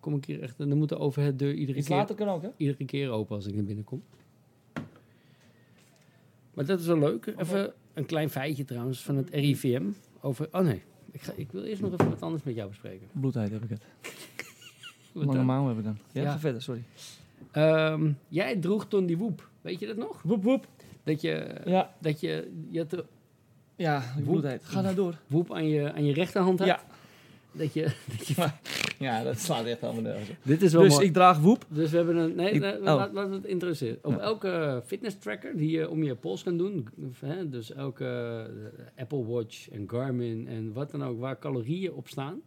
kom 0.00 0.14
ik 0.16 0.24
hier 0.24 0.42
echt... 0.42 0.58
Dan 0.58 0.78
moet 0.78 0.88
de 0.88 0.98
overhead 0.98 1.38
deur 1.38 1.54
iedere 1.54 1.78
Iets 1.78 1.86
keer, 1.86 1.96
later 1.96 2.14
kan 2.16 2.28
ook, 2.28 2.42
hè? 2.42 2.48
iedere 2.56 2.84
keer 2.84 3.10
open 3.10 3.36
als 3.36 3.46
ik 3.46 3.54
naar 3.54 3.64
binnen 3.64 3.84
kom. 3.84 4.02
Maar 6.54 6.64
dat 6.66 6.80
is 6.80 6.86
wel 6.86 6.98
leuk. 6.98 7.34
Even 7.38 7.72
een 7.94 8.06
klein 8.06 8.30
feitje 8.30 8.64
trouwens 8.64 9.02
van 9.02 9.16
het 9.16 9.30
RIVM. 9.30 9.82
Over... 10.20 10.48
Oh 10.52 10.60
nee, 10.60 10.82
ik, 11.10 11.22
ga, 11.22 11.32
ik 11.36 11.52
wil 11.52 11.62
eerst 11.62 11.82
nog 11.82 11.92
even 11.92 12.08
wat 12.08 12.22
anders 12.22 12.42
met 12.42 12.54
jou 12.54 12.68
bespreken. 12.68 13.06
Bloedheid 13.12 13.50
heb 13.50 13.62
ik 13.64 13.68
het. 13.70 13.82
Wat 15.12 15.24
Lange 15.24 15.36
dan? 15.36 15.46
mouw 15.46 15.68
heb 15.68 15.78
ik 15.78 15.84
dan. 15.84 15.98
Ja, 16.12 16.22
Ja. 16.22 16.30
ga 16.32 16.38
verder, 16.38 16.62
sorry. 16.62 16.82
Ehm, 17.50 18.10
jij 18.28 18.56
droeg 18.56 18.86
toen 18.88 19.06
die 19.06 19.16
woep. 19.16 19.48
Weet 19.60 19.78
je 19.80 19.86
dat 19.86 19.96
nog? 19.96 20.22
Woep, 20.22 20.42
woep. 20.42 20.66
Dat 21.02 21.20
je... 21.20 21.60
Ja, 21.64 21.94
Dat 21.98 22.20
je, 22.20 22.50
je 22.70 22.78
had 22.78 22.90
de 22.90 23.04
ja, 23.76 24.12
Woep. 24.16 24.24
bloedheid. 24.24 24.64
Ga 24.64 24.80
nou 24.80 24.94
door. 24.94 25.18
woep 25.26 25.52
aan 25.52 25.66
je, 25.68 25.92
aan 25.92 26.04
je 26.04 26.12
rechterhand 26.12 26.58
had. 26.58 26.68
Ja. 26.68 26.80
Dat 27.52 27.72
je, 27.72 27.82
dat 28.18 28.26
je 28.26 28.50
Ja, 29.06 29.22
dat 29.22 29.38
slaat 29.38 29.64
echt 29.64 29.80
helemaal 29.80 30.02
nergens 30.02 30.30
op. 30.30 30.36
Dit 30.42 30.62
is 30.62 30.72
wel 30.72 30.82
Dus 30.82 30.92
mooi. 30.94 31.06
ik 31.06 31.12
draag 31.12 31.38
woep. 31.40 31.64
Dus 31.68 31.90
we 31.90 31.96
hebben 31.96 32.16
een... 32.16 32.34
Nee, 32.34 32.50
Ik- 32.50 32.60
nee, 32.60 32.76
oh. 32.76 32.82
laat- 32.84 33.12
laten 33.12 33.30
we 33.30 33.36
het 33.36 33.44
introduceren. 33.44 33.98
Op 34.02 34.12
Ja. 34.12 34.18
elke 34.18 34.82
fitness 34.86 35.18
tracker 35.18 35.56
die 35.56 35.70
je 35.70 35.90
om 35.90 36.02
je 36.02 36.14
pols 36.14 36.42
kan 36.42 36.56
doen... 36.56 36.88
Hè, 37.20 37.48
dus 37.48 37.72
elke 37.72 38.04
eh, 38.94 39.02
Apple 39.02 39.24
Watch 39.26 39.68
en 39.70 39.90
Garmin 39.90 40.48
en 40.48 40.72
wat 40.72 40.90
dan 40.90 41.04
ook... 41.04 41.18
waar 41.18 41.38
calorieën 41.38 41.92
op 41.92 42.08
staan... 42.08 42.40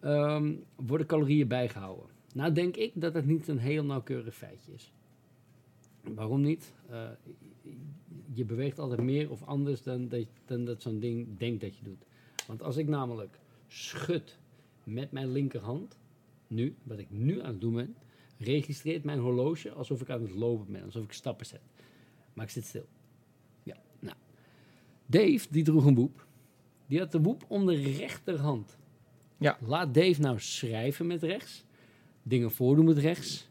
ehm, 0.00 0.52
worden 0.76 1.06
calorieën 1.06 1.48
bijgehouden. 1.48 2.06
Nou 2.34 2.52
denk 2.52 2.76
ik 2.76 2.90
dat 2.94 3.14
het 3.14 3.26
niet 3.26 3.48
een 3.48 3.58
heel 3.58 3.84
nauwkeurig 3.84 4.34
feitje 4.34 4.72
is. 4.72 4.92
Waarom 6.14 6.40
niet? 6.40 6.72
Eh, 6.90 6.98
je 8.34 8.44
beweegt 8.44 8.78
altijd 8.78 9.00
meer 9.02 9.30
of 9.30 9.42
anders 9.44 9.82
dan 9.82 10.08
dat, 10.08 10.26
dan 10.44 10.64
dat 10.64 10.82
zo'n 10.82 10.98
ding 10.98 11.38
denkt 11.38 11.60
dat 11.60 11.76
je 11.76 11.84
doet. 11.84 12.04
Want 12.46 12.62
als 12.62 12.76
ik 12.76 12.88
namelijk 12.88 13.38
schud 13.68 14.38
met 14.84 15.12
mijn 15.12 15.32
linkerhand, 15.32 15.98
nu, 16.46 16.76
wat 16.82 16.98
ik 16.98 17.10
nu 17.10 17.40
aan 17.40 17.50
het 17.50 17.60
doen 17.60 17.74
ben, 17.74 17.96
registreert 18.38 19.04
mijn 19.04 19.18
horloge 19.18 19.72
alsof 19.72 20.00
ik 20.00 20.10
aan 20.10 20.22
het 20.22 20.34
lopen 20.34 20.72
ben, 20.72 20.84
alsof 20.84 21.04
ik 21.04 21.12
stappen 21.12 21.46
zet. 21.46 21.60
Maar 22.32 22.44
ik 22.44 22.50
zit 22.50 22.64
stil. 22.64 22.86
Ja, 23.62 23.76
nou. 23.98 24.16
Dave, 25.06 25.46
die 25.50 25.64
droeg 25.64 25.84
een 25.84 25.94
woep. 25.94 26.26
Die 26.86 26.98
had 26.98 27.12
de 27.12 27.20
woep 27.20 27.44
om 27.48 27.66
de 27.66 27.74
rechterhand. 27.74 28.76
Ja. 29.38 29.58
Laat 29.66 29.94
Dave 29.94 30.20
nou 30.20 30.40
schrijven 30.40 31.06
met 31.06 31.22
rechts, 31.22 31.64
dingen 32.22 32.50
voordoen 32.50 32.84
met 32.84 32.98
rechts, 32.98 33.48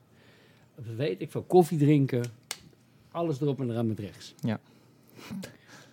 weet 0.75 1.21
ik 1.21 1.31
veel, 1.31 1.43
koffie 1.43 1.77
drinken, 1.77 2.23
alles 3.11 3.41
erop 3.41 3.59
en 3.59 3.69
eraan 3.69 3.87
met 3.87 3.99
rechts. 3.99 4.35
Ja. 4.39 4.59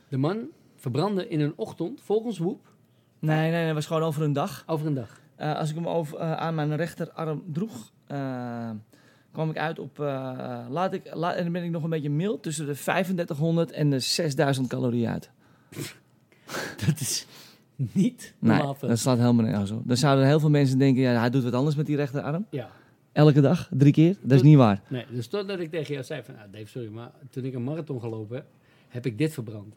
De 0.08 0.16
man 0.16 0.48
verbrandde 0.76 1.28
in 1.28 1.40
een 1.40 1.52
ochtend, 1.56 2.00
volgens 2.00 2.38
Woep, 2.38 2.72
Nee, 3.18 3.50
nee, 3.50 3.66
dat 3.66 3.74
was 3.74 3.86
gewoon 3.86 4.02
over 4.02 4.22
een 4.22 4.32
dag. 4.32 4.64
over 4.66 4.86
een 4.86 4.94
dag. 4.94 5.20
Eh, 5.38 5.56
als 5.56 5.70
ik 5.70 5.74
hem 5.74 5.88
over, 5.88 6.18
eh, 6.18 6.32
aan 6.32 6.54
mijn 6.54 6.76
rechterarm 6.76 7.42
droeg, 7.52 7.92
eh, 8.06 8.70
kwam 9.32 9.50
ik 9.50 9.58
uit 9.58 9.78
op, 9.78 9.98
laat 10.68 10.92
ik, 10.92 11.04
en 11.04 11.20
dan 11.20 11.52
ben 11.52 11.64
ik 11.64 11.70
nog 11.70 11.82
een 11.82 11.90
beetje 11.90 12.10
mild, 12.10 12.42
tussen 12.42 12.66
de 12.66 12.74
3500 12.74 13.70
en 13.70 13.90
de 13.90 13.98
6000 13.98 14.68
calorieën 14.68 15.08
uit. 15.08 15.30
Dat 16.86 17.00
is 17.00 17.26
niet 17.76 18.34
normaal 18.38 18.76
dat 18.80 18.98
slaat 18.98 19.18
helemaal 19.18 19.44
nergens 19.44 19.70
op. 19.70 19.82
Dan 19.84 19.96
zouden 19.96 20.26
heel 20.26 20.40
veel 20.40 20.50
mensen 20.50 20.78
denken, 20.78 21.02
ja, 21.02 21.18
hij 21.18 21.30
doet 21.30 21.42
wat 21.42 21.52
anders 21.52 21.76
met 21.76 21.86
die 21.86 21.96
rechterarm. 21.96 22.46
Ja, 22.50 22.70
Elke 23.12 23.40
dag, 23.40 23.68
drie 23.70 23.92
keer. 23.92 24.16
Dat 24.20 24.36
is 24.36 24.42
niet 24.42 24.56
waar. 24.56 24.82
nee, 24.88 25.04
dus 25.10 25.26
totdat 25.26 25.60
ik 25.60 25.70
tegen 25.70 25.92
jou 25.92 26.04
zei 26.04 26.22
van, 26.22 26.34
nou 26.34 26.50
Dave, 26.50 26.66
sorry, 26.66 26.88
maar 26.88 27.10
toen 27.30 27.44
ik 27.44 27.54
een 27.54 27.64
marathon 27.64 28.00
gelopen 28.00 28.36
heb, 28.36 28.46
heb 28.88 29.06
ik 29.06 29.18
dit 29.18 29.32
verbrand. 29.32 29.74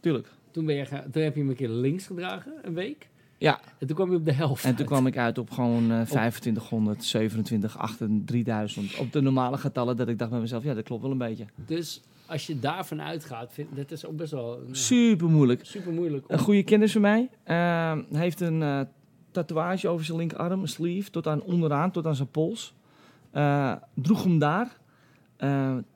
Tuurlijk. 0.00 0.28
Toen, 0.50 0.66
ben 0.66 0.74
je 0.74 0.86
toen 1.10 1.22
heb 1.22 1.36
je 1.36 1.44
me 1.44 1.50
een 1.50 1.56
keer 1.56 1.68
links 1.68 2.06
gedragen, 2.06 2.52
een 2.62 2.74
week. 2.74 3.08
Ja, 3.38 3.60
En 3.78 3.86
toen 3.86 3.96
kwam 3.96 4.10
je 4.10 4.16
op 4.16 4.24
de 4.24 4.32
helft 4.32 4.64
en 4.64 4.70
toen 4.70 4.78
uit. 4.78 4.86
kwam 4.88 5.06
ik 5.06 5.16
uit 5.18 5.38
op 5.38 5.50
gewoon 5.50 5.90
eh 5.90 6.00
2500, 6.00 7.04
27, 7.04 7.78
8, 7.78 7.98
3000. 8.24 8.96
Op 8.96 9.12
de 9.12 9.20
normale 9.20 9.58
getallen 9.58 9.96
dat 9.96 10.08
ik 10.08 10.18
dacht 10.18 10.30
bij 10.30 10.40
mezelf, 10.40 10.64
ja, 10.64 10.74
dat 10.74 10.84
klopt 10.84 11.02
wel 11.02 11.10
een 11.10 11.18
beetje. 11.18 11.44
Dus 11.66 12.02
als 12.26 12.46
je 12.46 12.58
daarvan 12.58 13.02
uitgaat, 13.02 13.52
vind, 13.52 13.76
dat 13.76 13.90
is 13.90 14.06
ook 14.06 14.16
best 14.16 14.32
wel 14.32 14.58
Super 14.70 15.28
moeilijk. 15.28 15.64
super 15.64 15.92
moeilijk. 15.92 16.24
Een 16.28 16.38
goede 16.38 16.62
kennis 16.62 16.92
van 16.92 17.00
mij 17.00 17.28
eh, 17.44 17.98
heeft 18.12 18.40
een 18.40 18.62
eh, 18.62 18.80
tatoeage 19.30 19.88
over 19.88 20.04
zijn 20.04 20.18
linkerarm, 20.18 20.60
een 20.60 20.68
sleeve, 20.68 21.10
tot 21.10 21.26
aan 21.26 21.42
onderaan, 21.42 21.90
tot 21.90 22.06
aan 22.06 22.14
zijn 22.16 22.30
pols. 22.30 22.74
Eh, 23.30 23.72
droeg 23.94 24.22
hem 24.22 24.38
daar. 24.38 24.76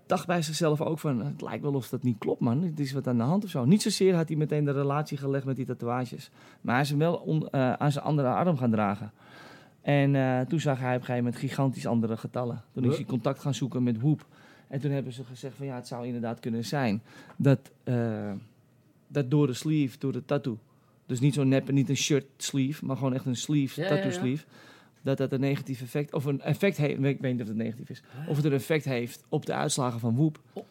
Dacht 0.09 0.27
bij 0.27 0.43
zichzelf 0.43 0.81
ook 0.81 0.99
van, 0.99 1.25
het 1.25 1.43
lijkt 1.43 1.63
wel 1.63 1.75
of 1.75 1.89
dat 1.89 2.03
niet 2.03 2.19
klopt 2.19 2.41
man, 2.41 2.63
het 2.63 2.81
is 2.81 2.93
wat 2.93 3.07
aan 3.07 3.17
de 3.17 3.23
hand 3.23 3.45
of 3.45 3.51
zo. 3.51 3.65
Niet 3.65 3.83
zozeer 3.83 4.15
had 4.15 4.29
hij 4.29 4.37
meteen 4.37 4.65
de 4.65 4.73
relatie 4.73 5.17
gelegd 5.17 5.45
met 5.45 5.57
die 5.57 5.67
tatoeages, 5.67 6.31
maar 6.61 6.75
hij 6.75 6.83
is 6.83 6.91
hem 6.91 6.99
wel 6.99 7.15
on- 7.15 7.49
eh, 7.51 7.73
aan 7.73 7.93
zijn 7.93 8.05
andere 8.05 8.29
arm 8.29 8.57
gaan 8.57 8.71
dragen. 8.71 9.13
En 9.83 10.15
eh, 10.15 10.41
toen 10.41 10.61
zag 10.61 10.79
hij 10.79 10.89
op 10.95 11.01
een 11.01 11.07
gegeven 11.07 11.25
moment 11.25 11.43
gigantisch 11.43 11.87
andere 11.87 12.17
getallen. 12.17 12.63
Toen 12.73 12.85
is 12.85 12.97
hij 12.97 13.05
contact 13.05 13.41
gaan 13.41 13.55
zoeken 13.55 13.83
met 13.83 13.99
Whoop. 14.01 14.27
En 14.69 14.81
toen 14.81 14.91
hebben 14.91 15.13
ze 15.13 15.25
gezegd 15.25 15.57
van 15.57 15.67
ja, 15.67 15.75
het 15.75 15.87
zou 15.87 16.07
inderdaad 16.07 16.41
kunnen 16.41 16.65
zijn 16.65 17.03
dat, 17.37 17.59
eh, 17.85 18.33
dat 19.09 19.31
door 19.31 19.47
de 19.47 19.53
sleeve, 19.53 19.99
door 19.99 20.13
de 20.13 20.25
tattoo. 20.25 20.59
Dus 21.07 21.21
niet 21.21 21.35
zo'n 21.35 21.49
nep, 21.49 21.71
niet 21.71 21.89
een 21.89 21.97
shirt 21.97 22.27
sleeve, 22.37 22.85
maar 22.85 22.97
gewoon 22.97 23.15
echt 23.15 23.27
een 23.27 23.37
sleeve, 23.37 23.81
Ja, 23.81 23.89
tattoo 23.89 24.11
ja, 24.11 24.15
ja. 24.15 24.21
Dat 25.09 25.19
dat 25.19 25.33
een 25.33 25.41
negatief 25.41 25.81
effect, 25.83 26.15
of 26.15 26.25
een 26.25 26.41
effect 26.41 26.77
heeft, 26.77 26.93
ik 27.05 27.21
weet 27.21 27.33
niet 27.33 27.41
of 27.43 27.49
het 27.49 27.57
negatief 27.57 27.91
is, 27.91 28.03
of 28.29 28.37
het 28.37 28.45
een 28.45 28.53
effect 28.53 28.85
heeft 28.85 29.25
op 29.29 29.47
de 29.47 29.55
uitslagen 29.55 30.01
van. 30.01 30.19
Oh. 30.53 30.65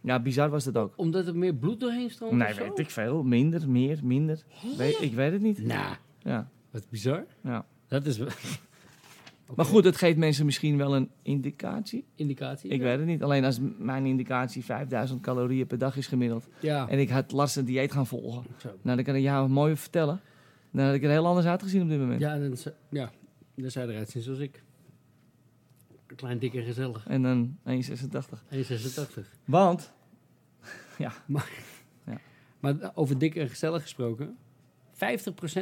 Ja, 0.00 0.20
bizar 0.20 0.48
was 0.50 0.64
dat 0.64 0.76
ook. 0.76 0.92
Omdat 0.96 1.26
er 1.26 1.36
meer 1.36 1.54
bloed 1.54 1.80
doorheen 1.80 2.10
stroomt 2.10 2.32
Nee, 2.32 2.48
of 2.48 2.54
zo? 2.54 2.62
weet 2.62 2.78
ik 2.78 2.90
veel. 2.90 3.22
Minder, 3.22 3.70
meer, 3.70 3.98
minder. 4.02 4.42
Weet, 4.76 4.98
ik 5.02 5.12
weet 5.14 5.32
het 5.32 5.40
niet. 5.42 5.62
Nou, 5.66 5.94
Ja, 6.22 6.48
wat 6.70 6.86
bizar. 6.90 7.24
ja. 7.42 7.64
Dat 7.88 8.06
is 8.06 8.18
wel- 8.18 8.28
Maar 9.56 9.64
goed, 9.64 9.84
het 9.84 9.96
geeft 9.96 10.16
mensen 10.16 10.44
misschien 10.44 10.76
wel 10.76 10.96
een 10.96 11.10
indicatie. 11.22 12.04
indicatie. 12.14 12.70
Ik 12.70 12.78
ja. 12.78 12.84
weet 12.84 12.98
het 12.98 13.06
niet. 13.06 13.22
Alleen 13.22 13.44
als 13.44 13.58
mijn 13.78 14.06
indicatie 14.06 14.64
5000 14.64 15.20
calorieën 15.20 15.66
per 15.66 15.78
dag 15.78 15.96
is 15.96 16.06
gemiddeld. 16.06 16.48
Ja, 16.60 16.88
En 16.88 16.98
ik 16.98 17.08
had 17.08 17.32
last 17.32 17.56
een 17.56 17.64
dieet 17.64 17.92
gaan 17.92 18.06
volgen. 18.06 18.42
zo. 18.56 18.68
Nou, 18.82 18.96
dan 18.96 19.04
kan 19.04 19.14
ik 19.14 19.22
jou 19.22 19.48
mooi 19.48 19.76
vertellen. 19.76 20.20
Dan 20.72 20.84
had 20.84 20.94
ik 20.94 21.02
er 21.04 21.10
heel 21.10 21.26
anders 21.26 21.46
uitgezien 21.46 21.82
op 21.82 21.88
dit 21.88 21.98
moment. 21.98 22.20
Ja, 22.20 22.38
dan, 22.38 22.54
ja, 22.90 23.10
dan 23.62 23.70
zou 23.70 23.86
je 23.86 23.92
eruit 23.92 24.10
zien 24.10 24.22
zoals 24.22 24.38
ik. 24.38 24.62
Klein, 26.16 26.38
dik 26.38 26.54
en 26.54 26.62
gezellig. 26.64 27.06
En 27.08 27.22
dan 27.22 27.58
1,86. 27.64 28.42
1,86. 28.50 29.24
Want, 29.44 29.92
Maar 32.60 32.90
over 32.94 33.18
dik 33.18 33.34
en 33.36 33.48
gezellig 33.48 33.82
gesproken. 33.82 34.36
50% 34.94 34.96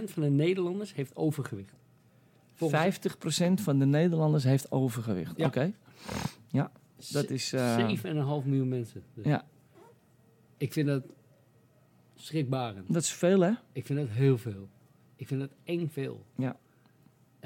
van 0.04 0.22
de 0.22 0.30
Nederlanders 0.30 0.94
heeft 0.94 1.16
overgewicht. 1.16 1.74
Volgens- 2.54 2.98
50% 2.98 3.60
van 3.62 3.78
de 3.78 3.84
Nederlanders 3.86 4.44
heeft 4.44 4.70
overgewicht. 4.72 5.36
Ja. 5.36 5.46
Oké. 5.46 5.72
Ja, 6.48 6.70
dat 7.12 7.30
is... 7.30 7.52
eh, 7.52 7.88
7,5 7.96 8.46
miljoen 8.46 8.68
mensen. 8.68 9.02
Dus 9.14 9.24
ja, 9.24 9.44
Ik 10.56 10.72
vind 10.72 10.86
dat 10.86 11.02
schrikbarend. 12.14 12.92
dat 12.92 13.02
is 13.02 13.12
veel, 13.12 13.40
hè? 13.40 13.52
Ik 13.72 13.86
vind 13.86 13.98
dat 13.98 14.08
heel 14.08 14.38
veel. 14.38 14.68
Ik 15.16 15.26
vind 15.26 15.40
dat 15.40 15.50
eng 15.64 15.88
veel. 15.88 16.24
Ja. 16.36 16.56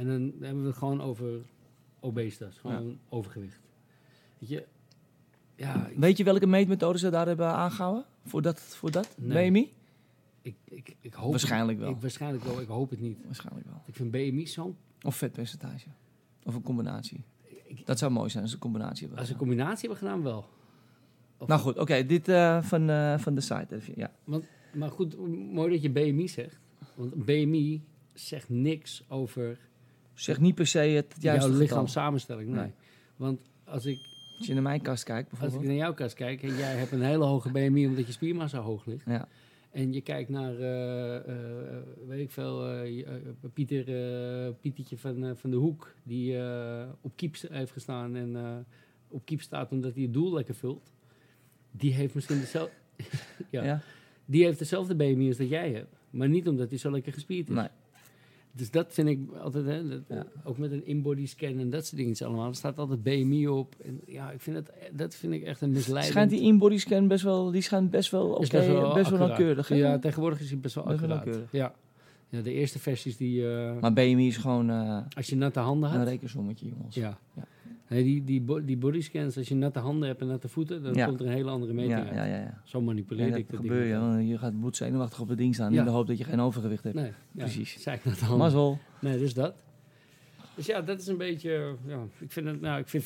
En 0.00 0.06
dan 0.06 0.32
hebben 0.40 0.62
we 0.62 0.68
het 0.68 0.76
gewoon 0.78 1.00
over 1.00 1.40
obesitas, 2.00 2.58
gewoon 2.58 2.98
overgewicht. 3.08 3.60
Weet 4.38 4.48
je, 4.48 4.66
ja, 5.56 5.90
Weet 5.96 6.16
je 6.16 6.24
welke 6.24 6.46
meetmethode 6.46 6.98
ze 6.98 7.10
daar 7.10 7.26
hebben 7.26 7.46
aangehouden? 7.46 8.04
Voor 8.24 8.42
dat? 8.42 8.60
Voor 8.60 8.90
dat? 8.90 9.14
Nee. 9.18 9.50
BMI? 9.50 9.72
ik, 10.42 10.54
ik, 10.64 10.96
ik 11.00 11.14
hoop 11.14 11.30
Waarschijnlijk 11.30 11.78
het, 11.78 11.86
wel. 11.86 11.94
Ik, 11.96 12.00
waarschijnlijk 12.00 12.44
wel, 12.44 12.60
ik 12.60 12.68
hoop 12.68 12.90
het 12.90 13.00
niet. 13.00 13.18
Waarschijnlijk 13.24 13.66
wel. 13.66 13.82
Ik 13.86 13.94
vind 13.94 14.10
BMI 14.10 14.46
zo... 14.46 14.74
Of 15.02 15.16
vetpercentage. 15.16 15.86
Of 16.44 16.54
een 16.54 16.62
combinatie. 16.62 17.24
ik- 17.66 17.86
Dat 17.86 17.98
zou 17.98 18.12
mooi 18.12 18.28
zijn 18.30 18.42
als 18.42 18.50
ze 18.52 18.56
een 18.56 18.62
combinatie 18.62 19.00
hebben. 19.00 19.18
Als 19.18 19.26
ze 19.26 19.32
een 19.32 19.38
combinatie 19.40 19.88
hebben 19.88 19.98
gedaan, 20.08 20.22
wel. 20.22 20.48
Of- 21.38 21.48
Nou 21.48 21.60
goed, 21.60 21.78
oké. 21.78 22.06
dit 22.06 22.28
eh, 22.28 22.62
van, 22.62 22.90
eh, 22.90 23.18
van 23.18 23.34
de 23.34 23.40
site. 23.40 23.74
Even, 23.74 23.92
ja. 23.96 24.12
Maar 24.74 24.90
goed, 24.90 25.16
mooi 25.52 25.70
dat 25.72 25.82
je 25.82 25.90
BMI 25.90 26.28
zegt. 26.28 26.58
Want 26.94 27.24
BMI 27.24 27.82
zegt 28.12 28.48
niks 28.48 29.04
over 29.08 29.58
Zeg 30.20 30.40
niet 30.40 30.54
per 30.54 30.66
se 30.66 30.78
het 30.78 31.14
juiste 31.18 31.48
jouw 31.50 31.58
lichaamssamenstelling. 31.58 32.48
Nee. 32.48 32.60
Nee. 32.60 32.72
Want 33.16 33.40
als 33.64 33.86
ik, 33.86 33.98
Als 34.38 34.46
je 34.46 34.52
naar 34.54 34.62
mijn 34.62 34.80
kast 34.82 35.04
kijkt 35.04 35.30
als 35.30 35.32
ik 35.34 35.40
bijvoorbeeld. 35.40 35.72
naar 35.72 35.80
jouw 35.82 35.94
kast 35.94 36.14
kijk 36.14 36.42
en 36.42 36.56
jij 36.56 36.74
hebt 36.76 36.92
een 36.92 37.02
hele 37.02 37.24
hoge 37.24 37.50
BMI 37.50 37.86
omdat 37.86 38.06
je 38.06 38.12
spiermassa 38.12 38.58
hoog 38.58 38.84
ligt. 38.86 39.04
Ja. 39.06 39.28
En 39.70 39.92
je 39.92 40.00
kijkt 40.00 40.28
naar, 40.28 40.54
eh, 40.58 41.16
eh, 41.16 41.82
weet 42.06 42.20
ik 42.20 42.30
veel, 42.30 42.68
eh, 42.68 43.04
Pieter, 43.54 43.84
Pietertje 44.52 44.98
van, 44.98 45.36
van 45.36 45.50
de 45.50 45.56
Hoek, 45.56 45.94
die 46.02 46.36
op 47.00 47.12
kiep 47.16 47.36
heeft 47.50 47.72
gestaan 47.72 48.16
en 48.16 48.66
op 49.08 49.24
kiep 49.24 49.40
staat 49.40 49.70
omdat 49.72 49.94
hij 49.94 50.02
het 50.02 50.12
doel 50.12 50.32
lekker 50.32 50.54
vult. 50.54 50.92
Die 51.70 51.92
heeft 51.92 52.14
misschien 52.14 52.38
dezelfde, 52.40 52.74
ja, 53.50 53.64
Ja. 53.64 53.80
die 54.24 54.44
heeft 54.44 54.58
dezelfde 54.58 54.94
BMI 54.94 55.28
als 55.28 55.36
dat 55.36 55.48
jij 55.48 55.72
hebt. 55.72 55.96
Maar 56.10 56.28
niet 56.28 56.48
omdat 56.48 56.68
hij 56.68 56.78
zo 56.78 56.90
lekker 56.90 57.12
gespierd 57.12 57.48
is. 57.48 57.54
Nee. 57.54 57.68
Dus 58.60 58.70
dat 58.70 58.92
vind 58.92 59.08
ik 59.08 59.18
altijd, 59.42 59.64
hè, 59.66 59.88
dat, 59.88 60.00
Ja. 60.08 60.26
ook 60.44 60.58
met 60.58 60.72
een 60.72 60.86
inbody 60.86 61.26
scan 61.26 61.58
en 61.58 61.70
dat 61.70 61.86
soort 61.86 61.96
dingen 62.02 62.16
allemaal. 62.26 62.48
Er 62.48 62.54
staat 62.54 62.78
altijd 62.78 63.02
BMI 63.02 63.48
op. 63.48 63.74
En 63.84 64.00
ja, 64.06 64.30
ik 64.30 64.40
vind 64.40 64.56
dat, 64.56 64.70
dat 64.92 65.14
vind 65.14 65.32
ik 65.32 65.42
echt 65.42 65.60
een 65.60 65.70
misleidend. 65.70 66.12
Schijnt 66.12 66.30
die 66.30 66.40
in-body 66.40 66.76
scan 66.78 67.08
best 67.08 67.24
wel, 67.24 67.50
die 67.50 67.62
schijnt 67.62 67.90
best 67.90 68.10
wel 68.10 68.26
oké, 68.30 68.38
best 68.40 68.52
wel, 68.52 68.84
accuraat. 68.90 69.18
nauwkeurig. 69.18 69.68
hè? 69.68 69.74
Ja, 69.74 69.98
tegenwoordig 69.98 70.40
is 70.40 70.50
hij 70.50 70.58
best 70.58 70.74
wel 70.74 70.84
Best 70.84 71.00
wel 71.00 71.08
accuraat. 71.10 71.24
nauwkeurig. 71.26 71.52
Ja. 71.52 71.74
ja, 72.28 72.40
de 72.42 72.52
eerste 72.52 72.78
versies 72.78 73.16
die... 73.16 73.48
eh, 73.54 73.80
Maar 73.80 73.92
BMI 73.92 74.26
is 74.26 74.36
gewoon 74.36 74.70
eh, 74.70 74.98
als 75.16 75.26
je 75.26 75.36
natte 75.36 75.60
handen 75.60 75.90
een 75.90 75.96
had... 75.98 76.08
rekensommetje, 76.08 76.68
jongens. 76.68 76.94
Ja. 76.94 77.18
Ja. 77.36 77.42
Nee, 77.90 78.02
die, 78.02 78.24
die, 78.24 78.40
bo- 78.40 78.64
die 78.64 78.76
bodyscans, 78.76 79.36
als 79.36 79.48
je 79.48 79.54
natte 79.54 79.78
handen 79.78 80.08
hebt 80.08 80.20
en 80.20 80.26
natte 80.26 80.48
voeten... 80.48 80.82
dan 80.82 80.94
Ja. 80.94 81.06
komt 81.06 81.20
er 81.20 81.26
een 81.26 81.32
hele 81.32 81.50
andere 81.50 81.72
meting 81.72 81.92
ja, 81.98 82.04
uit. 82.04 82.14
ja, 82.14 82.24
ja. 82.24 82.36
ja. 82.36 82.60
Zo 82.64 82.80
manipuleer 82.80 83.26
Ja, 83.28 83.36
ik 83.36 83.42
dat 83.46 83.50
dat 83.50 83.60
gebeurt 83.60 84.16
ding. 84.16 84.28
je. 84.30 84.38
gaat 84.38 84.58
bloedzenuwachtig 84.60 85.20
op 85.20 85.28
het 85.28 85.38
ding 85.38 85.54
staan 85.54 85.72
Ja. 85.72 85.78
in 85.78 85.84
de 85.84 85.90
hoop 85.90 86.06
dat 86.06 86.18
je 86.18 86.24
geen 86.24 86.40
overgewicht 86.40 86.84
hebt. 86.84 86.94
Nee, 86.94 87.04
ja, 87.06 87.12
Precies. 87.32 87.86
Ik 87.86 88.04
natte 88.04 88.20
handen. 88.24 88.38
Mazzel. 88.38 88.78
Nee, 89.00 89.18
dus 89.18 89.34
dat. 89.34 89.54
Dus 90.54 90.66
ja, 90.66 90.80
dat 90.80 91.00
is 91.00 91.06
een 91.06 91.16
beetje... 91.16 91.76
Ja, 91.86 92.06
ik, 92.18 92.32
vind 92.32 92.46
het, 92.46 92.60
nou, 92.60 92.80
ik 92.80 92.88
vind 92.88 93.02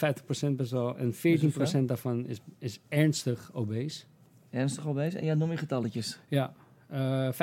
50% 0.52 0.54
best 0.56 0.70
wel... 0.70 0.98
En 0.98 1.12
14% 1.14 1.84
daarvan 1.86 2.26
is, 2.26 2.40
is 2.58 2.80
ernstig 2.88 3.50
obese. 3.54 4.04
Ernstig 4.50 4.92
bezig? 4.92 5.20
En 5.20 5.26
ja, 5.26 5.34
noem 5.34 5.50
je 5.50 5.56
getalletjes. 5.56 6.18
Ja. 6.28 6.54
eh 6.88 7.32
15% 7.32 7.34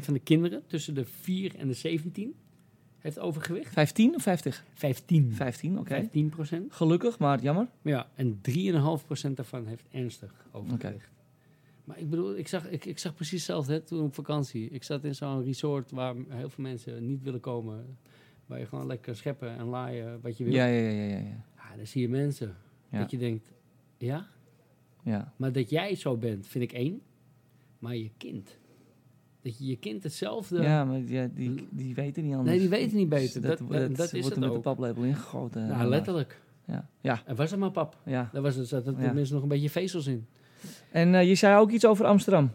van 0.00 0.14
de 0.14 0.20
kinderen 0.20 0.62
tussen 0.66 0.94
de 0.94 1.04
4 1.04 1.54
en 1.56 1.66
de 1.68 1.74
17 1.74 2.34
heeft 3.00 3.18
overgewicht. 3.18 3.72
15 3.72 4.14
of 4.14 4.22
50? 4.22 4.64
15. 4.74 5.32
15, 5.32 5.78
oké. 5.78 6.08
15%. 6.08 6.08
Gelukkig, 6.68 7.18
maar 7.18 7.42
jammer. 7.42 7.68
Ja, 7.82 8.10
en 8.14 8.40
3,5% 8.50 9.30
daarvan 9.34 9.66
heeft 9.66 9.84
ernstig 9.90 10.46
overgewicht. 10.52 11.08
Maar 11.84 11.98
ik 11.98 12.10
bedoel, 12.10 12.36
ik 12.36 12.48
zag, 12.48 12.68
ik, 12.68 12.84
ik 12.84 12.98
zag 12.98 13.14
precies 13.14 13.46
hetzelfde 13.46 13.72
hè, 13.72 13.80
toen 13.80 14.04
op 14.04 14.14
vakantie. 14.14 14.70
Ik 14.70 14.82
zat 14.82 15.04
in 15.04 15.14
zo'n 15.14 15.44
resort 15.44 15.90
waar 15.90 16.14
heel 16.28 16.50
veel 16.50 16.64
mensen 16.64 17.06
niet 17.06 17.22
willen 17.22 17.40
komen. 17.40 17.98
Waar 18.46 18.58
je 18.58 18.66
gewoon 18.66 18.86
lekker 18.86 19.16
scheppen 19.16 19.56
en 19.56 19.64
laaien 19.64 20.20
wat 20.20 20.36
je 20.38 20.44
wil. 20.44 20.52
Ja, 20.52 20.66
ja, 20.66 20.80
ja, 20.80 20.90
ja, 20.90 21.04
ja, 21.04 21.18
ja. 21.18 21.44
Ja, 21.56 21.76
dan 21.76 21.86
zie 21.86 22.00
je 22.00 22.08
mensen. 22.08 22.56
Ja. 22.90 22.98
Dat 22.98 23.10
je 23.10 23.18
denkt, 23.18 23.52
ja, 23.98 24.26
ja. 25.02 25.32
maar 25.36 25.52
dat 25.52 25.70
jij 25.70 25.94
zo 25.94 26.16
bent, 26.16 26.46
vind 26.46 26.64
ik 26.64 26.72
één. 26.72 27.00
Maar 27.78 27.96
je 27.96 28.10
kind. 28.16 28.58
Dat 29.42 29.58
je 29.58 29.66
je 29.66 29.76
kind 29.76 30.02
hetzelfde... 30.02 30.62
Ja, 30.62 30.84
maar 30.84 30.98
ja, 30.98 31.28
die, 31.34 31.66
die 31.70 31.94
weten 31.94 32.22
niet 32.24 32.32
anders. 32.34 32.50
Nee, 32.50 32.58
die 32.58 32.68
weten 32.68 32.96
niet 32.96 33.08
beter. 33.08 33.40
Dus 33.40 33.50
Dat, 33.50 33.58
Dat- 33.58 33.68
dat, 33.70 33.96
dat- 33.96 34.12
is 34.12 34.20
wordt 34.20 34.24
het 34.24 34.34
er 34.34 34.40
met 34.40 34.48
ook. 34.50 34.54
de 34.56 34.60
paplepel 34.62 35.02
ingegoten. 35.02 35.66
nou, 35.66 35.88
letterlijk. 35.88 36.40
Ja. 36.66 36.88
ja, 37.00 37.22
En 37.26 37.36
was 37.36 37.52
er 37.52 37.58
maar 37.58 37.70
pap. 37.70 37.96
ja. 38.04 38.30
Daar 38.32 38.42
was 38.42 38.56
er, 38.56 38.66
zaten 38.66 38.94
Ja. 38.98 39.02
tenminste 39.04 39.34
nog 39.34 39.42
een 39.42 39.48
beetje 39.48 39.70
vezels 39.70 40.06
in. 40.06 40.26
En 40.90 41.14
eh, 41.14 41.28
je 41.28 41.34
zei 41.34 41.60
ook 41.60 41.70
iets 41.70 41.84
over 41.86 42.04
Amsterdam. 42.04 42.50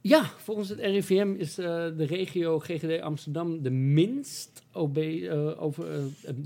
Ja, 0.00 0.24
volgens 0.24 0.68
het 0.68 0.78
RIVM 0.78 1.34
is 1.38 1.58
eh, 1.58 1.64
de 1.96 2.04
regio 2.04 2.58
GGD 2.58 3.00
Amsterdam 3.00 3.62
de 3.62 3.70
minst 3.70 4.62
eh, 4.72 5.62
over, 5.62 5.86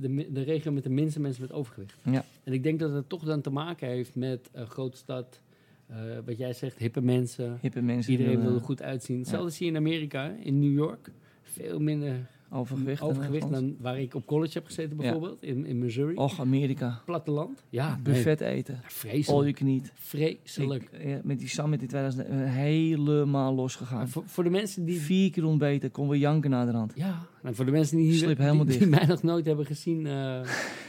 de, 0.00 0.26
de 0.32 0.42
regio 0.42 0.72
met 0.72 0.82
de 0.82 0.90
minste 0.90 1.20
mensen 1.20 1.42
met 1.42 1.52
overgewicht. 1.52 1.96
Ja. 2.02 2.24
En 2.44 2.52
ik 2.52 2.62
denk 2.62 2.78
dat 2.78 2.92
het 2.92 3.08
toch 3.08 3.24
dan 3.24 3.40
te 3.40 3.50
maken 3.50 3.88
heeft 3.88 4.14
met 4.14 4.48
een 4.52 4.66
grote 4.66 4.96
stad, 4.96 5.40
eh, 5.88 5.96
wat 6.24 6.38
jij 6.38 6.52
zegt, 6.52 6.78
hippe 6.78 7.00
mensen. 7.00 7.58
Hippe 7.60 7.82
mensen. 7.82 8.12
Iedereen 8.12 8.40
wil 8.40 8.50
er 8.50 8.56
eh, 8.56 8.62
goed 8.62 8.82
uitzien. 8.82 9.18
Hetzelfde 9.18 9.50
zie 9.50 9.66
je 9.66 9.72
in 9.72 9.78
Amerika, 9.78 10.34
in 10.42 10.58
New 10.58 10.72
York. 10.72 11.10
Veel 11.42 11.80
minder 11.80 12.26
Overgewicht. 12.50 13.00
en 13.00 13.06
overgewicht 13.06 13.50
dan 13.50 13.76
waar 13.80 14.00
ik 14.00 14.14
op 14.14 14.26
college 14.26 14.52
heb 14.52 14.66
gezeten 14.66 14.90
Ja. 14.96 15.02
bijvoorbeeld, 15.02 15.42
in, 15.42 15.66
in 15.66 15.78
Missouri. 15.78 16.14
Och, 16.14 16.40
Amerika. 16.40 17.02
Platteland. 17.04 17.64
Ja, 17.68 17.88
nee. 17.94 18.02
Buffet 18.02 18.40
eten. 18.40 18.74
Ja, 18.74 18.80
All 18.82 18.88
vreselijk. 18.90 19.26
you 19.44 19.52
can 19.52 19.66
eat. 19.68 19.90
Vreselijk. 19.94 20.82
Ik, 20.92 21.04
ja, 21.06 21.20
met 21.22 21.38
die 21.38 21.48
summit 21.48 21.80
in 21.82 21.86
2000 21.88 22.26
eh, 22.26 22.36
helemaal 22.54 23.54
losgegaan. 23.54 24.08
Voor, 24.08 24.22
voor 24.26 24.44
de 24.44 24.50
mensen 24.50 24.84
die 24.84 25.00
Vier 25.00 25.30
keer 25.30 25.44
ontbeten, 25.44 25.90
konden 25.90 26.12
we 26.12 26.18
janken 26.18 26.50
naar 26.50 26.66
de 26.66 26.72
rand. 26.72 26.92
Ja, 26.96 27.26
nou, 27.42 27.54
voor 27.54 27.64
de 27.64 27.70
mensen 27.70 27.96
die, 27.96 28.06
hier, 28.06 28.18
Slip 28.18 28.38
die, 28.38 28.52
die 28.56 28.64
dicht. 28.64 28.90
mij 28.90 29.06
nog 29.06 29.22
nooit 29.22 29.46
hebben 29.46 29.66
gezien 29.66 30.06
eh, 30.06 30.40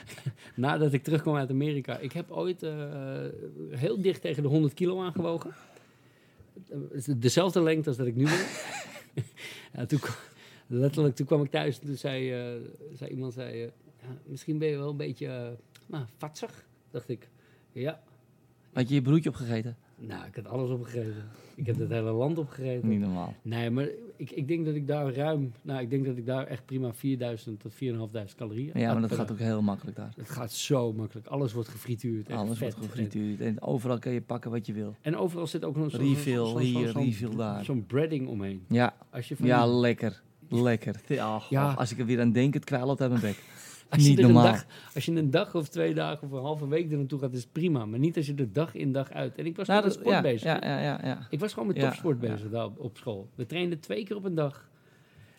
nadat 0.56 0.94
ik 0.94 1.04
terugkwam 1.04 1.36
uit 1.36 1.50
Amerika. 1.50 1.98
Ik 1.98 2.12
heb 2.12 2.32
ooit 2.32 2.64
eh, 2.64 2.74
heel 3.70 4.02
dicht 4.02 4.22
tegen 4.22 4.44
de 4.44 4.50
100 4.50 4.74
kilo 4.74 5.02
aangewogen. 5.02 5.52
Dezelfde 7.18 7.62
lengte 7.64 7.88
als 7.88 7.98
dat 7.98 8.08
ik 8.08 8.16
nu 8.16 8.24
ben. 8.24 8.46
ja, 9.74 9.86
toen, 9.86 10.00
letterlijk, 10.70 11.16
toen 11.16 11.26
kwam 11.26 11.44
ik 11.44 11.52
thuis 11.52 11.80
en 11.80 11.86
toen 11.86 11.96
zei, 11.96 12.32
eh, 12.34 12.62
zei 12.94 13.10
iemand, 13.12 13.34
zei, 13.34 13.62
eh, 13.64 13.70
ja, 14.02 14.08
misschien 14.26 14.58
ben 14.58 14.68
je 14.68 14.78
wel 14.78 14.90
een 14.90 14.98
beetje 14.98 15.28
eh 15.28 15.48
nou, 15.86 16.06
vatsig. 16.18 16.66
Dacht 16.92 17.10
ik, 17.10 17.30
ja. 17.72 18.02
Had 18.74 18.90
je 18.90 18.96
je 18.96 19.02
broertje 19.02 19.30
opgegeten? 19.30 19.78
Nou, 19.96 20.26
ik 20.28 20.36
had 20.36 20.48
alles 20.48 20.70
opgegeten. 20.70 21.24
Ik 21.56 21.66
heb 21.66 21.78
het 21.80 21.90
hele 21.90 22.12
land 22.12 22.38
opgegeten. 22.38 22.90
Niet 22.90 23.00
normaal. 23.00 23.34
Nee, 23.42 23.70
maar 23.70 23.88
ik, 24.16 24.32
ik 24.32 24.48
denk 24.48 24.66
dat 24.66 24.76
ik 24.76 24.88
daar 24.88 25.14
ruim, 25.14 25.52
nou, 25.62 25.82
ik 25.82 25.90
denk 25.90 26.06
dat 26.06 26.18
ik 26.18 26.26
daar 26.26 26.48
echt 26.48 26.66
prima 26.66 26.94
4000 26.94 27.60
tot 27.60 27.74
4500 27.74 28.36
calorieën. 28.36 28.80
Ja, 28.80 28.92
maar 28.94 29.02
dat 29.02 29.12
gaat 29.12 29.32
ook 29.32 29.40
heel 29.40 29.62
makkelijk 29.62 29.98
daar. 29.98 30.14
Het 30.18 30.30
gaat 30.30 30.52
zo 30.52 30.94
makkelijk. 30.94 31.28
Alles 31.28 31.54
wordt 31.54 31.70
gefrituurd. 31.70 32.32
Alles 32.32 32.58
vet. 32.58 32.74
wordt 32.76 32.90
gefrituurd. 32.92 33.40
En 33.42 33.62
overal 33.62 34.00
kan 34.00 34.12
je 34.12 34.22
pakken 34.22 34.52
wat 34.52 34.66
je 34.66 34.74
wil. 34.74 34.96
En 35.02 35.16
overal 35.18 35.48
zit 35.48 35.66
ook 35.66 35.76
nog 35.76 35.92
zo'n 35.92 36.00
Refill 36.00 36.34
zo'n- 36.36 36.48
zo'n- 36.48 36.62
hier, 36.62 36.92
refill 36.92 37.36
daar. 37.36 37.66
Zo'n 37.66 37.86
breading 37.86 38.28
omheen. 38.28 38.64
Ja, 38.68 38.96
Als 39.10 39.28
je 39.28 39.36
van 39.36 39.46
ja 39.48 39.68
lekker. 39.68 40.22
Lekker. 40.50 40.96
Ja, 41.08 41.42
Ja. 41.50 41.74
Als 41.74 41.92
ik 41.92 42.00
er 42.00 42.06
weer 42.06 42.20
aan 42.22 42.32
denk, 42.32 42.54
het 42.54 42.64
kwijlt 42.66 43.02
uit 43.02 43.10
mijn 43.10 43.22
bek. 43.22 43.38
als 43.90 44.04
je 44.04 44.10
niet 44.10 44.18
een 44.18 44.24
normaal. 44.24 44.44
dag, 44.52 44.66
als 44.96 45.06
je 45.06 45.12
een 45.12 45.32
dag 45.32 45.56
of 45.56 45.68
twee 45.70 45.94
dagen 45.94 46.28
of 46.28 46.32
een 46.34 46.42
halve 46.44 46.68
week 46.68 46.92
er 46.92 46.98
naartoe 46.98 47.20
gaat, 47.20 47.34
is 47.34 47.42
het 47.42 47.52
prima. 47.52 47.86
Maar 47.86 48.00
niet 48.00 48.18
als 48.18 48.26
je 48.26 48.36
er 48.36 48.54
dag 48.54 48.76
in 48.76 48.92
dag 48.92 49.12
uit. 49.12 49.38
En 49.38 49.46
ik 49.46 49.56
was 49.56 49.68
Nou, 49.68 49.82
gewoon 49.82 49.98
met 49.98 50.08
sport 50.08 50.16
ja, 50.26 50.32
bezig. 50.32 50.44
ja, 50.64 50.82
ja, 50.82 51.00
ja. 51.04 51.28
Ik 51.30 51.40
was 51.40 51.54
gewoon 51.54 51.68
met 51.68 51.80
topsport 51.80 52.20
bezig 52.20 52.50
daar 52.50 52.70
op, 52.78 52.98
school. 52.98 53.30
We 53.36 53.46
trainden 53.46 53.80
twee 53.80 54.04
keer 54.06 54.16
op 54.16 54.24
een 54.24 54.36
dag. 54.36 54.70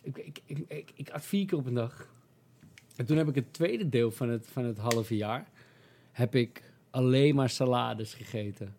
Ik, 0.03 0.19
ik, 0.19 0.41
ik, 0.47 0.65
ik, 0.69 0.91
ik 0.95 1.11
at 1.11 1.25
vier 1.25 1.47
keer 1.47 1.59
op 1.59 1.67
een 1.67 1.75
dag. 1.75 2.09
En 2.97 3.07
toen 3.07 3.17
heb 3.17 3.29
ik 3.29 3.35
het 3.35 3.53
tweede 3.53 3.89
deel 3.89 4.11
van 4.11 4.29
het, 4.29 4.47
van 4.53 4.65
het 4.65 4.79
halve 4.79 5.17
jaar... 5.17 5.49
heb 6.13 6.35
ik 6.35 6.63
alleen 6.91 7.35
maar 7.35 7.49
salades 7.51 8.15
gegeten. 8.15 8.77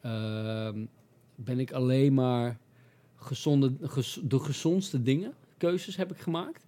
Ehm, 0.00 0.84
ben 1.34 1.58
ik 1.58 1.72
alleen 1.72 2.14
maar 2.14 2.58
gezonde, 3.16 3.72
de 4.22 4.38
gezondste 4.38 5.02
dingen, 5.02 5.32
keuzes 5.64 5.96
heb 5.96 6.10
ik 6.10 6.18
gemaakt... 6.18 6.66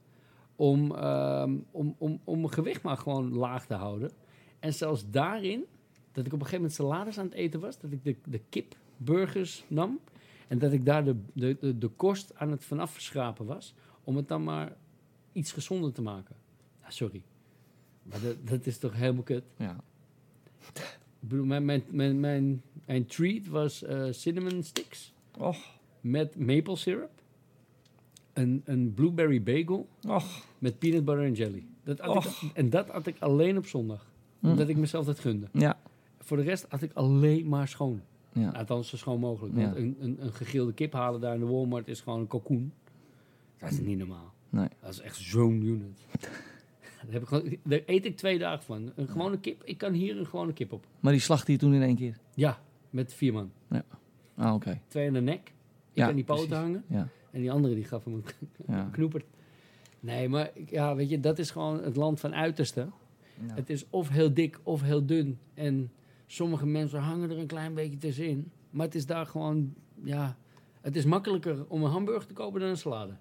om, 0.56 0.94
ehm, 0.94 1.56
om, 1.70 1.94
om, 1.98 2.20
om 2.24 2.40
mijn 2.40 2.52
gewicht 2.52 2.82
maar 2.82 2.96
gewoon 2.96 3.34
laag 3.34 3.66
te 3.66 3.74
houden. 3.74 4.10
En 4.58 4.74
zelfs 4.74 5.10
daarin, 5.10 5.64
dat 6.12 6.26
ik 6.26 6.32
op 6.32 6.40
een 6.40 6.46
gegeven 6.46 6.56
moment 6.56 6.72
salades 6.72 7.18
aan 7.18 7.24
het 7.24 7.34
eten 7.34 7.60
was... 7.60 7.78
dat 7.78 7.92
ik 7.92 8.04
de, 8.04 8.16
de 8.24 8.40
kipburgers 8.48 9.64
nam... 9.68 10.00
en 10.48 10.58
dat 10.58 10.72
ik 10.72 10.84
daar 10.84 11.04
de, 11.04 11.16
de, 11.32 11.56
de, 11.60 11.78
de 11.78 11.88
kost 11.88 12.34
aan 12.34 12.50
het 12.50 12.64
vanaf 12.64 12.90
verschrapen 12.90 13.46
was... 13.46 13.74
om 14.04 14.16
het 14.16 14.28
dan 14.28 14.44
maar 14.44 14.76
iets 15.32 15.52
gezonder 15.52 15.92
te 15.92 16.02
maken. 16.02 16.36
Ah, 16.82 16.90
sorry. 16.90 17.22
Maar 18.02 18.20
dat, 18.20 18.36
dat 18.46 18.66
is 18.66 18.78
toch 18.78 18.94
helemaal 18.94 19.22
kut? 19.22 19.44
ja. 19.56 19.76
Ik 21.20 21.32
bedoel, 21.32 21.46
mijn, 21.46 21.64
mijn, 21.64 21.84
mijn, 21.90 22.20
mijn, 22.20 22.62
mijn 22.86 23.06
treat 23.06 23.46
was 23.46 23.82
eh, 23.82 24.06
cinnamon 24.10 24.62
sticks 24.62 25.12
Och, 25.38 25.78
met 26.00 26.38
maple 26.38 26.76
syrup. 26.76 27.15
Een, 28.36 28.62
een 28.64 28.94
blueberry 28.94 29.42
bagel 29.42 29.88
och. 30.08 30.44
met 30.58 30.78
peanut 30.78 31.04
butter 31.04 31.24
en 31.24 31.32
jelly. 31.32 31.66
Dat 31.84 31.98
ik, 31.98 32.50
en 32.54 32.70
dat 32.70 32.88
had 32.88 33.06
ik 33.06 33.16
alleen 33.18 33.56
op 33.56 33.66
zondag. 33.66 34.06
Hm. 34.40 34.48
Omdat 34.48 34.68
ik 34.68 34.76
mezelf 34.76 35.06
dat 35.06 35.18
gunde. 35.18 35.46
Ja. 35.52 35.78
Voor 36.18 36.36
de 36.36 36.42
rest 36.42 36.66
had 36.68 36.82
ik 36.82 36.92
alleen 36.92 37.48
maar 37.48 37.68
schoon. 37.68 38.00
Ja. 38.32 38.50
Althans, 38.50 38.88
zo 38.88 38.96
schoon 38.96 39.20
mogelijk. 39.20 39.56
Ja. 39.56 39.62
Want 39.62 39.76
een, 39.76 39.96
een, 40.00 40.16
een 40.20 40.32
gegrilde 40.32 40.72
kip 40.72 40.92
halen 40.92 41.20
daar 41.20 41.34
in 41.34 41.40
de 41.40 41.46
Walmart 41.46 41.88
is 41.88 42.00
gewoon 42.00 42.20
een 42.20 42.26
kalkoen. 42.26 42.72
Dat 43.58 43.70
is 43.70 43.80
niet 43.80 43.98
normaal. 43.98 44.32
Nee. 44.48 44.68
Dat 44.80 44.90
is 44.90 45.00
echt 45.00 45.16
zo'n 45.16 45.62
unit. 45.62 45.98
daar, 46.20 47.12
heb 47.12 47.22
ik 47.22 47.28
gewoon, 47.28 47.56
daar 47.64 47.80
eet 47.86 48.04
ik 48.04 48.16
twee 48.16 48.38
dagen 48.38 48.64
van. 48.64 48.92
Een 48.96 49.08
gewone 49.08 49.38
kip, 49.38 49.64
ik 49.64 49.78
kan 49.78 49.92
hier 49.92 50.18
een 50.18 50.26
gewone 50.26 50.52
kip 50.52 50.72
op. 50.72 50.86
Maar 51.00 51.12
die 51.12 51.20
slachtte 51.20 51.52
je 51.52 51.58
toen 51.58 51.74
in 51.74 51.82
één 51.82 51.96
keer? 51.96 52.16
Ja, 52.34 52.58
met 52.90 53.14
vier 53.14 53.32
man. 53.32 53.50
Ah, 54.36 54.54
oké. 54.54 54.80
Twee 54.88 55.06
aan 55.06 55.12
de 55.12 55.20
nek. 55.20 55.40
Ik 55.48 55.52
Ja, 55.92 56.08
aan 56.08 56.14
die 56.14 56.24
poten 56.24 56.48
precies. 56.48 56.64
hangen. 56.64 56.84
Ja. 56.88 57.08
En 57.36 57.42
die 57.42 57.50
andere 57.50 57.74
die 57.74 57.84
gaf 57.84 58.04
hem 58.04 58.14
een 58.14 58.24
Ja. 58.66 58.88
knoepert. 58.92 59.24
Nee, 60.00 60.28
maar 60.28 60.50
ja, 60.66 60.94
weet 60.94 61.08
je, 61.08 61.20
dat 61.20 61.38
is 61.38 61.50
gewoon 61.50 61.82
het 61.82 61.96
land 61.96 62.20
van 62.20 62.34
uiterste. 62.34 62.88
Ja. 63.46 63.54
Het 63.54 63.70
is 63.70 63.84
of 63.90 64.08
heel 64.08 64.34
dik 64.34 64.60
of 64.62 64.82
heel 64.82 65.06
dun. 65.06 65.38
En 65.54 65.90
sommige 66.26 66.66
mensen 66.66 67.00
hangen 67.00 67.30
er 67.30 67.38
een 67.38 67.46
klein 67.46 67.74
beetje 67.74 67.98
tussenin. 67.98 68.50
Maar 68.70 68.86
het 68.86 68.94
is 68.94 69.06
daar 69.06 69.26
gewoon, 69.26 69.74
ja... 70.02 70.36
Het 70.80 70.96
is 70.96 71.04
makkelijker 71.04 71.64
om 71.68 71.82
een 71.82 71.90
hamburger 71.90 72.26
te 72.26 72.34
kopen 72.34 72.60
dan 72.60 72.68
een 72.68 72.76
salade. 72.76 73.16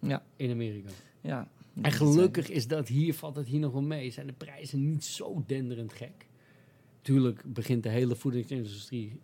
Ja. 0.00 0.22
In 0.36 0.50
Amerika. 0.50 0.90
Ja. 1.20 1.48
En 1.82 1.92
gelukkig 1.92 2.48
is 2.48 2.68
dat 2.68 2.88
hier, 2.88 3.14
valt 3.14 3.36
het 3.36 3.46
hier 3.46 3.60
nog 3.60 3.72
wel 3.72 3.82
mee. 3.82 4.10
Zijn 4.10 4.26
de 4.26 4.32
prijzen 4.32 4.84
niet 4.84 5.04
zo 5.04 5.42
denderend 5.46 5.92
gek. 5.92 6.26
Tuurlijk 7.00 7.42
begint 7.46 7.82
de 7.82 7.88
hele 7.88 8.16
voedingsindustrie 8.16 9.20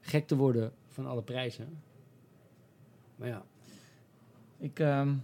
gek 0.00 0.26
te 0.26 0.36
worden 0.36 0.72
van 0.88 1.06
alle 1.06 1.22
prijzen. 1.22 1.82
Maar 3.22 3.30
ja, 3.30 3.42
Ik, 4.58 4.78
ehm, 4.78 5.14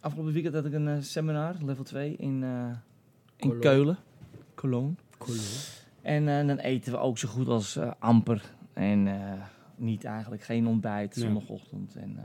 afgelopen 0.00 0.32
weekend 0.32 0.54
had 0.54 0.64
ik 0.64 0.72
een 0.72 0.88
eh, 0.88 1.00
seminar, 1.00 1.54
level 1.64 1.84
2, 1.84 2.16
in, 2.16 2.42
eh, 2.42 2.70
in. 3.36 3.58
Keulen. 3.58 3.98
Cologne. 4.54 4.94
En 6.02 6.28
eh, 6.28 6.46
dan 6.46 6.58
eten 6.58 6.92
we 6.92 6.98
ook 6.98 7.18
zo 7.18 7.28
goed 7.28 7.48
als 7.48 7.78
amper. 7.98 8.52
En 8.72 9.06
eh, 9.06 9.42
niet 9.76 10.04
eigenlijk, 10.04 10.42
geen 10.42 10.66
ontbijt 10.66 11.14
zondagochtend. 11.14 11.96
En 11.96 12.16
eh, 12.16 12.24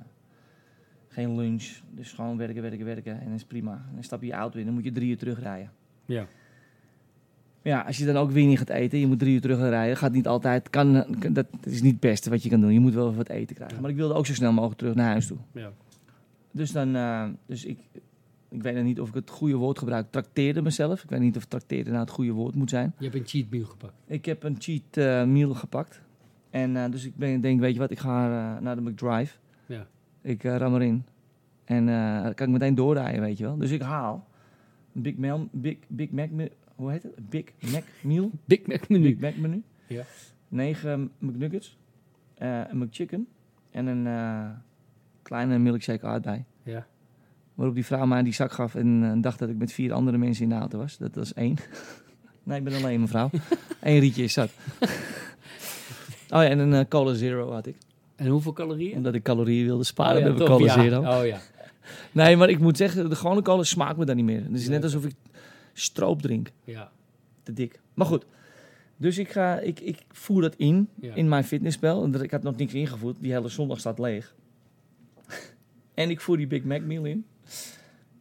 geen 1.07 1.35
lunch. 1.35 1.71
Dus 1.89 2.11
gewoon 2.11 2.37
werken, 2.37 2.61
werken, 2.61 2.85
werken. 2.85 3.19
En 3.19 3.25
dat 3.25 3.35
is 3.35 3.45
prima. 3.45 3.71
En 3.71 3.93
dan 3.93 4.03
stap 4.03 4.21
je 4.21 4.27
je 4.27 4.33
auto 4.33 4.59
in, 4.59 4.65
dan 4.65 4.73
moet 4.73 4.83
je 4.83 4.91
drie 4.91 5.09
uur 5.09 5.17
terugrijden. 5.17 5.71
Ja. 6.05 6.27
Ja, 7.63 7.81
als 7.81 7.97
je 7.97 8.05
dan 8.05 8.15
ook 8.15 8.31
weer 8.31 8.45
niet 8.47 8.57
gaat 8.57 8.69
eten, 8.69 8.99
je 8.99 9.07
moet 9.07 9.19
drie 9.19 9.33
uur 9.33 9.41
terugrijden, 9.41 9.97
gaat 9.97 10.11
niet 10.11 10.27
altijd, 10.27 10.69
kan, 10.69 11.05
kan- 11.19 11.33
dat 11.33 11.45
is 11.63 11.81
niet 11.81 11.91
het 11.91 11.99
beste 11.99 12.29
wat 12.29 12.43
je 12.43 12.49
kan 12.49 12.61
doen. 12.61 12.73
Je 12.73 12.79
moet 12.79 12.93
wel 12.93 13.05
even 13.05 13.17
wat 13.17 13.29
eten 13.29 13.55
krijgen. 13.55 13.81
Maar 13.81 13.89
ik 13.89 13.95
wilde 13.95 14.13
ook 14.13 14.25
zo 14.25 14.33
snel 14.33 14.51
mogelijk 14.53 14.79
terug 14.79 14.95
naar 14.95 15.09
huis 15.09 15.27
toe. 15.27 15.37
Ja. 15.51 15.71
Dus 16.51 16.71
dan, 16.71 16.95
eh, 16.95 17.25
dus 17.45 17.65
ik, 17.65 17.79
ik 18.49 18.61
weet 18.63 18.75
nog 18.75 18.83
niet 18.83 18.99
of 18.99 19.07
ik 19.07 19.13
het 19.13 19.29
goede 19.29 19.55
woord 19.55 19.77
gebruik, 19.79 20.07
trakteerde 20.11 20.61
mezelf. 20.61 21.03
Ik 21.03 21.09
weet 21.09 21.19
niet 21.19 21.35
of 21.37 21.45
trakteerde 21.45 21.89
nou 21.89 22.01
het 22.01 22.11
goede 22.11 22.31
woord 22.31 22.55
moet 22.55 22.69
zijn. 22.69 22.93
Je 22.97 23.03
hebt 23.03 23.15
een 23.17 23.27
cheat 23.27 23.49
meal 23.49 23.65
gepakt. 23.65 23.93
Ik 24.07 24.25
heb 24.25 24.43
een 24.43 24.55
cheat 24.59 24.81
eh, 24.97 25.23
meal 25.23 25.53
gepakt. 25.53 26.01
En 26.49 26.77
eh, 26.77 26.91
dus 26.91 27.05
ik 27.05 27.15
ben, 27.15 27.41
denk, 27.41 27.59
weet 27.59 27.73
je 27.73 27.79
wat, 27.79 27.91
ik 27.91 27.99
ga 27.99 28.59
naar 28.59 28.75
de 28.75 28.81
McDrive. 28.81 29.35
Ja. 29.65 29.87
Ik 30.21 30.43
ram 30.43 30.75
erin. 30.75 31.03
En 31.65 31.85
dan 32.23 32.33
kan 32.33 32.47
ik 32.47 32.53
meteen 32.53 32.75
doorrijden, 32.75 33.21
weet 33.21 33.37
je 33.37 33.43
wel. 33.43 33.57
Dus 33.57 33.71
ik 33.71 33.81
haal 33.81 34.27
een 34.95 35.01
Big, 35.01 35.17
Mel, 35.17 35.47
Big, 35.51 35.77
Big 35.87 36.11
Mac, 36.11 36.29
hoe 36.75 36.91
heet 36.91 37.03
het? 37.03 37.29
Big 37.29 37.45
Mac 37.71 37.83
meal. 38.01 38.31
Big 38.45 38.67
Mac 38.67 38.89
menu. 38.89 39.03
Big 39.15 39.19
Mac 39.19 39.35
menu. 39.35 39.61
Ja. 39.87 40.03
9 40.47 41.11
McNuggets. 41.17 41.77
eh, 42.35 42.61
een 42.69 42.77
McChicken. 42.77 43.27
En 43.71 43.85
een 43.85 44.07
eh, 44.07 44.49
kleine 45.21 45.57
milkshake 45.57 46.05
aardbei. 46.05 46.43
Ja. 46.63 46.85
Waarop 47.53 47.75
die 47.75 47.85
vrouw 47.85 48.05
mij 48.05 48.23
die 48.23 48.33
zak 48.33 48.51
gaf 48.51 48.75
en 48.75 49.03
eh, 49.03 49.21
dacht 49.21 49.39
dat 49.39 49.49
ik 49.49 49.57
met 49.57 49.71
vier 49.71 49.93
andere 49.93 50.17
mensen 50.17 50.43
in 50.43 50.49
de 50.49 50.55
auto 50.55 50.77
was. 50.77 50.97
Dat 50.97 51.15
was 51.15 51.33
één. 51.33 51.57
nee, 52.43 52.57
ik 52.57 52.63
ben 52.63 52.73
alleen 52.73 52.99
mevrouw. 52.99 53.29
Eén 53.81 53.99
rietje 53.99 54.23
is 54.23 54.33
zat. 54.33 54.49
oh 56.29 56.43
ja, 56.43 56.43
en 56.43 56.59
een 56.59 56.87
Cola 56.87 57.13
Zero 57.13 57.51
had 57.51 57.65
ik. 57.65 57.75
En 58.15 58.27
hoeveel 58.27 58.53
calorieën? 58.53 58.95
Omdat 58.95 59.13
ik 59.13 59.23
calorieën 59.23 59.65
wilde 59.65 59.83
sparen, 59.83 60.15
Oh 60.15 60.21
ja, 60.21 60.27
heb 60.27 60.39
ik 60.39 60.45
Cola 60.45 60.65
ja. 60.65 60.81
Zero. 60.81 61.19
Oh 61.19 61.25
ja. 61.25 61.39
Nee, 62.11 62.37
maar 62.37 62.49
ik 62.49 62.59
moet 62.59 62.77
zeggen, 62.77 63.09
de 63.09 63.15
gewone 63.15 63.41
cola 63.41 63.63
smaakt 63.63 63.97
me 63.97 64.05
dan 64.05 64.15
niet 64.15 64.25
meer. 64.25 64.43
Het 64.43 64.53
is 64.53 64.67
net 64.67 64.83
alsof 64.83 65.05
ik 65.05 65.15
stroop 65.73 66.21
drink. 66.21 66.51
Ja. 66.63 66.91
Te 67.43 67.53
dik. 67.53 67.79
Maar 67.93 68.07
goed. 68.07 68.25
Dus 68.97 69.17
ik, 69.17 69.31
ga, 69.31 69.59
ik, 69.59 69.79
ik 69.79 70.05
voer 70.11 70.41
dat 70.41 70.55
in, 70.55 70.89
Ja. 70.99 71.13
in 71.13 71.29
mijn 71.29 71.43
fitnessspel. 71.43 72.03
En 72.03 72.21
Ik 72.23 72.31
had 72.31 72.43
nog 72.43 72.55
niks 72.55 72.73
ingevoerd. 72.73 73.15
Die 73.19 73.31
hele 73.31 73.47
zondag 73.49 73.79
staat 73.79 73.99
leeg. 73.99 74.35
en 75.93 76.09
ik 76.09 76.21
voer 76.21 76.37
die 76.37 76.47
Big 76.47 76.63
Mac 76.63 76.81
meal 76.81 77.05
in. 77.05 77.25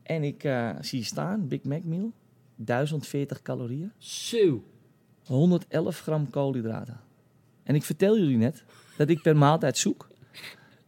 En 0.03 0.23
ik 0.23 0.45
eh, 0.45 0.71
zie 0.81 1.05
staan, 1.05 1.49
Big 1.49 1.63
Mac 1.63 1.83
meal. 1.85 2.13
1040 2.57 3.43
calorieën. 3.43 3.93
Zo. 3.99 4.65
111 5.27 6.01
gram 6.01 6.31
koolhydraten. 6.31 7.01
En 7.63 7.75
ik 7.75 7.83
vertel 7.83 8.19
jullie 8.19 8.37
net 8.37 8.65
dat 8.97 9.09
ik 9.09 9.23
per 9.23 9.37
maaltijd 9.37 9.79
zoek 9.79 10.09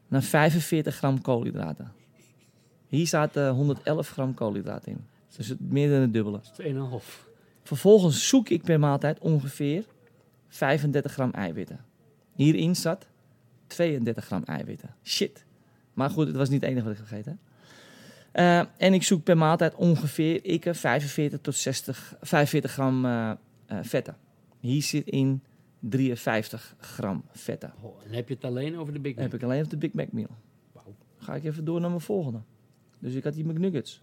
naar 0.08 0.22
45 0.22 0.96
gram 0.96 1.20
koolhydraten. 1.20 1.92
Hier 2.88 3.06
staat 3.06 3.36
eh, 3.36 3.50
111 3.50 4.08
gram 4.10 4.34
koolhydraten 4.34 4.92
in. 4.92 5.04
Dus 5.36 5.48
het, 5.48 5.60
meer 5.60 5.90
dan 5.90 6.00
het 6.00 6.12
dubbele. 6.12 6.40
2,5. 7.00 7.32
Vervolgens 7.62 8.28
zoek 8.28 8.48
ik 8.48 8.62
per 8.62 8.78
maaltijd 8.78 9.18
ongeveer 9.18 9.84
35 10.48 11.12
gram 11.12 11.30
eiwitten. 11.30 11.84
Hierin 12.32 12.76
zat 12.76 13.08
32 13.66 14.24
gram 14.24 14.42
eiwitten. 14.44 14.94
Shit. 15.02 15.44
Maar 15.92 16.10
goed, 16.10 16.26
het 16.26 16.36
was 16.36 16.48
niet 16.48 16.60
het 16.60 16.70
enige 16.70 16.86
wat 16.86 16.98
ik 16.98 17.04
gegeten. 17.06 17.38
Eh, 18.32 18.58
en 18.76 18.94
ik 18.94 19.02
zoek 19.02 19.22
per 19.22 19.36
maaltijd 19.36 19.74
ongeveer 19.74 20.44
ik, 20.44 20.66
eh, 20.66 20.74
45 20.74 21.40
tot 21.40 21.54
60, 21.54 22.16
45 22.20 22.72
gram 22.72 23.04
eh, 23.04 23.30
eh, 23.66 23.78
vetten. 23.82 24.16
Hier 24.60 24.82
zit 24.82 25.06
in 25.06 25.42
53 25.78 26.74
gram 26.78 27.24
vetten. 27.30 27.72
Oh, 27.80 28.04
en 28.04 28.12
heb 28.12 28.28
je 28.28 28.34
het 28.34 28.44
alleen 28.44 28.78
over 28.78 28.92
de 28.92 29.00
Big 29.00 29.14
Mac? 29.14 29.24
heb 29.24 29.34
ik 29.34 29.42
alleen 29.42 29.64
op 29.64 29.70
de 29.70 29.76
Big 29.76 29.92
Mac 29.92 30.12
meal. 30.12 30.36
Ga 31.18 31.34
ik 31.34 31.44
even 31.44 31.64
door 31.64 31.80
naar 31.80 31.90
mijn 31.90 32.02
volgende. 32.02 32.40
Dus 32.98 33.14
ik 33.14 33.24
had 33.24 33.34
die 33.34 33.44
McNuggets. 33.44 34.02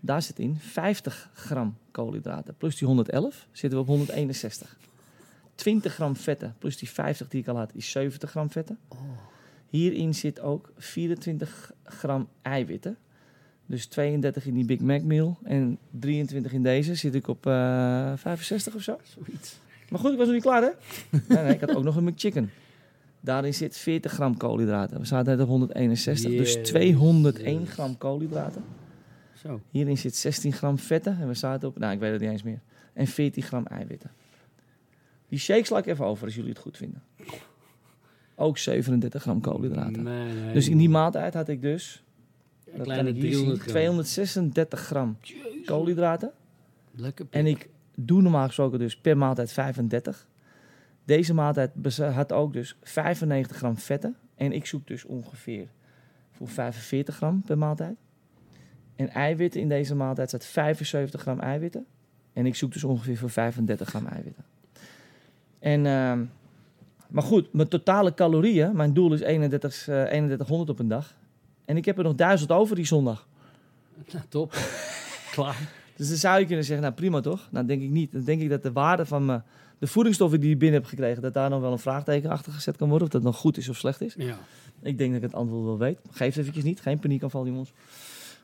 Daar 0.00 0.22
zit 0.22 0.38
in 0.38 0.56
50 0.58 1.30
gram 1.34 1.76
koolhydraten. 1.90 2.54
Plus 2.56 2.76
die 2.76 2.86
111 2.86 3.46
zitten 3.52 3.78
we 3.78 3.84
op 3.84 3.90
161. 3.90 4.76
20 5.54 5.94
gram 5.94 6.16
vetten 6.16 6.54
plus 6.58 6.76
die 6.78 6.90
50 6.90 7.28
die 7.28 7.40
ik 7.40 7.48
al 7.48 7.56
had 7.56 7.70
is 7.74 7.90
70 7.90 8.30
gram 8.30 8.50
vetten. 8.50 8.78
Hierin 9.68 10.14
zit 10.14 10.40
ook 10.40 10.72
24 10.76 11.72
gram 11.84 12.28
eiwitten. 12.42 12.96
Dus 13.66 13.86
32 13.86 14.46
in 14.46 14.54
die 14.54 14.64
Big 14.64 14.80
Mac 14.80 15.02
meal 15.02 15.38
en 15.42 15.78
23 15.90 16.52
in 16.52 16.62
deze. 16.62 16.94
Zit 16.94 17.14
ik 17.14 17.28
op 17.28 17.46
eh 17.46 18.12
65 18.16 18.74
of 18.74 18.82
zo. 18.82 18.98
Zoiets. 19.02 19.58
Maar 19.88 20.00
goed, 20.00 20.12
ik 20.12 20.16
was 20.16 20.26
nog 20.26 20.34
niet 20.34 20.44
klaar, 20.44 20.62
hè? 20.62 20.70
Nee, 21.28 21.44
nee, 21.44 21.54
ik 21.54 21.60
had 21.60 21.74
ook 21.74 21.84
nog 21.84 21.96
een 21.96 22.04
McChicken. 22.04 22.50
Daarin 23.20 23.54
zit 23.54 23.76
40 23.76 24.12
gram 24.12 24.36
koolhydraten. 24.36 25.00
We 25.00 25.06
zaten 25.06 25.32
net 25.32 25.42
op 25.42 25.48
161, 25.48 26.30
dus 26.30 26.52
Jezus. 26.52 26.68
201 26.68 27.66
gram 27.66 27.98
koolhydraten. 27.98 28.64
Zo. 29.40 29.60
Hierin 29.70 29.98
zit 29.98 30.16
16 30.16 30.52
gram 30.52 30.78
vetten 30.78 31.18
en 31.20 31.26
we 31.26 31.34
zaten 31.34 31.68
op, 31.68 31.78
nou 31.78 31.92
ik 31.92 31.98
weet 31.98 32.12
het 32.12 32.20
niet 32.20 32.30
eens 32.30 32.42
meer. 32.42 32.60
En 32.92 33.06
14 33.06 33.42
gram 33.42 33.66
eiwitten. 33.66 34.10
Die 35.28 35.38
shake 35.38 35.64
sla 35.64 35.78
ik 35.78 35.86
even 35.86 36.04
over 36.04 36.24
als 36.24 36.34
jullie 36.34 36.50
het 36.50 36.58
goed 36.58 36.76
vinden. 36.76 37.02
Ook 38.34 38.58
37 38.58 39.22
gram 39.22 39.40
koolhydraten. 39.40 40.02
Nee, 40.02 40.32
nee, 40.32 40.52
Dus 40.52 40.68
in 40.68 40.78
die 40.78 40.88
maaltijd 40.88 41.34
had 41.34 41.48
ik 41.48 41.62
dus, 41.62 42.04
Een 42.64 42.76
dat 42.76 42.86
kleine 42.86 43.04
kan 43.04 43.16
ik 43.16 43.22
hier 43.22 43.32
zien, 43.34 43.56
300 43.56 43.60
gram. 43.60 43.72
236 43.72 44.80
gram 44.80 45.16
koolhydraten. 45.64 46.32
Lekker. 46.90 47.26
En 47.30 47.46
ik 47.46 47.68
doe 47.94 48.22
normaal 48.22 48.46
gesproken 48.46 48.78
dus 48.78 48.96
per 48.96 49.16
maaltijd 49.16 49.52
35. 49.52 50.28
Deze 51.04 51.34
maaltijd 51.34 51.96
had 51.96 52.32
ook 52.32 52.52
dus 52.52 52.76
95 52.82 53.56
gram 53.56 53.76
vetten. 53.78 54.16
En 54.34 54.52
ik 54.52 54.66
zoek 54.66 54.86
dus 54.86 55.04
ongeveer 55.04 55.68
voor 56.30 56.48
45 56.48 57.16
gram 57.16 57.42
per 57.42 57.58
maaltijd. 57.58 57.96
En 59.00 59.08
eiwitten 59.08 59.60
in 59.60 59.68
deze 59.68 59.94
maaltijd 59.94 60.28
staat 60.28 60.44
75 60.44 61.20
gram 61.20 61.40
eiwitten. 61.40 61.86
En 62.32 62.46
ik 62.46 62.54
zoek 62.54 62.72
dus 62.72 62.84
ongeveer 62.84 63.16
voor 63.16 63.30
35 63.30 63.88
gram 63.88 64.06
eiwitten. 64.06 64.44
En, 65.58 65.86
ehm, 65.86 66.24
maar 67.08 67.22
goed, 67.22 67.52
mijn 67.52 67.68
totale 67.68 68.14
calorieën, 68.14 68.76
mijn 68.76 68.92
doel 68.92 69.12
is 69.12 69.20
31, 69.20 69.88
eh, 69.88 70.04
3100 70.04 70.70
op 70.70 70.78
een 70.78 70.88
dag. 70.88 71.14
En 71.64 71.76
ik 71.76 71.84
heb 71.84 71.98
er 71.98 72.04
nog 72.04 72.14
1000 72.14 72.50
over 72.52 72.76
die 72.76 72.84
zondag. 72.84 73.26
Nou, 74.12 74.24
top. 74.28 74.54
Klaar. 75.30 75.68
Dus 75.96 76.08
dan 76.08 76.16
zou 76.16 76.40
je 76.40 76.46
kunnen 76.46 76.64
zeggen, 76.64 76.84
nou 76.84 76.96
prima 76.96 77.20
toch? 77.20 77.48
Nou 77.50 77.66
denk 77.66 77.82
ik 77.82 77.90
niet. 77.90 78.12
Dan 78.12 78.24
denk 78.24 78.40
ik 78.40 78.48
dat 78.48 78.62
de 78.62 78.72
waarde 78.72 79.06
van 79.06 79.24
me, 79.24 79.40
de 79.78 79.86
voedingsstoffen 79.86 80.40
die 80.40 80.52
ik 80.52 80.58
binnen 80.58 80.80
heb 80.80 80.88
gekregen, 80.88 81.22
dat 81.22 81.34
daar 81.34 81.50
nog 81.50 81.60
wel 81.60 81.72
een 81.72 81.78
vraagteken 81.78 82.30
achter 82.30 82.52
gezet 82.52 82.76
kan 82.76 82.88
worden. 82.88 83.06
Of 83.06 83.12
dat 83.12 83.22
nog 83.22 83.36
goed 83.36 83.56
is 83.56 83.68
of 83.68 83.76
slecht 83.76 84.00
is. 84.00 84.14
Ja. 84.16 84.38
Ik 84.82 84.98
denk 84.98 85.12
dat 85.12 85.22
ik 85.22 85.28
het 85.30 85.34
antwoord 85.34 85.64
wel 85.64 85.78
weet. 85.78 85.98
Geef 86.10 86.28
het 86.28 86.36
eventjes 86.36 86.64
niet. 86.64 86.80
Geen 86.80 86.98
paniekaanval 86.98 87.46
jongens. 87.46 87.72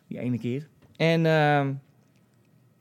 Die 0.09 0.18
ene 0.18 0.38
keer. 0.38 0.68
En, 0.96 1.26
ehm, 1.26 1.72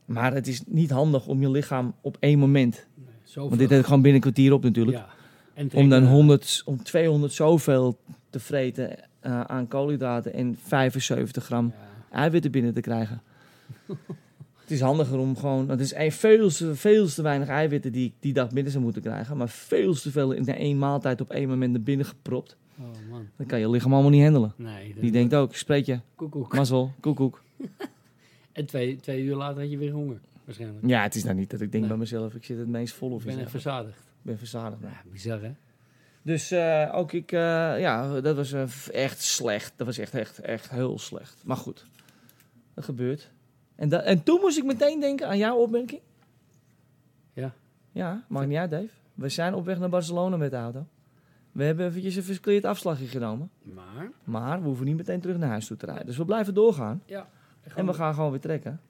maar 0.06 0.34
het 0.34 0.48
is 0.48 0.62
niet 0.68 0.90
handig 0.92 1.28
om 1.28 1.42
je 1.42 1.50
lichaam 1.52 1.94
op 2.02 2.18
één 2.20 2.40
moment. 2.40 2.88
Nee, 2.96 3.06
zoveel. 3.24 3.48
Want 3.50 3.60
dit 3.62 3.70
heb 3.70 3.80
ik 3.80 3.86
gewoon 3.86 4.02
binnen 4.02 4.22
een 4.22 4.32
kwartier 4.32 4.54
op 4.54 4.64
natuurlijk. 4.64 4.98
Ja. 4.98 5.08
En 5.54 5.70
Om 5.74 5.90
dan 5.90 6.02
naar- 6.04 6.12
100, 6.12 6.62
om 6.66 6.84
200 6.84 7.34
zoveel 7.34 7.98
te 8.30 8.40
vreten 8.40 8.98
eh, 9.20 9.42
aan 9.42 9.68
koolhydraten 9.68 10.34
en 10.34 10.58
75 10.64 11.44
gram 11.46 11.74
Ja. 12.12 12.18
eiwitten 12.18 12.52
binnen 12.52 12.74
te 12.74 12.82
krijgen. 12.82 13.22
het 14.62 14.72
is 14.72 14.82
handiger 14.82 15.18
om 15.18 15.38
gewoon... 15.38 15.70
Het 15.70 15.80
is 15.80 15.94
een, 15.94 16.12
veel, 16.12 16.50
te, 16.50 16.76
veel 16.76 17.08
te 17.08 17.22
weinig 17.22 17.48
eiwitten 17.48 17.92
die 17.92 18.06
ik 18.06 18.14
die 18.20 18.34
dag 18.34 18.50
binnen 18.50 18.72
zou 18.72 18.84
moeten 18.84 19.02
krijgen. 19.02 19.38
Maar 19.38 19.50
veel 19.50 19.94
te 19.94 20.12
veel 20.12 20.32
in 20.32 20.46
één 20.48 20.78
maaltijd 20.78 21.22
op 21.22 21.32
één 21.32 21.50
moment 21.50 21.72
naar 21.72 21.82
binnen 21.82 22.06
gepropt. 22.06 22.58
Oh 22.80 23.10
man. 23.10 23.28
Dan 23.36 23.46
kan 23.46 23.60
je 23.60 23.70
lichaam 23.70 23.94
allemaal 23.94 24.12
niet 24.12 24.24
handelen. 24.24 24.54
Nee. 24.56 24.96
Die 25.00 25.12
denkt 25.12 25.34
ook, 25.36 25.56
spreek 25.56 25.86
je, 25.86 26.00
Koekoek. 26.16 26.54
mazzel, 26.54 26.92
koekoek. 27.00 27.42
En 28.52 28.66
twee, 28.66 28.96
twee 28.96 29.24
uur 29.24 29.36
later 29.36 29.62
had 29.62 29.72
je 29.72 29.78
weer 29.78 29.92
honger. 29.92 30.20
Waarschijnlijk. 30.46 30.88
Ja, 30.88 31.02
het 31.02 31.16
is 31.16 31.24
nou 31.24 31.36
niet 31.36 31.50
dat 31.50 31.62
ik 31.62 31.72
denk 31.72 31.80
Nee. 31.84 31.88
bij 31.92 32.00
mezelf, 32.00 32.36
ik 32.36 32.44
zit 32.46 32.58
het 32.58 32.68
meest 32.68 32.94
vol 32.94 33.12
of 33.12 33.22
Ik 33.26 33.28
ben 33.28 33.40
echt 33.40 33.50
verzadigd. 33.50 33.98
Ik 34.00 34.04
ben 34.22 34.38
verzadigd. 34.38 34.82
nou. 34.82 34.94
Ja, 34.94 35.02
bizar 35.12 35.42
hè? 35.42 35.52
Dus 36.22 36.52
eh, 36.52 36.92
ook 36.94 37.12
ik, 37.12 37.32
eh, 37.32 37.40
ja, 37.80 38.22
dat 38.22 38.36
was 38.36 38.52
eh, 38.52 38.64
echt 38.92 39.22
slecht. 39.22 39.74
Dat 39.76 39.88
was 39.88 39.98
echt, 39.98 40.14
echt, 40.14 40.40
echt 40.40 40.70
heel 40.70 41.00
slecht. 41.00 41.42
Maar 41.46 41.58
goed, 41.58 41.86
dat 42.74 42.84
gebeurt. 42.84 43.32
En, 43.76 43.90
da- 43.90 44.02
en 44.02 44.24
toen 44.24 44.40
moest 44.42 44.58
ik 44.58 44.64
meteen 44.66 45.00
denken 45.00 45.28
aan 45.28 45.38
jouw 45.38 45.58
opmerking. 45.58 46.02
Ja. 47.34 47.54
Ja, 47.92 48.26
maakt 48.28 48.48
niet 48.48 48.58
uit, 48.58 48.70
Dave. 48.72 48.88
We 49.14 49.30
zijn 49.30 49.54
op 49.54 49.66
weg 49.66 49.80
naar 49.80 49.90
Barcelona 49.90 50.38
met 50.38 50.52
de 50.52 50.58
auto. 50.58 50.86
We 51.56 51.64
hebben 51.64 51.86
eventjes 51.86 52.16
een 52.16 52.24
verkeerd 52.24 52.66
afslagje 52.66 53.06
genomen. 53.08 53.50
Maar... 53.64 54.12
Maar 54.24 54.62
we 54.62 54.66
hoeven 54.68 54.86
niet 54.86 54.96
meteen 54.96 55.20
terug 55.22 55.38
naar 55.38 55.50
huis 55.50 55.68
toe 55.68 55.78
te 55.78 55.86
rijden. 55.86 56.06
Dus 56.06 56.18
we 56.18 56.26
blijven 56.26 56.54
doorgaan. 56.54 57.02
Ja. 57.06 57.30
En 57.76 57.86
we 57.86 57.94
gaan 57.94 58.14
gewoon 58.14 58.32
weer 58.32 58.40
trekken. 58.40 58.82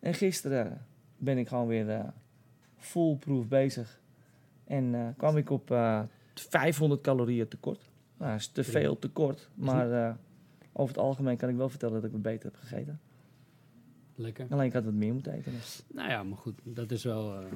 En 0.00 0.14
gisteren 0.14 0.86
ben 1.16 1.38
ik 1.38 1.48
gewoon 1.48 1.66
weer 1.66 1.90
eh 1.90 2.08
foolproof 2.76 3.48
bezig. 3.48 4.00
En 4.64 4.94
eh, 4.94 5.08
kwam 5.16 5.36
ik 5.36 5.50
op 5.50 5.70
eh 5.70 6.02
500 6.34 7.00
calorieën 7.00 7.48
tekort. 7.48 7.90
Nou, 8.16 8.30
dat 8.30 8.40
is 8.40 8.48
te 8.48 8.64
veel 8.64 8.98
tekort. 8.98 9.48
Maar 9.54 9.92
eh, 9.92 10.14
over 10.72 10.94
het 10.94 11.04
algemeen 11.04 11.36
kan 11.36 11.48
ik 11.48 11.56
wel 11.56 11.68
vertellen 11.68 11.94
dat 11.94 12.04
ik 12.04 12.12
wat 12.12 12.22
beter 12.22 12.50
heb 12.50 12.60
gegeten. 12.60 13.00
Lekker. 14.14 14.46
Alleen 14.50 14.66
ik 14.66 14.72
had 14.72 14.84
wat 14.84 14.94
meer 14.94 15.12
moeten 15.12 15.32
eten. 15.32 15.52
Nou 15.94 16.08
ja, 16.10 16.22
maar 16.22 16.38
goed. 16.38 16.60
Dat 16.62 16.90
is 16.90 17.04
wel... 17.04 17.34
eh, 17.40 17.46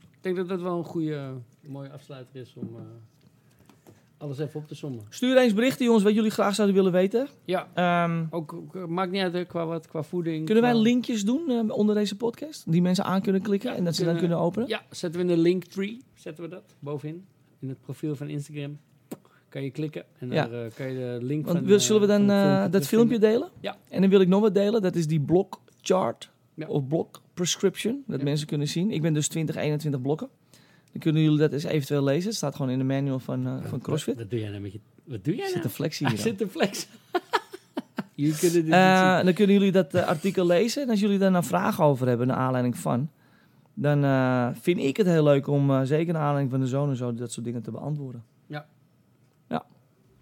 ik 0.00 0.18
denk 0.20 0.36
dat 0.36 0.48
dat 0.48 0.60
wel 0.60 0.78
een 0.78 0.84
goede, 0.84 1.32
mooie 1.60 1.90
afsluiter 1.90 2.40
is 2.40 2.54
om... 2.54 2.76
alles 4.22 4.38
even 4.38 4.60
op 4.60 4.68
te 4.68 4.74
sommen. 4.74 5.00
Stuur 5.08 5.36
eens 5.36 5.54
berichten, 5.54 5.84
jongens, 5.84 6.04
wat 6.04 6.14
jullie 6.14 6.30
graag 6.30 6.54
zouden 6.54 6.76
willen 6.76 6.92
weten. 6.92 7.28
Ja. 7.44 7.68
Ehm, 7.74 8.24
Ook, 8.30 8.66
eh, 8.74 8.84
maakt 8.84 9.10
niet 9.10 9.22
uit 9.22 9.46
qua, 9.46 9.66
wat, 9.66 9.86
qua 9.88 10.02
voeding. 10.02 10.44
kunnen 10.44 10.62
wij 10.64 10.74
linkjes 10.74 11.24
doen 11.24 11.50
eh, 11.50 11.76
onder 11.76 11.94
deze 11.94 12.16
podcast? 12.16 12.72
Die 12.72 12.82
mensen 12.82 13.04
aan 13.04 13.22
kunnen 13.22 13.42
klikken 13.42 13.70
Ja, 13.70 13.76
en 13.76 13.84
dat 13.84 13.94
ze 13.94 14.04
dan 14.04 14.16
kunnen- 14.16 14.38
openen? 14.38 14.68
Ja, 14.68 14.82
zetten 14.90 15.20
we 15.20 15.26
in 15.30 15.34
de 15.36 15.42
linktree. 15.42 15.98
Zetten 16.14 16.44
we 16.44 16.50
dat 16.50 16.74
bovenin. 16.78 17.24
In 17.60 17.68
het 17.68 17.80
profiel 17.80 18.16
van 18.16 18.28
Instagram. 18.28 18.78
Kan 19.48 19.62
je 19.62 19.70
klikken. 19.70 20.04
En 20.18 20.30
Ja. 20.30 20.46
daar 20.46 20.64
eh, 20.64 20.70
kan 20.74 20.92
je 20.92 20.98
de 21.18 21.24
link 21.24 21.46
Want 21.46 21.68
van... 21.68 21.80
zullen 21.80 22.00
we 22.00 22.06
dan 22.06 22.30
eh, 22.30 22.64
dat 22.70 22.86
filmpje 22.86 23.18
delen? 23.18 23.50
Ja. 23.60 23.76
En 23.88 24.00
dan 24.00 24.10
wil 24.10 24.20
ik 24.20 24.28
nog 24.28 24.40
wat 24.40 24.54
delen. 24.54 24.82
Dat 24.82 24.96
is 24.96 25.06
die 25.06 25.20
blok 25.20 25.60
chart. 25.80 26.30
Ja. 26.54 26.66
Of 26.66 26.86
blok 26.86 27.20
prescription. 27.34 28.02
Dat 28.06 28.18
Ja. 28.18 28.24
mensen 28.24 28.46
kunnen 28.46 28.68
zien. 28.68 28.90
Ik 28.90 29.02
ben 29.02 29.12
dus 29.14 29.28
20, 29.28 29.56
21 29.56 30.00
blokken. 30.00 30.28
Dan 30.92 31.00
kunnen 31.00 31.22
jullie 31.22 31.38
dat 31.38 31.52
eens 31.52 31.64
eventueel 31.64 32.02
lezen. 32.04 32.28
Het 32.28 32.36
staat 32.36 32.54
gewoon 32.54 32.70
in 32.70 32.78
de 32.78 32.84
manual 32.84 33.18
van, 33.18 33.46
eh, 33.46 33.54
van 33.64 33.80
CrossFit. 33.80 34.16
Wat, 34.16 34.30
doe 34.30 34.40
jij 34.40 34.48
nou 34.48 34.60
met 34.60 34.72
je... 34.72 34.80
Wat 35.04 35.24
doe 35.24 35.34
jij 35.34 35.42
Er 35.42 35.48
zit 35.48 35.56
nou? 35.56 35.66
een 35.68 35.74
flexie 35.74 36.06
Hij 36.06 36.14
hier. 36.16 36.24
zit 36.24 36.40
een 36.40 36.50
flex. 36.50 36.86
Jullie 38.14 38.36
kunnen 38.38 38.54
dit 38.56 38.64
niet 38.64 38.74
zien. 38.74 39.24
dan 39.24 39.32
kunnen 39.34 39.54
jullie 39.56 39.72
dat 39.72 39.94
eh, 39.94 40.06
artikel 40.06 40.46
lezen. 40.46 40.82
En 40.82 40.90
als 40.90 41.00
jullie 41.00 41.18
daar 41.18 41.30
nou 41.30 41.44
vragen 41.44 41.84
over 41.84 42.08
hebben, 42.08 42.26
naar 42.26 42.36
aanleiding 42.36 42.76
van... 42.78 43.10
Dan 43.74 44.04
eh, 44.04 44.48
vind 44.60 44.78
ik 44.78 44.96
het 44.96 45.06
heel 45.06 45.22
leuk 45.22 45.46
om, 45.46 45.84
zeker 45.86 46.12
naar 46.12 46.22
aanleiding 46.22 46.50
van 46.50 46.60
de 46.60 46.66
zone 46.66 46.90
en 46.90 46.96
zo, 46.96 47.14
dat 47.14 47.32
soort 47.32 47.46
dingen 47.46 47.62
te 47.62 47.70
beantwoorden. 47.70 48.24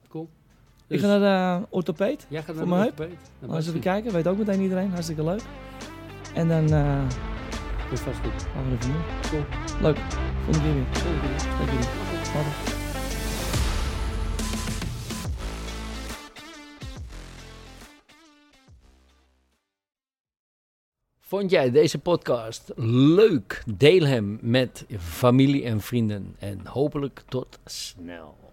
Cool. 0.09 0.29
Ik 0.89 1.01
Dus, 1.01 1.01
ga 1.01 1.19
naar 1.19 1.61
de 1.61 1.67
orthopeed. 1.71 2.27
jij 2.29 2.43
gaat 2.43 2.55
naar 2.57 2.65
de 2.67 2.71
orthopeed. 2.73 3.17
Nou, 3.41 3.53
best 3.53 3.67
we 3.67 3.73
goed. 3.73 3.81
kijken, 3.83 4.13
weet 4.13 4.27
ook 4.29 4.39
meteen 4.39 4.61
iedereen. 4.61 4.91
Hartstikke 4.91 5.25
leuk. 5.25 5.43
En 6.35 6.49
dan 6.49 6.73
eh 6.73 7.03
Dat 7.85 7.93
is 7.93 8.01
vast 8.01 8.19
goed. 8.19 8.43
gaan 8.55 8.65
we 8.65 8.71
er 8.77 8.83
vandoor. 8.83 9.05
Cool. 9.31 9.83
Leuk. 9.83 9.99
Vond 21.31 21.51
jij 21.51 21.71
deze 21.71 21.99
podcast 21.99 22.73
leuk? 22.77 23.63
Deel 23.77 24.07
hem 24.07 24.39
met 24.43 24.85
familie 24.99 25.65
en 25.65 25.81
vrienden. 25.81 26.37
En 26.39 26.67
hopelijk 26.67 27.23
tot 27.29 27.59
snel. 27.65 28.50